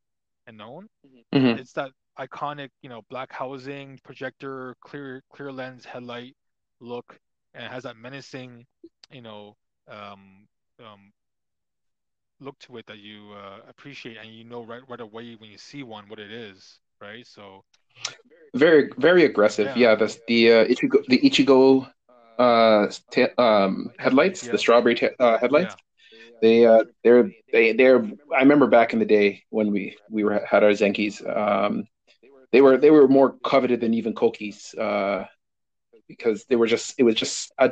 and 0.50 0.58
known. 0.58 0.88
Mm-hmm. 1.34 1.60
It's 1.60 1.72
that 1.74 1.92
iconic, 2.20 2.70
you 2.82 2.90
know, 2.90 3.04
black 3.10 3.32
housing, 3.32 4.00
projector, 4.04 4.76
clear 4.82 5.24
clear 5.32 5.52
lens 5.52 5.86
headlight 5.86 6.36
look, 6.82 7.18
and 7.54 7.64
it 7.64 7.72
has 7.72 7.84
that 7.84 7.96
menacing, 7.96 8.66
you 9.12 9.22
know, 9.22 9.56
um, 9.88 10.48
um, 10.80 11.12
look 12.42 12.58
to 12.60 12.78
it 12.78 12.86
that 12.88 13.00
you 13.00 13.32
uh, 13.34 13.60
appreciate, 13.70 14.18
and 14.18 14.30
you 14.30 14.44
know 14.44 14.64
right 14.64 14.82
right 14.90 15.00
away 15.00 15.36
when 15.38 15.50
you 15.50 15.58
see 15.58 15.84
one 15.84 16.10
what 16.10 16.20
it 16.20 16.32
is, 16.32 16.80
right? 17.00 17.26
So 17.26 17.64
very 18.56 18.90
very 18.98 19.24
aggressive. 19.26 19.68
Yeah, 19.78 19.92
yeah 19.92 19.96
the 19.96 20.18
the 20.28 20.54
uh, 20.54 20.66
Ichigo 20.66 21.06
the 21.08 21.20
Ichigo 21.20 21.90
uh, 22.40 22.88
t- 23.12 23.28
um, 23.38 23.92
headlights, 24.00 24.46
yeah. 24.46 24.52
the 24.54 24.58
strawberry 24.58 24.96
t- 24.96 25.10
uh, 25.20 25.38
headlights. 25.38 25.76
Yeah. 25.78 25.86
They 26.42 26.66
uh 26.66 26.86
they're 27.04 27.32
they 27.52 27.74
they're 27.74 28.04
I 28.36 28.40
remember 28.40 28.68
back 28.68 28.94
in 28.94 29.00
the 29.00 29.06
day 29.06 29.44
when 29.50 29.72
we 29.72 29.98
we 30.10 30.24
were 30.24 30.46
had 30.46 30.64
our 30.64 30.72
Zenkis 30.72 31.26
um 31.26 31.86
they 32.52 32.62
were 32.62 32.78
they 32.78 32.92
were 32.92 33.08
more 33.08 33.36
coveted 33.44 33.82
than 33.82 33.94
even 33.94 34.14
Koukis 34.14 34.78
uh 34.78 35.26
because 36.08 36.46
they 36.46 36.56
were 36.56 36.68
just 36.68 36.96
it 36.98 37.04
was 37.04 37.16
just 37.16 37.52
uh, 37.60 37.70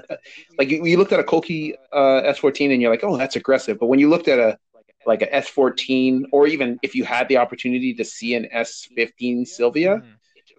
like 0.58 0.70
you, 0.70 0.86
you, 0.86 0.98
looked 0.98 1.12
at 1.12 1.20
a 1.20 1.24
Kouki 1.24 1.74
uh, 1.92 2.22
S14 2.32 2.72
and 2.72 2.82
you're 2.82 2.92
like 2.92 3.04
oh 3.04 3.18
that's 3.18 3.36
aggressive 3.36 3.80
but 3.80 3.88
when 3.88 4.00
you 4.00 4.10
looked 4.10 4.28
at 4.28 4.38
a 4.38 4.58
like 5.06 5.22
a 5.24 5.28
S14 5.28 6.26
or 6.32 6.46
even 6.48 6.78
if 6.84 6.94
you 6.94 7.04
had 7.04 7.28
the 7.30 7.38
opportunity 7.38 7.94
to 7.96 8.06
see 8.06 8.36
an 8.36 8.48
S15 8.54 9.48
Silvia 9.48 9.98
mm-hmm. 9.98 10.10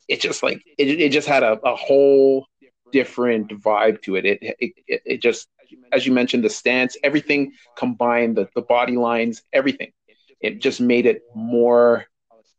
it 0.08 0.20
just 0.20 0.42
like 0.42 0.60
it, 0.76 0.88
it 0.88 1.12
just 1.12 1.28
had 1.28 1.42
a, 1.42 1.52
a 1.64 1.76
whole 1.76 2.46
different 2.90 3.48
vibe 3.62 4.02
to 4.02 4.16
it, 4.16 4.24
it 4.24 4.38
it 4.58 4.72
it 4.88 5.22
just 5.22 5.48
as 5.92 6.06
you 6.06 6.12
mentioned, 6.12 6.44
the 6.44 6.50
stance, 6.50 6.96
everything 7.02 7.52
combined, 7.76 8.36
the, 8.36 8.48
the 8.54 8.62
body 8.62 8.96
lines, 8.96 9.42
everything. 9.52 9.92
It 10.40 10.60
just 10.60 10.80
made 10.80 11.06
it 11.06 11.22
more 11.34 12.06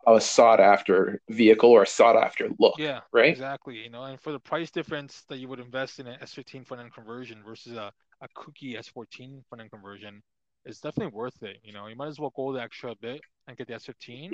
of 0.06 0.18
a 0.18 0.22
sought 0.22 0.60
after 0.60 1.22
vehicle 1.30 1.70
or 1.70 1.84
a 1.84 1.88
sought 1.88 2.16
after 2.16 2.50
look. 2.60 2.76
Yeah, 2.78 3.02
right. 3.14 3.30
Exactly. 3.30 3.78
You 3.78 3.90
know, 3.90 4.04
and 4.04 4.20
for 4.20 4.32
the 4.32 4.40
price 4.40 4.72
difference 4.72 5.24
that 5.30 5.38
you 5.38 5.48
would 5.48 5.60
invest 5.60 6.00
in 6.00 6.08
an 6.08 6.20
S15 6.22 6.66
front 6.66 6.84
end 6.84 6.94
conversion 6.94 7.42
versus 7.46 7.74
a, 7.74 7.92
a 8.22 8.28
Kouki 8.36 8.78
S14 8.78 9.46
front 9.48 9.62
end 9.62 9.72
conversion, 9.72 10.22
it's 10.66 10.80
definitely 10.80 11.16
worth 11.16 11.42
it. 11.44 11.58
You 11.64 11.74
know, 11.74 11.88
you 11.88 11.96
might 11.96 12.08
as 12.08 12.20
well 12.20 12.34
go 12.36 12.52
the 12.54 12.62
extra 12.62 12.96
bit 13.02 13.22
and 13.48 13.58
get 13.58 13.68
the 13.68 13.74
S15 13.74 14.32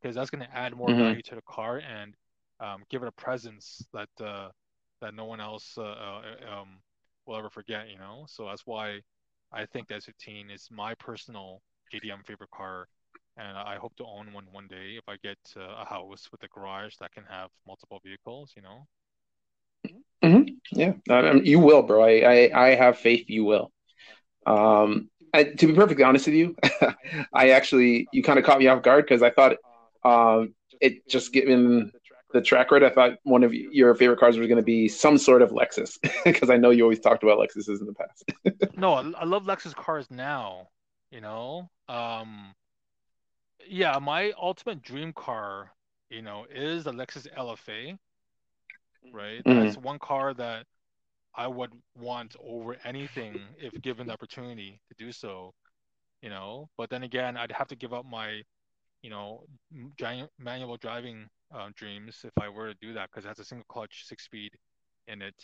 because 0.00 0.14
that's 0.14 0.30
going 0.30 0.44
to 0.44 0.56
add 0.56 0.74
more 0.74 0.88
mm-hmm. 0.88 1.00
value 1.00 1.22
to 1.22 1.34
the 1.34 1.42
car 1.42 1.78
and 1.78 2.14
um, 2.60 2.82
give 2.90 3.02
it 3.02 3.08
a 3.08 3.12
presence 3.12 3.86
that 3.92 4.08
uh, 4.24 4.48
that 5.00 5.14
no 5.14 5.24
one 5.24 5.40
else 5.40 5.74
uh, 5.76 5.82
uh, 5.82 6.22
um, 6.50 6.78
will 7.26 7.36
ever 7.36 7.50
forget, 7.50 7.88
you 7.88 7.98
know. 7.98 8.24
So 8.28 8.46
that's 8.46 8.66
why 8.66 9.00
I 9.52 9.66
think 9.66 9.88
the 9.88 9.96
S15 9.96 10.50
is 10.50 10.68
my 10.70 10.94
personal 10.94 11.62
JDM 11.92 12.22
favorite 12.24 12.50
car, 12.50 12.88
and 13.36 13.56
I 13.56 13.76
hope 13.76 13.94
to 13.96 14.04
own 14.04 14.32
one 14.32 14.46
one 14.52 14.66
day 14.68 14.96
if 14.96 15.08
I 15.08 15.16
get 15.22 15.38
uh, 15.56 15.82
a 15.82 15.84
house 15.84 16.28
with 16.32 16.42
a 16.42 16.48
garage 16.48 16.94
that 17.00 17.12
can 17.12 17.24
have 17.28 17.50
multiple 17.66 18.00
vehicles, 18.04 18.52
you 18.56 18.62
know. 18.62 18.86
Mm-hmm. 20.22 20.54
Yeah, 20.72 21.32
you 21.42 21.60
will, 21.60 21.82
bro. 21.82 22.02
I, 22.02 22.50
I 22.50 22.66
I 22.68 22.74
have 22.74 22.98
faith 22.98 23.26
you 23.28 23.44
will. 23.44 23.70
Um, 24.46 25.10
I, 25.32 25.44
to 25.44 25.66
be 25.66 25.74
perfectly 25.74 26.04
honest 26.04 26.26
with 26.26 26.34
you, 26.34 26.56
I 27.32 27.50
actually 27.50 28.08
you 28.12 28.22
kind 28.22 28.38
of 28.38 28.44
caught 28.44 28.58
me 28.58 28.68
off 28.68 28.82
guard 28.82 29.04
because 29.04 29.22
I 29.22 29.30
thought 29.30 29.56
um, 30.04 30.54
it 30.80 31.08
just 31.08 31.32
given 31.32 31.92
the 32.36 32.42
track 32.42 32.70
record, 32.70 32.84
I 32.84 32.94
thought 32.94 33.18
one 33.24 33.42
of 33.42 33.52
your 33.52 33.94
favorite 33.94 34.20
cars 34.20 34.38
was 34.38 34.46
going 34.46 34.58
to 34.58 34.62
be 34.62 34.88
some 34.88 35.18
sort 35.18 35.42
of 35.42 35.50
Lexus 35.50 35.98
because 36.24 36.50
I 36.50 36.56
know 36.56 36.70
you 36.70 36.82
always 36.82 37.00
talked 37.00 37.22
about 37.22 37.38
Lexuses 37.38 37.80
in 37.80 37.86
the 37.86 37.94
past. 37.94 38.24
no, 38.76 38.94
I 38.94 39.24
love 39.24 39.44
Lexus 39.44 39.74
cars 39.74 40.06
now. 40.10 40.68
You 41.10 41.20
know, 41.20 41.70
um, 41.88 42.54
yeah, 43.68 43.98
my 44.00 44.32
ultimate 44.40 44.82
dream 44.82 45.12
car, 45.12 45.72
you 46.10 46.22
know, 46.22 46.46
is 46.52 46.84
the 46.84 46.92
Lexus 46.92 47.26
LFA. 47.36 47.96
Right, 49.12 49.42
mm-hmm. 49.44 49.60
that's 49.60 49.76
one 49.76 50.00
car 50.00 50.34
that 50.34 50.66
I 51.34 51.46
would 51.46 51.70
want 51.96 52.34
over 52.44 52.76
anything 52.84 53.38
if 53.56 53.80
given 53.80 54.08
the 54.08 54.12
opportunity 54.12 54.80
to 54.88 54.94
do 55.04 55.12
so. 55.12 55.54
You 56.22 56.30
know, 56.30 56.68
but 56.76 56.90
then 56.90 57.04
again, 57.04 57.36
I'd 57.36 57.52
have 57.52 57.68
to 57.68 57.76
give 57.76 57.92
up 57.92 58.04
my, 58.04 58.42
you 59.06 59.12
know, 59.12 59.44
giant 59.96 60.28
manual 60.36 60.76
driving 60.76 61.28
uh, 61.54 61.68
dreams 61.76 62.24
if 62.24 62.32
I 62.42 62.48
were 62.48 62.72
to 62.72 62.78
do 62.82 62.92
that 62.94 63.08
because 63.08 63.24
it 63.24 63.28
has 63.28 63.38
a 63.38 63.44
single 63.44 63.64
clutch 63.68 64.02
six 64.04 64.24
speed 64.24 64.50
in 65.06 65.22
it. 65.22 65.40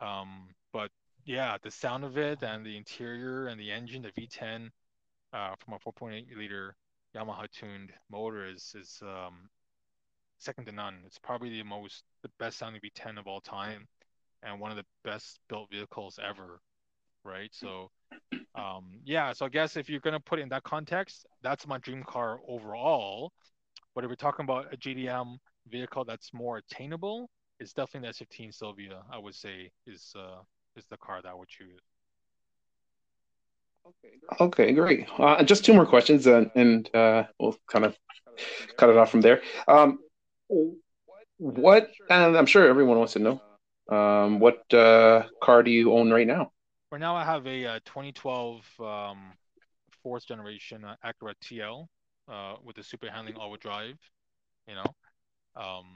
Um, 0.00 0.48
but 0.72 0.90
yeah, 1.24 1.56
the 1.62 1.70
sound 1.70 2.02
of 2.02 2.18
it 2.18 2.42
and 2.42 2.66
the 2.66 2.76
interior 2.76 3.46
and 3.46 3.60
the 3.60 3.70
engine, 3.70 4.02
the 4.02 4.10
V10 4.20 4.70
uh, 5.32 5.54
from 5.60 5.74
a 5.74 5.78
4.8 5.78 6.36
liter 6.36 6.74
Yamaha 7.14 7.48
tuned 7.52 7.92
motor 8.10 8.44
is 8.44 8.74
is 8.76 9.00
um, 9.02 9.48
second 10.38 10.64
to 10.64 10.72
none. 10.72 10.96
It's 11.06 11.18
probably 11.18 11.50
the 11.50 11.62
most 11.62 12.02
the 12.24 12.30
best 12.40 12.58
sounding 12.58 12.80
V10 12.80 13.20
of 13.20 13.28
all 13.28 13.40
time 13.40 13.86
and 14.42 14.58
one 14.58 14.72
of 14.72 14.76
the 14.76 14.86
best 15.04 15.38
built 15.48 15.70
vehicles 15.70 16.18
ever. 16.20 16.60
Right. 17.24 17.50
So 17.52 17.92
um, 18.54 18.84
yeah, 19.04 19.32
so 19.32 19.46
I 19.46 19.48
guess 19.48 19.76
if 19.76 19.88
you're 19.88 20.00
gonna 20.00 20.20
put 20.20 20.38
it 20.38 20.42
in 20.42 20.48
that 20.50 20.62
context, 20.62 21.26
that's 21.42 21.66
my 21.66 21.78
dream 21.78 22.02
car 22.04 22.40
overall. 22.48 23.32
But 23.94 24.04
if 24.04 24.10
we're 24.10 24.16
talking 24.16 24.44
about 24.44 24.72
a 24.72 24.76
JDM 24.76 25.38
vehicle 25.68 26.04
that's 26.04 26.32
more 26.32 26.58
attainable, 26.58 27.28
it's 27.58 27.72
definitely 27.72 28.08
the 28.08 28.24
S15 28.24 28.54
Silvia. 28.54 29.02
I 29.12 29.18
would 29.18 29.34
say 29.34 29.70
is 29.86 30.12
uh, 30.16 30.42
is 30.76 30.84
the 30.90 30.96
car 30.96 31.20
that 31.22 31.28
I 31.28 31.34
would 31.34 31.48
choose. 31.48 31.80
Okay, 33.86 34.44
okay, 34.44 34.72
great. 34.72 35.06
Uh, 35.18 35.42
just 35.42 35.64
two 35.64 35.74
more 35.74 35.86
questions, 35.86 36.26
uh, 36.26 36.44
and 36.54 36.88
uh, 36.94 37.24
we'll 37.38 37.56
kind 37.66 37.84
of 37.84 37.96
cut 38.76 38.90
it 38.90 38.96
off 38.96 39.10
from 39.10 39.20
there. 39.20 39.42
Um, 39.66 39.98
what? 41.38 41.90
And 42.08 42.36
I'm 42.36 42.46
sure 42.46 42.68
everyone 42.68 42.98
wants 42.98 43.14
to 43.14 43.18
know. 43.18 43.40
Um, 43.90 44.38
what 44.38 44.72
uh, 44.72 45.24
car 45.42 45.62
do 45.62 45.70
you 45.70 45.92
own 45.92 46.10
right 46.10 46.26
now? 46.26 46.52
Right 46.90 47.00
now, 47.00 47.14
I 47.14 47.24
have 47.24 47.46
a, 47.46 47.64
a 47.64 47.72
uh, 47.74 47.78
2012 47.84 48.64
um, 48.80 49.32
fourth 50.02 50.26
generation 50.26 50.84
uh, 50.84 50.96
Acura 51.04 51.34
TL 51.40 51.88
uh, 52.28 52.56
with 52.64 52.76
the 52.76 52.82
super 52.82 53.08
handling 53.08 53.36
all-wheel 53.36 53.58
drive. 53.60 53.96
You 54.66 54.74
know, 54.74 54.84
Um, 55.56 55.86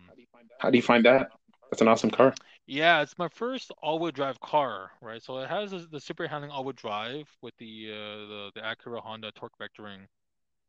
How 0.60 0.70
do 0.70 0.76
you 0.76 0.82
find 0.82 1.04
that? 1.04 1.30
That's 1.70 1.82
an 1.82 1.88
awesome 1.88 2.10
car. 2.10 2.34
yeah, 2.66 3.02
it's 3.02 3.18
my 3.18 3.28
first 3.28 3.72
all-wheel 3.82 4.12
drive 4.12 4.40
car, 4.40 4.92
right? 5.02 5.22
So 5.22 5.38
it 5.38 5.48
has 5.48 5.72
the, 5.72 5.78
the 5.90 6.00
super 6.00 6.28
handling 6.28 6.52
all-wheel 6.52 6.74
drive 6.74 7.28
with 7.42 7.54
the 7.58 7.90
uh, 7.90 8.26
the 8.28 8.50
the 8.54 8.60
Acura 8.60 9.00
Honda 9.00 9.32
torque 9.32 9.58
vectoring, 9.60 10.06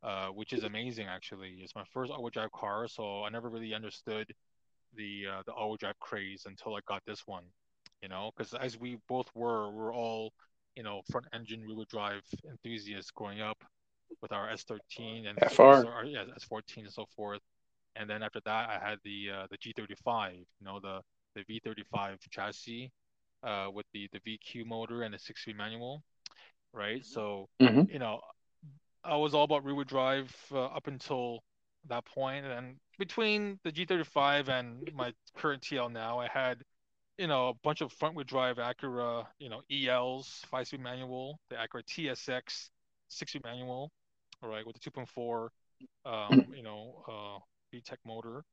uh, 0.03 0.28
which 0.30 0.53
is 0.53 0.63
amazing 0.63 1.07
actually. 1.07 1.59
It's 1.61 1.76
my 1.76 1.86
first 1.93 2.11
all-wheel 2.11 2.32
drive 2.32 2.51
car, 2.51 2.88
so 2.88 3.23
I 3.23 3.30
never 3.30 3.49
really 3.49 3.73
understood 3.76 4.34
the 4.95 5.28
uh, 5.32 5.43
the 5.45 5.53
all-wheel 5.53 5.78
drive 5.78 5.99
craze 5.99 6.45
until 6.47 6.76
I 6.76 6.80
got 6.88 7.03
this 7.05 7.28
one. 7.28 7.45
You 8.01 8.09
know, 8.09 8.31
because 8.35 8.53
as 8.53 8.77
we 8.79 8.97
both 9.07 9.27
were, 9.35 9.71
we're 9.71 9.93
all 9.93 10.33
you 10.75 10.83
know 10.83 11.01
front 11.11 11.27
engine 11.33 11.61
rear-wheel 11.63 11.85
drive 11.89 12.23
enthusiasts 12.49 13.11
growing 13.11 13.41
up 13.41 13.63
with 14.21 14.31
our 14.31 14.49
S13 14.49 15.27
and 15.27 15.41
FR. 15.41 15.73
so- 15.73 16.01
yeah, 16.05 16.23
S14 16.35 16.85
and 16.85 16.93
so 16.93 17.05
forth. 17.15 17.41
And 17.95 18.09
then 18.09 18.23
after 18.23 18.39
that, 18.45 18.69
I 18.69 18.79
had 18.79 18.99
the 19.03 19.29
uh, 19.31 19.47
the 19.51 19.57
G35, 19.57 20.33
you 20.35 20.65
know, 20.65 20.79
the 20.79 21.01
the 21.35 21.43
V35 21.47 22.19
chassis 22.31 22.91
uh, 23.43 23.67
with 23.73 23.85
the 23.93 24.09
the 24.13 24.19
VQ 24.25 24.65
motor 24.65 25.03
and 25.03 25.13
the 25.13 25.19
six-speed 25.19 25.57
manual, 25.57 26.03
right? 26.73 27.05
So 27.05 27.47
hmm 27.59 27.85
you 27.87 27.99
know, 27.99 28.21
I 29.03 29.15
was 29.17 29.33
all 29.33 29.43
about 29.43 29.63
rear-wheel 29.65 29.85
drive 29.85 30.35
uh, 30.51 30.65
up 30.65 30.87
until 30.87 31.43
that 31.87 32.05
point, 32.05 32.45
and 32.45 32.77
between 32.97 33.59
the 33.63 33.71
G35 33.71 34.49
and 34.49 34.83
my 34.93 35.13
current 35.35 35.61
TL 35.63 35.89
now, 35.89 36.19
I 36.19 36.27
had 36.27 36.63
you 37.18 37.28
know 37.28 37.49
a 37.49 37.53
bunch 37.63 37.82
of 37.82 37.91
front-wheel 37.93 38.26
drive 38.26 38.57
Acura, 38.57 39.26
you 39.39 39.49
know, 39.49 39.61
ELs, 39.70 40.43
five-speed 40.49 40.82
manual, 40.82 41.39
the 41.49 41.55
Acura 41.55 41.86
TSX 41.86 42.70
six-speed 43.07 43.43
manual, 43.43 43.91
all 44.43 44.49
right, 44.49 44.66
with 44.66 44.76
the 44.76 44.80
2.4, 44.80 45.49
um, 46.05 46.39
you 46.55 46.63
know, 46.63 47.03
uh, 47.07 47.39
VTEC 47.74 47.97
motor. 48.05 48.43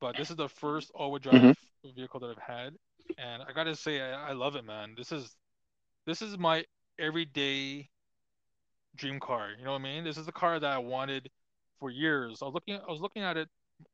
But 0.00 0.16
this 0.16 0.30
is 0.30 0.36
the 0.36 0.48
first 0.48 0.90
all-wheel 0.94 1.20
hmm 1.30 1.52
drive 1.52 1.56
vehicle 1.96 2.20
that 2.20 2.30
I've 2.30 2.38
had, 2.56 2.74
and 3.18 3.42
I 3.42 3.52
gotta 3.52 3.76
say, 3.76 4.00
I, 4.00 4.30
I 4.30 4.32
love 4.32 4.56
it, 4.56 4.64
man. 4.64 4.94
This 4.96 5.12
is 5.12 5.36
this 6.06 6.22
is 6.22 6.38
my 6.38 6.64
everyday 6.98 7.90
dream 8.96 9.20
car. 9.20 9.50
You 9.58 9.64
know 9.64 9.72
what 9.72 9.80
I 9.80 9.84
mean? 9.84 10.04
This 10.04 10.16
is 10.16 10.26
the 10.26 10.32
car 10.32 10.58
that 10.60 10.70
I 10.70 10.78
wanted 10.78 11.30
for 11.78 11.90
years. 11.90 12.40
I 12.42 12.46
was 12.46 12.54
looking 12.54 12.76
I 12.76 12.90
was 12.90 13.00
looking 13.00 13.22
at 13.22 13.36
it 13.36 13.48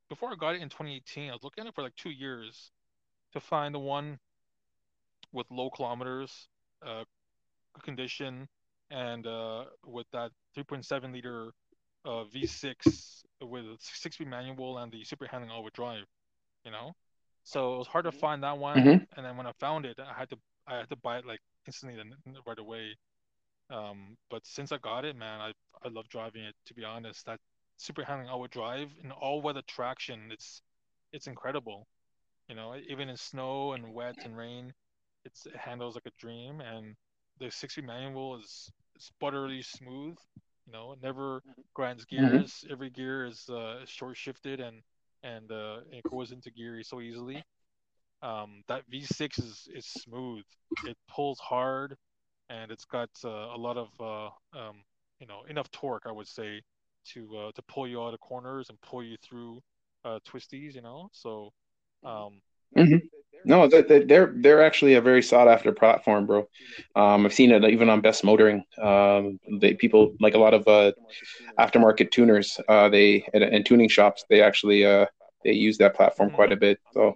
before 0.09 0.33
I 0.33 0.37
got 0.37 0.55
it 0.55 0.63
in 0.63 0.69
2018. 0.69 1.31
I 1.31 1.35
was 1.35 1.45
looking 1.45 1.63
at 1.65 1.69
it 1.69 1.75
for 1.75 1.83
like 1.83 1.97
two 1.97 2.11
years 2.11 2.71
to 3.33 3.41
find 3.41 3.75
the 3.75 3.79
one 3.81 4.19
with 5.33 5.47
low 5.51 5.71
kilometers, 5.71 6.49
uh, 6.87 7.05
good 7.75 7.85
condition, 7.85 8.49
and 8.91 9.27
uh, 9.27 9.65
with 9.87 10.07
that 10.13 10.31
3.7 10.55 11.13
liter 11.13 11.53
uh, 12.05 12.25
V6 12.25 13.25
with 13.41 13.65
a 13.65 13.77
six-speed 13.81 14.29
manual 14.29 14.79
and 14.79 14.93
the 14.93 15.05
super 15.05 15.27
handling 15.27 15.51
all-wheel 15.51 15.71
drive. 15.75 16.05
You 16.65 16.73
know, 16.73 16.93
so 17.45 17.75
it 17.75 17.79
was 17.79 17.87
hard 17.89 18.05
to 18.07 18.13
find 18.13 18.43
that 18.45 18.59
one. 18.59 18.93
hmm 18.93 19.07
And 19.17 19.25
then 19.27 19.37
when 19.37 19.47
I 19.47 19.53
found 19.61 19.87
it, 19.87 19.99
I 20.01 20.13
had 20.19 20.31
to 20.31 20.37
I 20.67 20.77
had 20.79 20.89
to 20.91 20.97
buy 20.97 21.19
it 21.19 21.27
like 21.27 21.41
instantly 21.67 22.01
right 22.47 22.59
away. 22.59 22.97
Um, 23.71 24.17
but 24.31 24.47
since 24.47 24.73
I 24.73 24.79
got 24.79 25.05
it, 25.05 25.17
man, 25.17 25.41
I 25.41 25.53
I 25.85 25.89
love 25.91 26.09
driving 26.09 26.45
it. 26.45 26.55
To 26.67 26.75
be 26.75 26.85
honest, 26.85 27.27
that 27.27 27.41
super 27.77 28.05
handling 28.05 28.29
all-wheel 28.29 28.49
drive 28.51 28.91
and 29.03 29.13
all-weather 29.13 29.63
traction, 29.67 30.31
it's 30.33 30.63
it's 31.13 31.27
incredible. 31.27 31.87
You 32.51 32.57
know, 32.57 32.77
even 32.89 33.09
in 33.11 33.17
snow 33.17 33.73
and 33.75 33.95
wet 33.95 34.19
and 34.27 34.37
rain, 34.37 34.75
it's, 35.25 35.47
it 35.47 35.57
handles 35.57 35.97
like 35.97 36.07
a 36.07 36.13
dream. 36.21 36.61
And 36.61 36.97
the 37.41 37.51
six-speed 37.51 37.87
manual 37.87 38.37
is 38.39 38.71
is 38.97 39.11
buttery 39.21 39.63
smooth. 39.63 40.19
You 40.67 40.73
know, 40.75 40.93
it 40.93 41.01
never 41.03 41.43
grinds 41.75 42.05
hmm 42.17 42.45
gears. 42.45 42.65
Every 42.71 42.91
gear 42.91 43.27
is 43.27 43.49
uh, 43.51 43.87
short 43.87 44.19
shifted 44.19 44.61
and 44.61 44.83
and 45.25 45.51
uh, 45.53 45.81
it 45.93 46.07
goes 46.07 46.33
into 46.33 46.51
gear 46.53 46.83
so 46.85 47.01
easily. 47.03 47.45
Um, 48.23 48.65
that 48.69 48.85
V6 48.91 49.39
is 49.39 49.69
is 49.75 49.87
smooth. 49.87 50.45
It 50.85 50.97
pulls 51.09 51.41
hard 51.41 51.97
and 52.51 52.73
it's 52.73 52.87
got 52.87 53.11
uh, 53.25 53.29
a 53.55 53.59
lot 53.59 53.79
of 53.79 53.91
uh, 54.01 54.27
um, 54.59 54.85
you 55.21 55.27
know 55.27 55.43
enough 55.49 55.71
torque, 55.73 56.05
I 56.07 56.13
would 56.13 56.29
say, 56.29 56.63
to 57.15 57.39
uh, 57.39 57.53
to 57.55 57.63
pull 57.63 57.89
you 57.89 58.03
out 58.03 58.15
of 58.15 58.21
corners 58.21 58.71
and 58.71 58.81
pull 58.83 59.05
you 59.05 59.17
through 59.23 59.63
uh, 60.05 60.21
twisties. 60.29 60.75
You 60.75 60.83
know, 60.83 61.11
so 61.13 61.53
um, 62.05 62.41
hmm 62.77 62.97
No, 63.45 63.67
they- 63.67 63.81
they- 63.83 64.05
they're 64.05 64.35
they're 64.37 64.63
actually 64.63 64.95
a 64.95 65.01
very 65.01 65.23
sought 65.23 65.49
after 65.49 65.73
platform, 65.73 66.27
bro. 66.27 66.41
Um, 66.95 67.25
I've 67.25 67.33
seen 67.33 67.53
it 67.53 67.65
even 67.65 67.89
on 67.89 68.03
Best 68.03 68.23
Motoring. 68.23 68.63
Um, 68.81 69.41
they 69.61 69.73
people 69.75 70.15
like 70.21 70.35
a 70.35 70.39
lot 70.39 70.53
of 70.53 70.69
uh, 70.69 70.93
aftermarket 71.59 72.11
tuners. 72.11 72.61
Uh, 72.69 72.89
they 72.91 73.27
and, 73.33 73.43
and 73.43 73.65
tuning 73.65 73.89
shops. 73.89 74.25
They 74.29 74.43
actually 74.43 74.85
uh, 74.85 75.07
they 75.45 75.53
use 75.53 75.79
that 75.79 75.95
platform 75.95 76.31
quite 76.31 76.53
a 76.53 76.57
bit. 76.57 76.79
So 76.93 77.15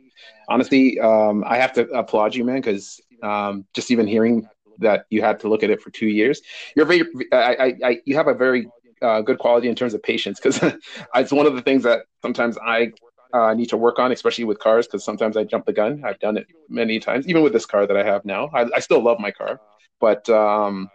honestly, 0.49 0.99
um, 1.01 1.45
I 1.47 1.57
have 1.59 1.72
to 1.74 1.89
applaud 1.91 2.35
you, 2.35 2.45
man, 2.45 2.57
because 2.62 3.01
um, 3.22 3.66
just 3.74 3.91
even 3.91 4.07
hearing 4.07 4.49
that 4.78 5.07
you 5.11 5.20
had 5.22 5.41
to 5.41 5.49
look 5.49 5.62
at 5.62 5.70
it 5.70 5.80
for 5.82 5.91
two 5.91 6.09
years, 6.09 6.41
you're 6.74 6.87
very. 6.87 7.03
I, 7.32 7.55
I, 7.55 7.74
I 7.85 8.01
you 8.07 8.16
have 8.16 8.28
a 8.28 8.35
very 8.35 8.66
uh, 9.03 9.20
good 9.20 9.39
quality 9.39 9.68
in 9.68 9.74
terms 9.74 9.95
of 9.95 10.03
patience 10.03 10.41
because 10.41 10.59
it's 11.14 11.32
one 11.32 11.47
of 11.47 11.55
the 11.55 11.62
things 11.62 11.82
that 11.82 12.01
sometimes 12.22 12.57
I 12.59 12.93
uh, 13.35 13.53
need 13.53 13.68
to 13.70 13.76
work 13.76 13.99
on, 13.99 14.12
especially 14.12 14.45
with 14.45 14.59
cars, 14.61 14.87
because 14.87 15.05
sometimes 15.05 15.37
I 15.37 15.45
jump 15.45 15.66
the 15.66 15.72
gun. 15.72 16.03
I've 16.07 16.20
done 16.20 16.37
it 16.37 16.47
many 16.68 17.01
times, 17.01 17.26
even 17.28 17.43
with 17.43 17.53
this 17.53 17.66
car 17.66 17.87
that 17.87 17.97
I 17.97 18.05
have 18.05 18.24
now. 18.24 18.49
I, 18.55 18.66
I 18.76 18.80
still 18.80 19.03
love 19.03 19.18
my 19.18 19.32
car, 19.32 19.61
but 20.01 20.28
um, 20.30 20.89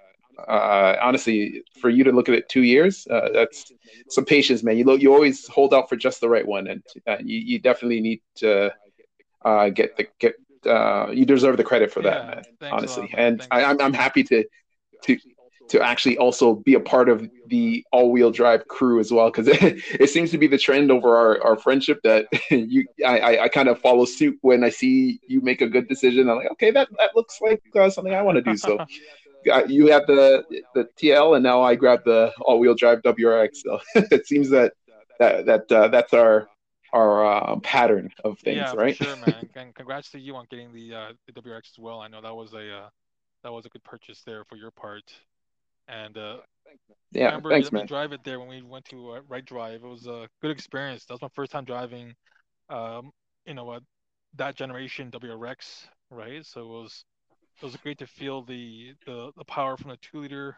uh, 0.48 0.96
honestly, 1.02 1.64
for 1.82 1.90
you 1.90 2.04
to 2.06 2.12
look 2.12 2.30
at 2.30 2.36
it 2.36 2.48
two 2.50 2.64
years, 2.64 3.06
uh, 3.12 3.30
that's 3.34 3.72
some 4.10 4.26
patience, 4.26 4.64
man. 4.64 4.78
You 4.78 4.86
lo- 4.86 4.96
you 4.96 5.14
always 5.14 5.48
hold 5.48 5.74
out 5.74 5.90
for 5.90 5.98
just 5.98 6.22
the 6.22 6.30
right 6.30 6.48
one, 6.48 6.68
and 6.68 6.84
uh, 7.06 7.18
you, 7.20 7.40
you 7.40 7.60
definitely 7.60 8.02
need 8.02 8.22
to 8.36 8.72
uh, 9.44 9.70
get 9.70 9.98
the 9.98 10.08
get. 10.20 10.36
Uh, 10.66 11.10
you 11.12 11.26
deserve 11.26 11.58
the 11.58 11.64
credit 11.64 11.92
for 11.92 12.02
that, 12.02 12.22
yeah, 12.22 12.36
man. 12.36 12.44
thanks 12.60 12.84
a 12.84 12.86
lot, 12.86 13.00
Honestly, 13.00 13.14
and 13.18 13.42
I. 13.52 13.64
I'm 13.64 13.82
I'm 13.82 13.94
happy 13.94 14.24
to 14.26 14.44
to 15.04 15.18
to 15.70 15.82
actually 15.82 16.18
also 16.18 16.56
be 16.56 16.74
a 16.74 16.80
part 16.80 17.10
of 17.10 17.28
the 17.48 17.86
all-wheel 17.92 18.32
drive 18.32 18.68
crew 18.68 19.00
as 19.00 19.12
well 19.12 19.32
because 19.32 19.48
it, 19.48 19.62
it 20.00 20.10
seems 20.10 20.32
to 20.32 20.38
be 20.38 20.48
the 20.48 20.58
trend 20.58 20.92
over 20.92 21.16
our, 21.16 21.42
our 21.44 21.56
friendship 21.56 22.00
that 22.04 22.28
you 22.52 22.86
I, 23.06 23.40
I, 23.40 23.50
kind 23.50 23.70
of 23.70 23.80
follow 23.80 24.06
suit 24.06 24.38
when 24.42 24.64
I 24.64 24.70
see 24.70 25.20
you 25.28 25.42
make 25.42 25.62
a 25.62 25.68
good 25.68 25.88
decision. 25.88 26.30
I'm 26.30 26.38
like, 26.38 26.52
okay, 26.54 26.72
that, 26.72 26.90
that 26.98 27.16
looks 27.16 27.40
like 27.42 27.62
uh, 27.76 27.90
something 27.90 28.14
I 28.14 28.22
want 28.22 28.38
to 28.38 28.42
do. 28.42 28.58
So 28.58 28.78
uh, 29.52 29.64
you 29.68 29.88
have 29.88 30.06
the 30.08 30.44
the 30.74 30.88
TL, 31.02 31.36
and 31.36 31.44
now 31.44 31.62
I 31.62 31.76
grab 31.76 32.04
the 32.04 32.34
all-wheel 32.42 32.76
drive 32.76 33.02
WRX. 33.04 33.58
So 33.58 33.80
it 33.96 34.28
seems 34.28 34.50
that 34.50 34.74
that 35.20 35.46
that 35.46 35.72
uh, 35.72 35.88
that's 35.88 36.14
our 36.14 36.50
our 36.92 37.26
uh, 37.26 37.60
pattern 37.60 38.10
of 38.24 38.40
things, 38.40 38.58
Yeah, 38.58 38.74
right? 38.74 38.96
sure, 38.96 39.16
man. 39.18 39.48
And 39.56 39.76
congrats 39.76 40.10
to 40.12 40.20
you 40.20 40.36
on 40.36 40.48
getting 40.50 40.74
the 40.74 40.96
uh, 40.96 41.14
the 41.28 41.42
WRX 41.42 41.72
as 41.72 41.80
well. 41.80 42.00
I 42.00 42.08
know 42.08 42.22
that 42.22 42.36
was 42.36 42.54
a 42.54 42.78
uh, 42.78 42.90
that 43.44 43.52
was 43.52 43.66
a 43.66 43.70
good 43.70 43.84
purchase 43.84 44.22
there 44.26 44.44
for 44.44 44.56
your 44.56 44.72
part. 44.72 45.04
And 45.90 46.18
uh, 46.18 46.38
I 47.24 47.26
Yeah, 47.26 47.32
remember 47.32 47.54
you 47.54 47.70
thanks, 47.70 47.72
man. 47.72 47.88
drive 47.88 48.14
it 48.14 48.24
there 48.24 48.40
when 48.40 48.50
we 48.50 48.62
went 48.62 48.86
to 48.88 49.14
uh, 49.14 49.22
Right 49.28 49.46
Drive. 49.46 49.84
It 49.84 49.88
was 49.88 50.08
a 50.08 50.28
good 50.42 50.52
experience. 50.52 51.06
That 51.06 51.16
was 51.16 51.22
my 51.22 51.30
first 51.36 51.52
time 51.52 51.66
driving, 51.66 52.16
um, 52.70 53.12
you 53.46 53.56
know, 53.56 53.70
uh, 53.70 53.80
that 54.36 54.56
generation 54.56 55.10
WRX, 55.12 55.88
right? 56.12 56.46
So 56.46 56.62
it 56.62 56.68
was 56.68 57.06
it 57.62 57.66
was 57.66 57.78
great 57.78 58.00
to 58.00 58.08
feel 58.08 58.44
the 58.44 58.94
the, 59.06 59.32
the 59.38 59.46
power 59.46 59.78
from 59.78 59.92
the 59.92 59.98
two 59.98 60.22
liter 60.22 60.58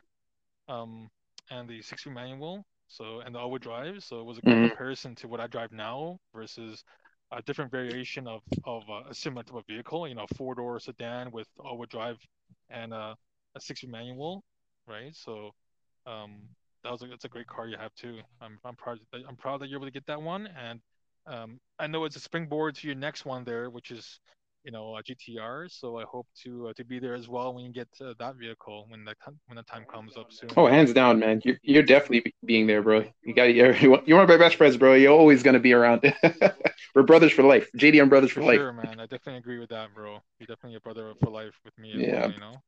um, 0.69 1.09
and 1.51 1.69
the 1.69 1.81
six 1.81 2.01
speed 2.01 2.13
manual. 2.13 2.65
So 2.87 3.21
and 3.21 3.33
the 3.35 3.39
all-wheel 3.39 3.59
drive. 3.59 4.03
So 4.03 4.19
it 4.19 4.25
was 4.25 4.37
a 4.37 4.41
good 4.41 4.59
hmm 4.59 4.71
comparison 4.71 5.15
to 5.15 5.27
what 5.27 5.39
I 5.39 5.47
drive 5.47 5.71
now 5.71 6.17
versus 6.33 6.83
a 7.31 7.41
different 7.43 7.71
variation 7.71 8.27
of 8.27 8.41
of 8.65 8.83
uh, 8.89 9.09
a 9.09 9.13
similar 9.13 9.43
type 9.43 9.57
of 9.57 9.65
vehicle. 9.67 10.07
You 10.07 10.15
know, 10.15 10.25
four 10.37 10.55
door 10.55 10.79
sedan 10.79 11.31
with 11.31 11.47
all-wheel 11.59 11.87
drive 11.89 12.17
and 12.69 12.93
uh, 12.93 13.15
a 13.55 13.61
six 13.61 13.81
speed 13.81 13.91
manual, 13.91 14.43
right? 14.91 15.15
So 15.15 15.51
um, 16.07 16.41
that 16.83 16.91
was 16.91 17.03
a, 17.03 17.07
that's 17.07 17.25
a 17.25 17.29
great 17.29 17.47
car 17.47 17.67
you 17.67 17.77
have 17.77 17.93
too. 17.95 18.19
I'm 18.41 18.59
I'm 18.65 18.75
proud 18.75 18.99
that, 19.13 19.21
I'm 19.27 19.37
proud 19.37 19.61
that 19.61 19.69
you're 19.69 19.79
able 19.79 19.87
to 19.87 19.91
get 19.91 20.07
that 20.07 20.21
one, 20.21 20.47
and 20.59 20.81
um, 21.27 21.59
I 21.79 21.87
know 21.87 22.05
it's 22.05 22.17
a 22.17 22.21
springboard 22.21 22.75
to 22.77 22.87
your 22.87 22.95
next 22.95 23.25
one 23.25 23.45
there, 23.45 23.69
which 23.69 23.91
is 23.91 24.19
you 24.65 24.71
know 24.71 24.97
a 24.97 25.03
GTR. 25.03 25.67
So 25.69 25.97
I 25.99 26.03
hope 26.03 26.27
to 26.43 26.69
uh, 26.69 26.73
to 26.75 26.85
be 26.85 26.99
there 26.99 27.15
as 27.15 27.29
well 27.29 27.53
when 27.55 27.65
you 27.65 27.71
get 27.73 27.89
uh, 28.01 28.13
that 28.19 28.35
vehicle 28.35 28.85
when 28.89 29.05
the 29.05 29.15
when 29.47 29.57
the 29.57 29.63
time 29.63 29.85
comes 29.91 30.17
up 30.17 30.27
soon. 30.29 30.57
Oh, 30.57 30.67
hands 30.67 30.93
down, 30.93 31.19
man. 31.19 31.41
You're 31.43 31.57
you're 31.63 31.83
definitely 31.83 32.33
being 32.45 32.67
there, 32.67 32.81
bro. 32.81 33.05
You 33.23 33.33
got 33.33 33.43
you're 33.53 33.73
you're 33.75 33.89
one 34.17 34.23
of 34.23 34.29
my 34.29 34.37
best 34.37 34.55
friends, 34.57 34.77
bro. 34.77 34.93
You're 34.95 35.13
always 35.13 35.43
gonna 35.43 35.59
be 35.59 35.73
around. 35.73 36.13
We're 36.95 37.03
brothers 37.03 37.31
for 37.31 37.43
life. 37.43 37.69
JDM 37.75 38.09
brothers 38.09 38.31
for 38.31 38.41
For 38.41 38.43
life. 38.43 38.61
sure, 38.61 38.73
man. 38.73 38.99
I 38.99 39.05
definitely 39.05 39.37
agree 39.37 39.59
with 39.59 39.69
that, 39.69 39.93
bro. 39.93 40.19
You're 40.39 40.47
definitely 40.47 40.75
a 40.77 40.81
brother 40.81 41.13
for 41.21 41.29
life 41.29 41.59
with 41.63 41.77
me 41.77 41.97
Yeah. 41.97 42.07
well. 42.07 42.31
You 42.31 42.39
know. 42.39 42.61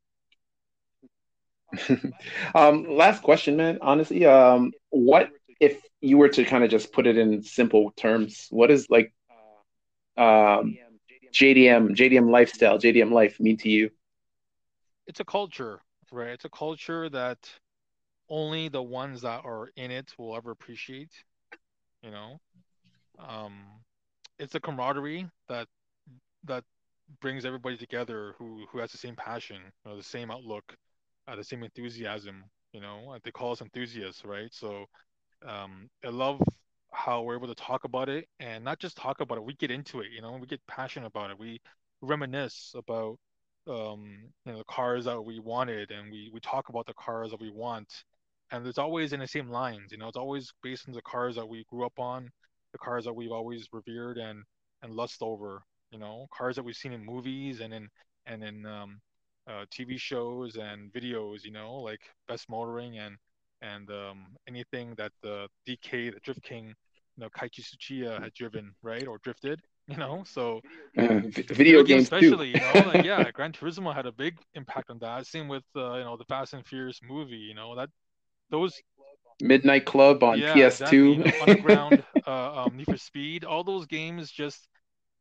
Um, 2.56 2.86
last 2.88 3.24
question, 3.24 3.58
man. 3.58 3.80
Honestly, 3.82 4.26
um, 4.26 4.72
what 4.90 5.30
if 5.60 5.82
you 6.02 6.18
were 6.18 6.30
to 6.30 6.44
kind 6.44 6.64
of 6.64 6.70
just 6.70 6.92
put 6.92 7.08
it 7.08 7.18
in 7.18 7.44
simple 7.44 7.92
terms? 7.98 8.48
What 8.50 8.72
is 8.72 8.88
like 8.90 9.14
um 10.18 10.78
JDM, 11.34 11.96
JDM 11.96 12.30
lifestyle, 12.30 12.78
JDM 12.78 13.12
life 13.12 13.40
mean 13.40 13.58
to 13.58 13.70
you? 13.70 13.90
It's 15.08 15.20
a 15.20 15.26
culture, 15.26 15.82
right? 16.12 16.30
It's 16.30 16.46
a 16.46 16.50
culture 16.50 17.10
that 17.10 17.50
only 18.30 18.70
the 18.70 18.82
ones 18.84 19.22
that 19.22 19.44
are 19.44 19.70
in 19.76 19.92
it 19.92 20.14
will 20.18 20.36
ever 20.36 20.52
appreciate. 20.52 21.12
You 22.04 22.12
know. 22.12 22.40
Um, 23.20 23.54
it's 24.40 24.56
a 24.56 24.60
camaraderie 24.60 25.30
that 25.48 25.68
that 26.46 26.64
brings 27.22 27.46
everybody 27.46 27.78
together 27.78 28.36
who 28.38 28.66
who 28.72 28.80
has 28.80 28.92
the 28.92 28.98
same 28.98 29.16
passion, 29.16 29.58
you 29.58 29.92
know, 29.92 29.98
the 29.98 30.04
same 30.04 30.32
outlook, 30.32 30.76
uh, 31.28 31.36
the 31.36 31.44
same 31.44 31.64
enthusiasm. 31.64 32.44
You 32.74 32.82
know, 32.82 33.16
they 33.24 33.32
call 33.32 33.52
us 33.52 33.62
enthusiasts, 33.62 34.24
right? 34.26 34.50
So 34.52 34.86
um, 35.48 35.90
I 36.04 36.10
love 36.10 36.42
how 36.92 37.22
we're 37.24 37.36
able 37.36 37.48
to 37.48 37.56
talk 37.56 37.84
about 37.84 38.10
it 38.10 38.28
and 38.40 38.64
not 38.64 38.80
just 38.80 38.98
talk 38.98 39.20
about 39.20 39.38
it. 39.38 39.44
We 39.44 39.56
get 39.56 39.72
into 39.72 40.00
it. 40.02 40.08
You 40.14 40.22
know, 40.22 40.38
we 40.40 40.48
get 40.48 40.62
passionate 40.68 41.08
about 41.08 41.32
it. 41.32 41.40
We 41.40 41.60
reminisce 42.02 42.74
about 42.76 43.18
um, 43.68 44.06
you 44.46 44.52
know 44.52 44.58
the 44.58 44.64
cars 44.66 45.06
that 45.06 45.22
we 45.22 45.40
wanted, 45.40 45.92
and 45.92 46.12
we 46.12 46.30
we 46.34 46.40
talk 46.40 46.70
about 46.70 46.86
the 46.86 46.94
cars 46.96 47.32
that 47.32 47.42
we 47.42 47.52
want. 47.52 48.04
And 48.52 48.68
it's 48.68 48.78
always 48.78 49.14
in 49.14 49.20
the 49.20 49.28
same 49.28 49.50
lines. 49.50 49.92
You 49.92 49.98
know, 49.98 50.08
it's 50.08 50.18
always 50.18 50.52
based 50.62 50.88
on 50.88 50.94
the 50.94 51.02
cars 51.02 51.36
that 51.36 51.48
we 51.48 51.66
grew 51.70 51.86
up 51.86 51.98
on, 51.98 52.30
the 52.72 52.78
cars 52.78 53.06
that 53.06 53.14
we've 53.14 53.32
always 53.32 53.68
revered 53.72 54.18
and 54.18 54.44
and 54.82 54.94
lust 54.94 55.22
over 55.22 55.64
you 55.94 56.00
know 56.00 56.28
cars 56.34 56.56
that 56.56 56.64
we've 56.64 56.76
seen 56.76 56.92
in 56.92 57.06
movies 57.06 57.62
and 57.62 57.74
in 57.74 57.88
and 58.26 58.44
in 58.44 58.66
um, 58.66 59.00
uh, 59.48 59.66
TV 59.72 60.00
shows 60.00 60.56
and 60.56 60.92
videos 60.94 61.44
you 61.44 61.52
know 61.52 61.76
like 61.76 62.02
best 62.28 62.50
motoring 62.50 62.98
and 63.00 63.18
and 63.62 63.90
um, 63.90 64.26
anything 64.48 64.94
that 64.98 65.12
the 65.22 65.48
DK 65.68 66.14
the 66.14 66.20
Drift 66.22 66.44
King 66.44 66.68
you 66.68 67.24
know 67.24 67.30
Keiichi 67.30 67.62
Tsuchiya 67.62 68.22
had 68.22 68.34
driven 68.34 68.74
right 68.82 69.08
or 69.08 69.18
drifted 69.20 69.60
you 69.88 69.98
know 69.98 70.24
so 70.26 70.62
uh, 70.98 71.20
video, 71.50 71.84
games 71.84 72.04
especially 72.04 72.54
too. 72.54 72.60
you 72.60 72.74
know 72.74 72.92
like 72.94 73.06
yeah 73.06 73.30
Gran 73.34 73.52
Turismo 73.52 73.94
had 73.94 74.06
a 74.06 74.12
big 74.12 74.38
impact 74.56 74.90
on 74.90 75.00
that 75.00 75.28
same 75.28 75.48
with 75.48 75.64
uh, 75.76 75.96
you 75.96 76.04
know 76.04 76.18
the 76.18 76.26
Fast 76.26 76.54
and 76.54 76.66
Furious 76.66 77.00
movie 77.08 77.36
you 77.36 77.54
know 77.54 77.76
that 77.76 77.90
those 78.50 78.82
Midnight 79.42 79.86
Club 79.86 80.24
on 80.24 80.40
yeah, 80.40 80.54
PS2 80.54 81.20
exactly. 81.20 81.42
Underground 81.42 82.04
uh, 82.28 82.64
um, 82.64 82.78
Need 82.78 82.86
for 82.86 82.98
Speed 82.98 83.44
all 83.44 83.64
those 83.64 83.86
games 83.86 84.32
just 84.32 84.68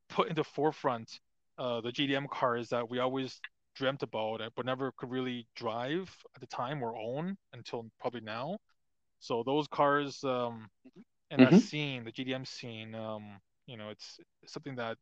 put 0.09 0.29
in 0.29 0.35
the 0.35 0.45
forefront 0.45 1.19
uh, 1.59 1.81
the 1.81 1.91
JDM 1.91 2.29
cars 2.29 2.69
that 2.71 2.89
we 2.89 2.99
always 2.99 3.41
dreamt 3.75 4.03
about 4.03 4.41
it, 4.41 4.53
but 4.57 4.67
never 4.67 4.93
could 4.97 5.11
really 5.11 5.47
drive 5.55 6.15
at 6.35 6.41
the 6.41 6.47
time 6.47 6.83
or 6.83 6.97
own 6.97 7.37
until 7.53 7.87
probably 8.01 8.21
now. 8.21 8.57
So 9.21 9.43
those 9.45 9.69
cars 9.69 10.23
um, 10.25 10.69
and 11.31 11.41
mm-hmm. 11.41 11.55
that 11.55 11.63
scene, 11.63 12.05
the 12.05 12.13
JDM 12.13 12.47
scene, 12.47 12.95
um, 12.95 13.41
you 13.67 13.77
know, 13.77 13.91
it's, 13.91 14.19
it's 14.43 14.53
something 14.53 14.77
that 14.77 14.99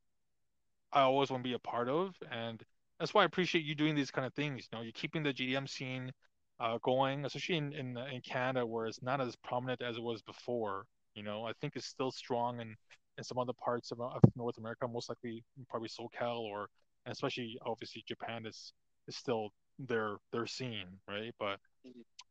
I 0.92 1.02
always 1.02 1.30
want 1.30 1.42
to 1.42 1.48
be 1.48 1.54
a 1.54 1.58
part 1.58 1.88
of, 1.88 2.14
and 2.30 2.62
that's 2.98 3.14
why 3.14 3.22
I 3.22 3.24
appreciate 3.24 3.64
you 3.64 3.74
doing 3.74 3.94
these 3.94 4.10
kind 4.10 4.26
of 4.26 4.34
things. 4.34 4.68
You 4.70 4.78
know, 4.78 4.82
you're 4.82 4.92
keeping 4.92 5.22
the 5.22 5.32
JDM 5.32 5.68
scene 5.68 6.12
uh, 6.58 6.78
going, 6.82 7.24
especially 7.24 7.56
in, 7.56 7.72
in 7.72 7.96
in 7.96 8.20
Canada, 8.20 8.66
where 8.66 8.86
it's 8.86 9.02
not 9.02 9.20
as 9.20 9.34
prominent 9.36 9.80
as 9.80 9.96
it 9.96 10.02
was 10.02 10.20
before. 10.22 10.84
You 11.14 11.22
know, 11.22 11.44
I 11.44 11.52
think 11.60 11.74
it's 11.76 11.86
still 11.86 12.10
strong 12.10 12.60
in 12.60 12.76
in 13.18 13.24
some 13.24 13.38
other 13.38 13.52
parts 13.52 13.92
of, 13.92 14.00
of 14.00 14.20
North 14.36 14.58
America, 14.58 14.86
most 14.88 15.08
likely 15.08 15.42
probably 15.68 15.88
SoCal 15.88 16.40
or 16.40 16.68
and 17.04 17.12
especially 17.12 17.58
obviously 17.64 18.04
Japan 18.06 18.46
is 18.46 18.72
is 19.08 19.16
still 19.16 19.50
their 19.78 20.16
their 20.32 20.46
scene, 20.46 20.86
right? 21.08 21.34
But 21.38 21.58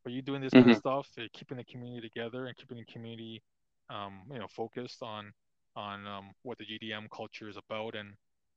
but 0.03 0.13
you 0.13 0.21
doing 0.21 0.41
this 0.41 0.53
mm-hmm. 0.53 0.63
kind 0.63 0.71
of 0.71 0.77
stuff, 0.77 1.07
uh, 1.17 1.23
keeping 1.33 1.57
the 1.57 1.63
community 1.63 2.07
together 2.07 2.47
and 2.47 2.55
keeping 2.55 2.77
the 2.77 2.85
community, 2.85 3.41
um, 3.89 4.21
you 4.31 4.39
know, 4.39 4.47
focused 4.47 5.01
on 5.01 5.31
on 5.75 6.07
um, 6.07 6.31
what 6.43 6.57
the 6.57 6.65
JDM 6.65 7.07
culture 7.15 7.47
is 7.47 7.57
about 7.57 7.95
and 7.95 8.13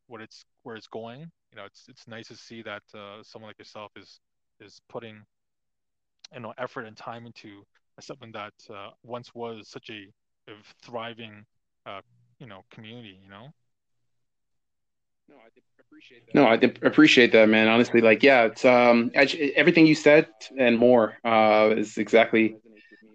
what 0.07 0.21
it's 0.21 0.45
where 0.63 0.77
it's 0.77 0.89
going. 0.89 1.21
You 1.21 1.57
know, 1.57 1.65
it's 1.65 1.87
it's 1.89 2.07
nice 2.07 2.29
to 2.29 2.37
see 2.37 2.63
that 2.63 2.83
uh, 2.95 3.23
someone 3.23 3.49
like 3.49 3.59
yourself 3.59 3.93
is 3.97 4.21
is 4.61 4.81
putting 4.89 5.23
you 6.33 6.41
know 6.41 6.53
effort 6.59 6.87
and 6.87 6.97
time 6.97 7.27
into 7.27 7.65
something 8.01 8.33
that 8.33 8.55
uh, 8.71 8.91
once 9.03 9.35
was 9.35 9.69
such 9.69 9.91
a, 9.91 10.51
a 10.51 10.55
thriving 10.83 11.45
uh, 11.87 12.01
you 12.39 12.47
know 12.47 12.63
community 12.71 13.19
you 13.23 13.29
know 13.29 13.49
no 15.29 15.37
i 15.37 15.49
appreciate 15.81 16.27
that. 16.27 16.35
No 16.35 16.45
i 16.47 16.87
appreciate 16.87 17.33
that 17.33 17.49
man. 17.49 17.69
Honestly 17.69 18.01
like 18.01 18.23
yeah 18.23 18.45
it's 18.45 18.65
um 18.65 19.11
everything 19.15 19.87
you 19.87 19.95
said 19.95 20.29
and 20.59 20.79
more 20.79 21.19
uh 21.25 21.71
is 21.77 21.99
exactly 21.99 22.57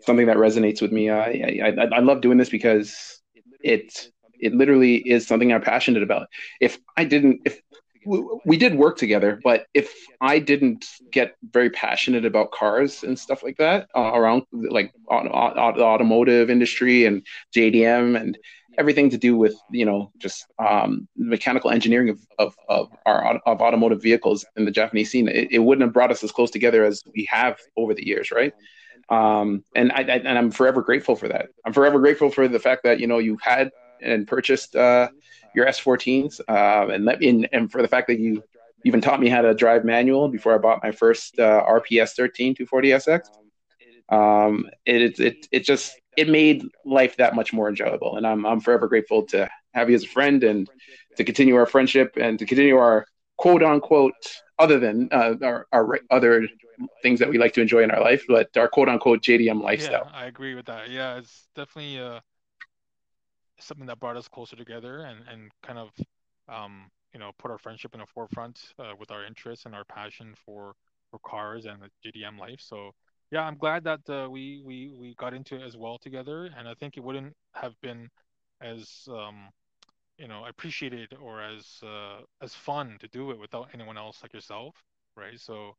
something 0.01 0.27
that 0.27 0.37
resonates 0.37 0.81
with 0.81 0.91
me. 0.91 1.09
I 1.09 1.25
i, 1.65 1.87
I 1.97 1.99
love 1.99 2.21
doing 2.21 2.37
this 2.37 2.49
because 2.49 3.21
it 3.63 4.09
it 4.39 4.53
literally 4.53 4.97
is 4.97 5.25
something 5.25 5.51
i'm 5.51 5.61
passionate 5.61 6.03
about. 6.03 6.27
If 6.61 6.79
i 6.95 7.03
didn't 7.03 7.41
if 7.45 7.61
we 8.45 8.57
did 8.57 8.75
work 8.75 8.97
together, 8.97 9.39
but 9.43 9.65
if 9.73 9.93
I 10.21 10.39
didn't 10.39 10.85
get 11.11 11.35
very 11.51 11.69
passionate 11.69 12.25
about 12.25 12.51
cars 12.51 13.03
and 13.03 13.19
stuff 13.19 13.43
like 13.43 13.57
that 13.57 13.89
uh, 13.95 14.11
around 14.13 14.43
like 14.51 14.93
auto, 15.09 15.29
auto, 15.29 15.81
automotive 15.81 16.49
industry 16.49 17.05
and 17.05 17.25
JDM 17.53 18.19
and 18.19 18.37
everything 18.77 19.09
to 19.09 19.17
do 19.17 19.35
with 19.35 19.55
you 19.71 19.85
know 19.85 20.11
just 20.17 20.45
um, 20.59 21.07
mechanical 21.15 21.71
engineering 21.71 22.09
of, 22.09 22.19
of, 22.39 22.55
of 22.69 22.89
our 23.05 23.37
of 23.45 23.61
automotive 23.61 24.01
vehicles 24.01 24.45
in 24.55 24.65
the 24.65 24.71
Japanese 24.71 25.11
scene, 25.11 25.27
it, 25.27 25.51
it, 25.51 25.59
wouldn't 25.59 25.83
have 25.83 25.93
brought 25.93 26.11
us 26.11 26.23
as 26.23 26.31
close 26.31 26.51
together 26.51 26.85
as 26.85 27.03
we 27.15 27.27
have 27.29 27.57
over 27.75 27.93
the 27.93 28.05
years, 28.05 28.31
right? 28.31 28.53
Um, 29.09 29.63
and 29.75 29.91
I, 29.91 30.01
I, 30.01 30.17
and 30.17 30.37
I'm 30.37 30.51
forever 30.51 30.81
grateful 30.81 31.15
for 31.15 31.27
that. 31.29 31.47
I'm 31.65 31.73
forever 31.73 31.99
grateful 31.99 32.29
for 32.29 32.47
the 32.47 32.59
fact 32.59 32.83
that 32.83 32.99
you 32.99 33.07
know 33.07 33.17
you 33.19 33.37
had 33.41 33.71
and 34.01 34.27
purchased 34.27 34.75
uh, 34.75 35.09
your 35.55 35.65
S14s, 35.65 36.39
uh, 36.47 36.91
and 36.91 37.05
let 37.05 37.19
me 37.19 37.47
and 37.51 37.71
for 37.71 37.81
the 37.81 37.87
fact 37.87 38.07
that 38.07 38.19
you 38.19 38.43
even 38.85 39.01
taught 39.01 39.19
me 39.19 39.27
how 39.27 39.41
to 39.41 39.53
drive 39.53 39.83
manual 39.83 40.29
before 40.29 40.53
I 40.53 40.59
bought 40.59 40.83
my 40.83 40.91
first 40.91 41.39
uh, 41.39 41.63
RPS 41.67 42.15
13 42.15 42.55
240SX. 42.55 43.21
Um, 44.09 44.69
it, 44.85 45.19
it 45.19 45.47
it 45.51 45.65
just 45.65 45.99
it 46.17 46.27
made 46.27 46.63
life 46.83 47.15
that 47.17 47.35
much 47.35 47.53
more 47.53 47.69
enjoyable. 47.69 48.17
And 48.17 48.25
I'm, 48.25 48.45
I'm 48.45 48.59
forever 48.59 48.87
grateful 48.87 49.23
to 49.27 49.47
have 49.73 49.89
you 49.89 49.95
as 49.95 50.03
a 50.03 50.07
friend 50.07 50.43
and 50.43 50.67
to 51.15 51.23
continue 51.23 51.55
our 51.55 51.67
friendship 51.67 52.17
and 52.19 52.37
to 52.39 52.45
continue 52.45 52.77
our 52.77 53.05
quote 53.37 53.63
unquote, 53.63 54.13
other 54.59 54.79
than 54.79 55.07
uh, 55.11 55.35
our, 55.43 55.67
our 55.71 55.99
other 56.09 56.47
things 57.03 57.19
that 57.19 57.29
we 57.29 57.37
like 57.37 57.53
to 57.53 57.61
enjoy 57.61 57.83
in 57.83 57.91
our 57.91 58.01
life, 58.01 58.25
but 58.27 58.55
our 58.57 58.67
quote 58.67 58.89
unquote 58.89 59.21
JDM 59.21 59.61
lifestyle. 59.61 60.09
Yeah, 60.11 60.19
I 60.19 60.25
agree 60.25 60.55
with 60.55 60.65
that. 60.65 60.89
Yeah, 60.89 61.17
it's 61.17 61.47
definitely 61.55 61.99
uh, 61.99 62.19
something 63.59 63.85
that 63.85 63.99
brought 63.99 64.17
us 64.17 64.27
closer 64.27 64.55
together 64.55 65.01
and, 65.01 65.19
and 65.31 65.51
kind 65.61 65.77
of, 65.77 65.89
um, 66.49 66.89
you 67.13 67.19
know, 67.19 67.31
put 67.37 67.51
our 67.51 67.59
friendship 67.59 67.93
in 67.93 67.99
the 67.99 68.07
forefront 68.07 68.59
uh, 68.79 68.93
with 68.99 69.11
our 69.11 69.23
interests 69.23 69.65
and 69.65 69.75
our 69.75 69.85
passion 69.85 70.33
for, 70.43 70.73
for 71.11 71.19
cars 71.19 71.65
and 71.65 71.79
the 71.81 71.89
JDM 72.09 72.39
life. 72.39 72.59
So 72.59 72.91
yeah, 73.31 73.43
I'm 73.43 73.57
glad 73.57 73.83
that 73.83 74.01
uh, 74.09 74.29
we 74.29 74.61
we 74.65 74.93
we 74.99 75.15
got 75.15 75.33
into 75.33 75.55
it 75.55 75.63
as 75.63 75.75
well 75.77 75.97
together, 75.97 76.49
and 76.57 76.67
I 76.67 76.73
think 76.75 76.97
it 76.97 77.03
wouldn't 77.03 77.33
have 77.53 77.73
been 77.81 78.09
as 78.61 79.07
um, 79.11 79.49
you 80.17 80.27
know 80.27 80.45
appreciated 80.47 81.15
or 81.21 81.41
as 81.41 81.65
uh, 81.83 82.21
as 82.41 82.55
fun 82.55 82.97
to 83.01 83.07
do 83.09 83.31
it 83.31 83.39
without 83.39 83.69
anyone 83.73 83.97
else 83.97 84.19
like 84.23 84.33
yourself, 84.33 84.75
right? 85.17 85.39
So 85.39 85.73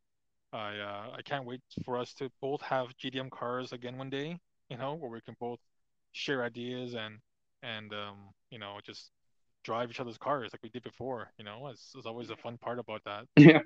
I 0.53 0.78
uh, 0.78 1.12
I 1.18 1.22
can't 1.24 1.46
wait 1.46 1.62
for 1.84 1.99
us 1.99 2.14
to 2.14 2.30
both 2.42 2.62
have 2.62 2.96
JDM 2.99 3.30
cars 3.30 3.72
again 3.72 3.99
one 3.99 4.11
day, 4.11 4.38
you 4.70 4.78
know, 4.78 4.94
where 4.94 5.11
we 5.11 5.20
can 5.22 5.36
both 5.40 5.61
share 6.12 6.44
ideas 6.44 6.94
and 6.94 7.18
and 7.62 7.92
um, 7.94 8.16
you 8.51 8.59
know 8.59 8.78
just 8.84 9.11
drive 9.64 9.90
each 9.90 10.01
other's 10.01 10.18
cars 10.18 10.51
like 10.53 10.62
we 10.62 10.70
did 10.70 10.84
before. 10.84 11.30
You 11.38 11.44
know, 11.44 11.68
it's, 11.68 11.92
it's 11.96 12.07
always 12.07 12.30
a 12.30 12.36
fun 12.36 12.59
part 12.59 12.78
about 12.78 13.03
that. 13.05 13.26
Yeah. 13.38 13.61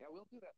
Yeah, 0.00 0.08
we'll 0.12 0.26
do 0.32 0.38
that. 0.42 0.54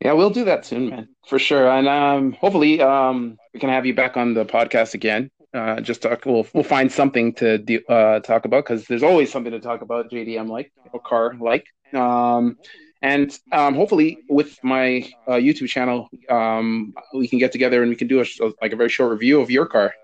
Yeah, 0.00 0.12
we'll 0.14 0.30
do 0.30 0.44
that 0.44 0.64
soon, 0.64 0.88
man, 0.88 1.08
for 1.26 1.38
sure. 1.38 1.70
And 1.70 1.86
um, 1.86 2.32
hopefully, 2.32 2.80
um, 2.80 3.36
we 3.52 3.60
can 3.60 3.68
have 3.68 3.84
you 3.84 3.94
back 3.94 4.16
on 4.16 4.32
the 4.32 4.46
podcast 4.46 4.94
again. 4.94 5.30
Uh, 5.52 5.80
just 5.80 6.00
talk. 6.00 6.24
We'll 6.24 6.46
we'll 6.54 6.64
find 6.64 6.90
something 6.90 7.34
to 7.34 7.58
do, 7.58 7.80
uh, 7.88 8.20
talk 8.20 8.46
about 8.46 8.64
because 8.64 8.86
there's 8.86 9.02
always 9.02 9.30
something 9.30 9.52
to 9.52 9.60
talk 9.60 9.82
about. 9.82 10.10
JDM 10.10 10.48
like 10.48 10.72
or 10.92 11.00
car 11.00 11.34
like. 11.38 11.66
Um, 11.92 12.56
and 13.02 13.36
um, 13.52 13.74
hopefully, 13.74 14.18
with 14.28 14.58
my 14.62 15.10
uh, 15.26 15.32
YouTube 15.32 15.68
channel, 15.68 16.08
um, 16.30 16.94
we 17.14 17.28
can 17.28 17.38
get 17.38 17.52
together 17.52 17.82
and 17.82 17.90
we 17.90 17.96
can 17.96 18.08
do 18.08 18.20
a, 18.20 18.24
like 18.62 18.72
a 18.72 18.76
very 18.76 18.88
short 18.88 19.10
review 19.10 19.40
of 19.40 19.50
your 19.50 19.66
car, 19.66 19.94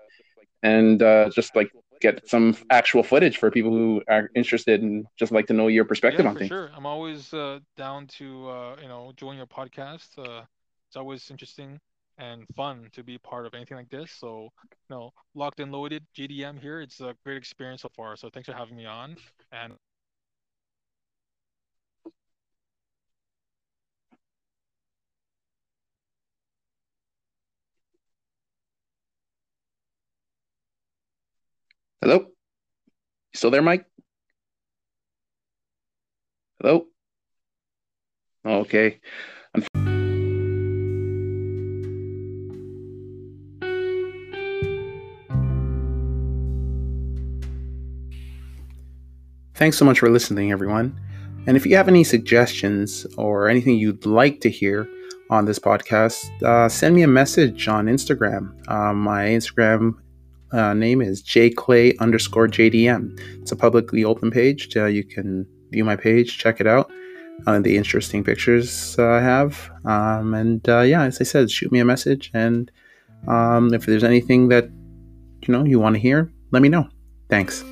and 0.61 1.01
uh, 1.01 1.29
just 1.29 1.55
like 1.55 1.71
get 1.99 2.27
some 2.27 2.55
actual 2.69 3.03
footage 3.03 3.37
for 3.37 3.51
people 3.51 3.71
who 3.71 4.01
are 4.07 4.29
interested 4.35 4.81
and 4.81 5.05
just 5.17 5.31
like 5.31 5.47
to 5.47 5.53
know 5.53 5.67
your 5.67 5.85
perspective 5.85 6.23
yeah, 6.23 6.29
on 6.29 6.35
things. 6.35 6.49
Sure, 6.49 6.69
I'm 6.75 6.85
always 6.85 7.33
uh, 7.33 7.59
down 7.75 8.07
to 8.17 8.49
uh, 8.49 8.75
you 8.81 8.87
know 8.87 9.13
join 9.15 9.37
your 9.37 9.47
podcast. 9.47 10.17
Uh, 10.17 10.43
it's 10.87 10.95
always 10.95 11.29
interesting 11.29 11.79
and 12.17 12.45
fun 12.55 12.89
to 12.93 13.03
be 13.03 13.17
part 13.17 13.45
of 13.45 13.53
anything 13.53 13.77
like 13.77 13.89
this. 13.89 14.11
So, 14.11 14.49
you 14.63 14.95
know, 14.95 15.11
locked 15.35 15.59
and 15.59 15.71
loaded 15.71 16.03
JDM 16.17 16.59
here. 16.59 16.81
It's 16.81 16.99
a 16.99 17.15
great 17.23 17.37
experience 17.37 17.81
so 17.81 17.89
far. 17.95 18.15
So 18.15 18.29
thanks 18.29 18.47
for 18.47 18.55
having 18.55 18.75
me 18.75 18.85
on. 18.85 19.17
And 19.51 19.73
Hello? 32.07 32.19
You 32.19 33.35
still 33.35 33.51
there, 33.51 33.61
Mike? 33.61 33.85
Hello? 36.61 36.85
Okay. 38.45 39.01
Thanks 49.55 49.77
so 49.77 49.83
much 49.83 49.99
for 49.99 50.09
listening, 50.09 50.53
everyone. 50.53 50.97
And 51.45 51.57
if 51.57 51.65
you 51.65 51.75
have 51.75 51.89
any 51.89 52.05
suggestions 52.05 53.05
or 53.17 53.49
anything 53.49 53.77
you'd 53.77 54.05
like 54.05 54.39
to 54.39 54.49
hear 54.49 54.87
on 55.29 55.43
this 55.43 55.59
podcast, 55.59 56.23
uh, 56.41 56.69
send 56.69 56.95
me 56.95 57.01
a 57.01 57.07
message 57.07 57.67
on 57.67 57.87
Instagram. 57.87 58.53
Uh, 58.71 58.93
my 58.93 59.25
Instagram 59.25 59.95
uh, 60.51 60.73
name 60.73 61.01
is 61.01 61.23
jclay 61.23 61.97
underscore 61.99 62.47
jdm. 62.47 63.19
It's 63.41 63.51
a 63.51 63.55
publicly 63.55 64.03
open 64.03 64.31
page. 64.31 64.75
Uh, 64.75 64.85
you 64.85 65.03
can 65.03 65.45
view 65.71 65.83
my 65.83 65.95
page, 65.95 66.37
check 66.37 66.61
it 66.61 66.67
out, 66.67 66.89
uh, 67.45 67.59
the 67.59 67.75
interesting 67.77 68.23
pictures 68.23 68.97
uh, 68.97 69.07
I 69.07 69.21
have. 69.21 69.69
Um, 69.85 70.33
and 70.33 70.61
yeah, 70.65 71.03
as 71.03 71.19
I 71.19 71.23
said, 71.23 71.51
shoot 71.51 71.71
me 71.71 71.79
a 71.79 71.85
message. 71.85 72.31
And 72.33 72.71
um, 73.27 73.73
if 73.73 73.85
there's 73.85 74.03
anything 74.03 74.49
that 74.49 74.69
you 75.45 75.53
know 75.53 75.63
you 75.63 75.79
want 75.79 75.95
to 75.95 75.99
hear, 75.99 76.31
let 76.51 76.61
me 76.61 76.69
know. 76.69 76.87
Thanks. 77.29 77.63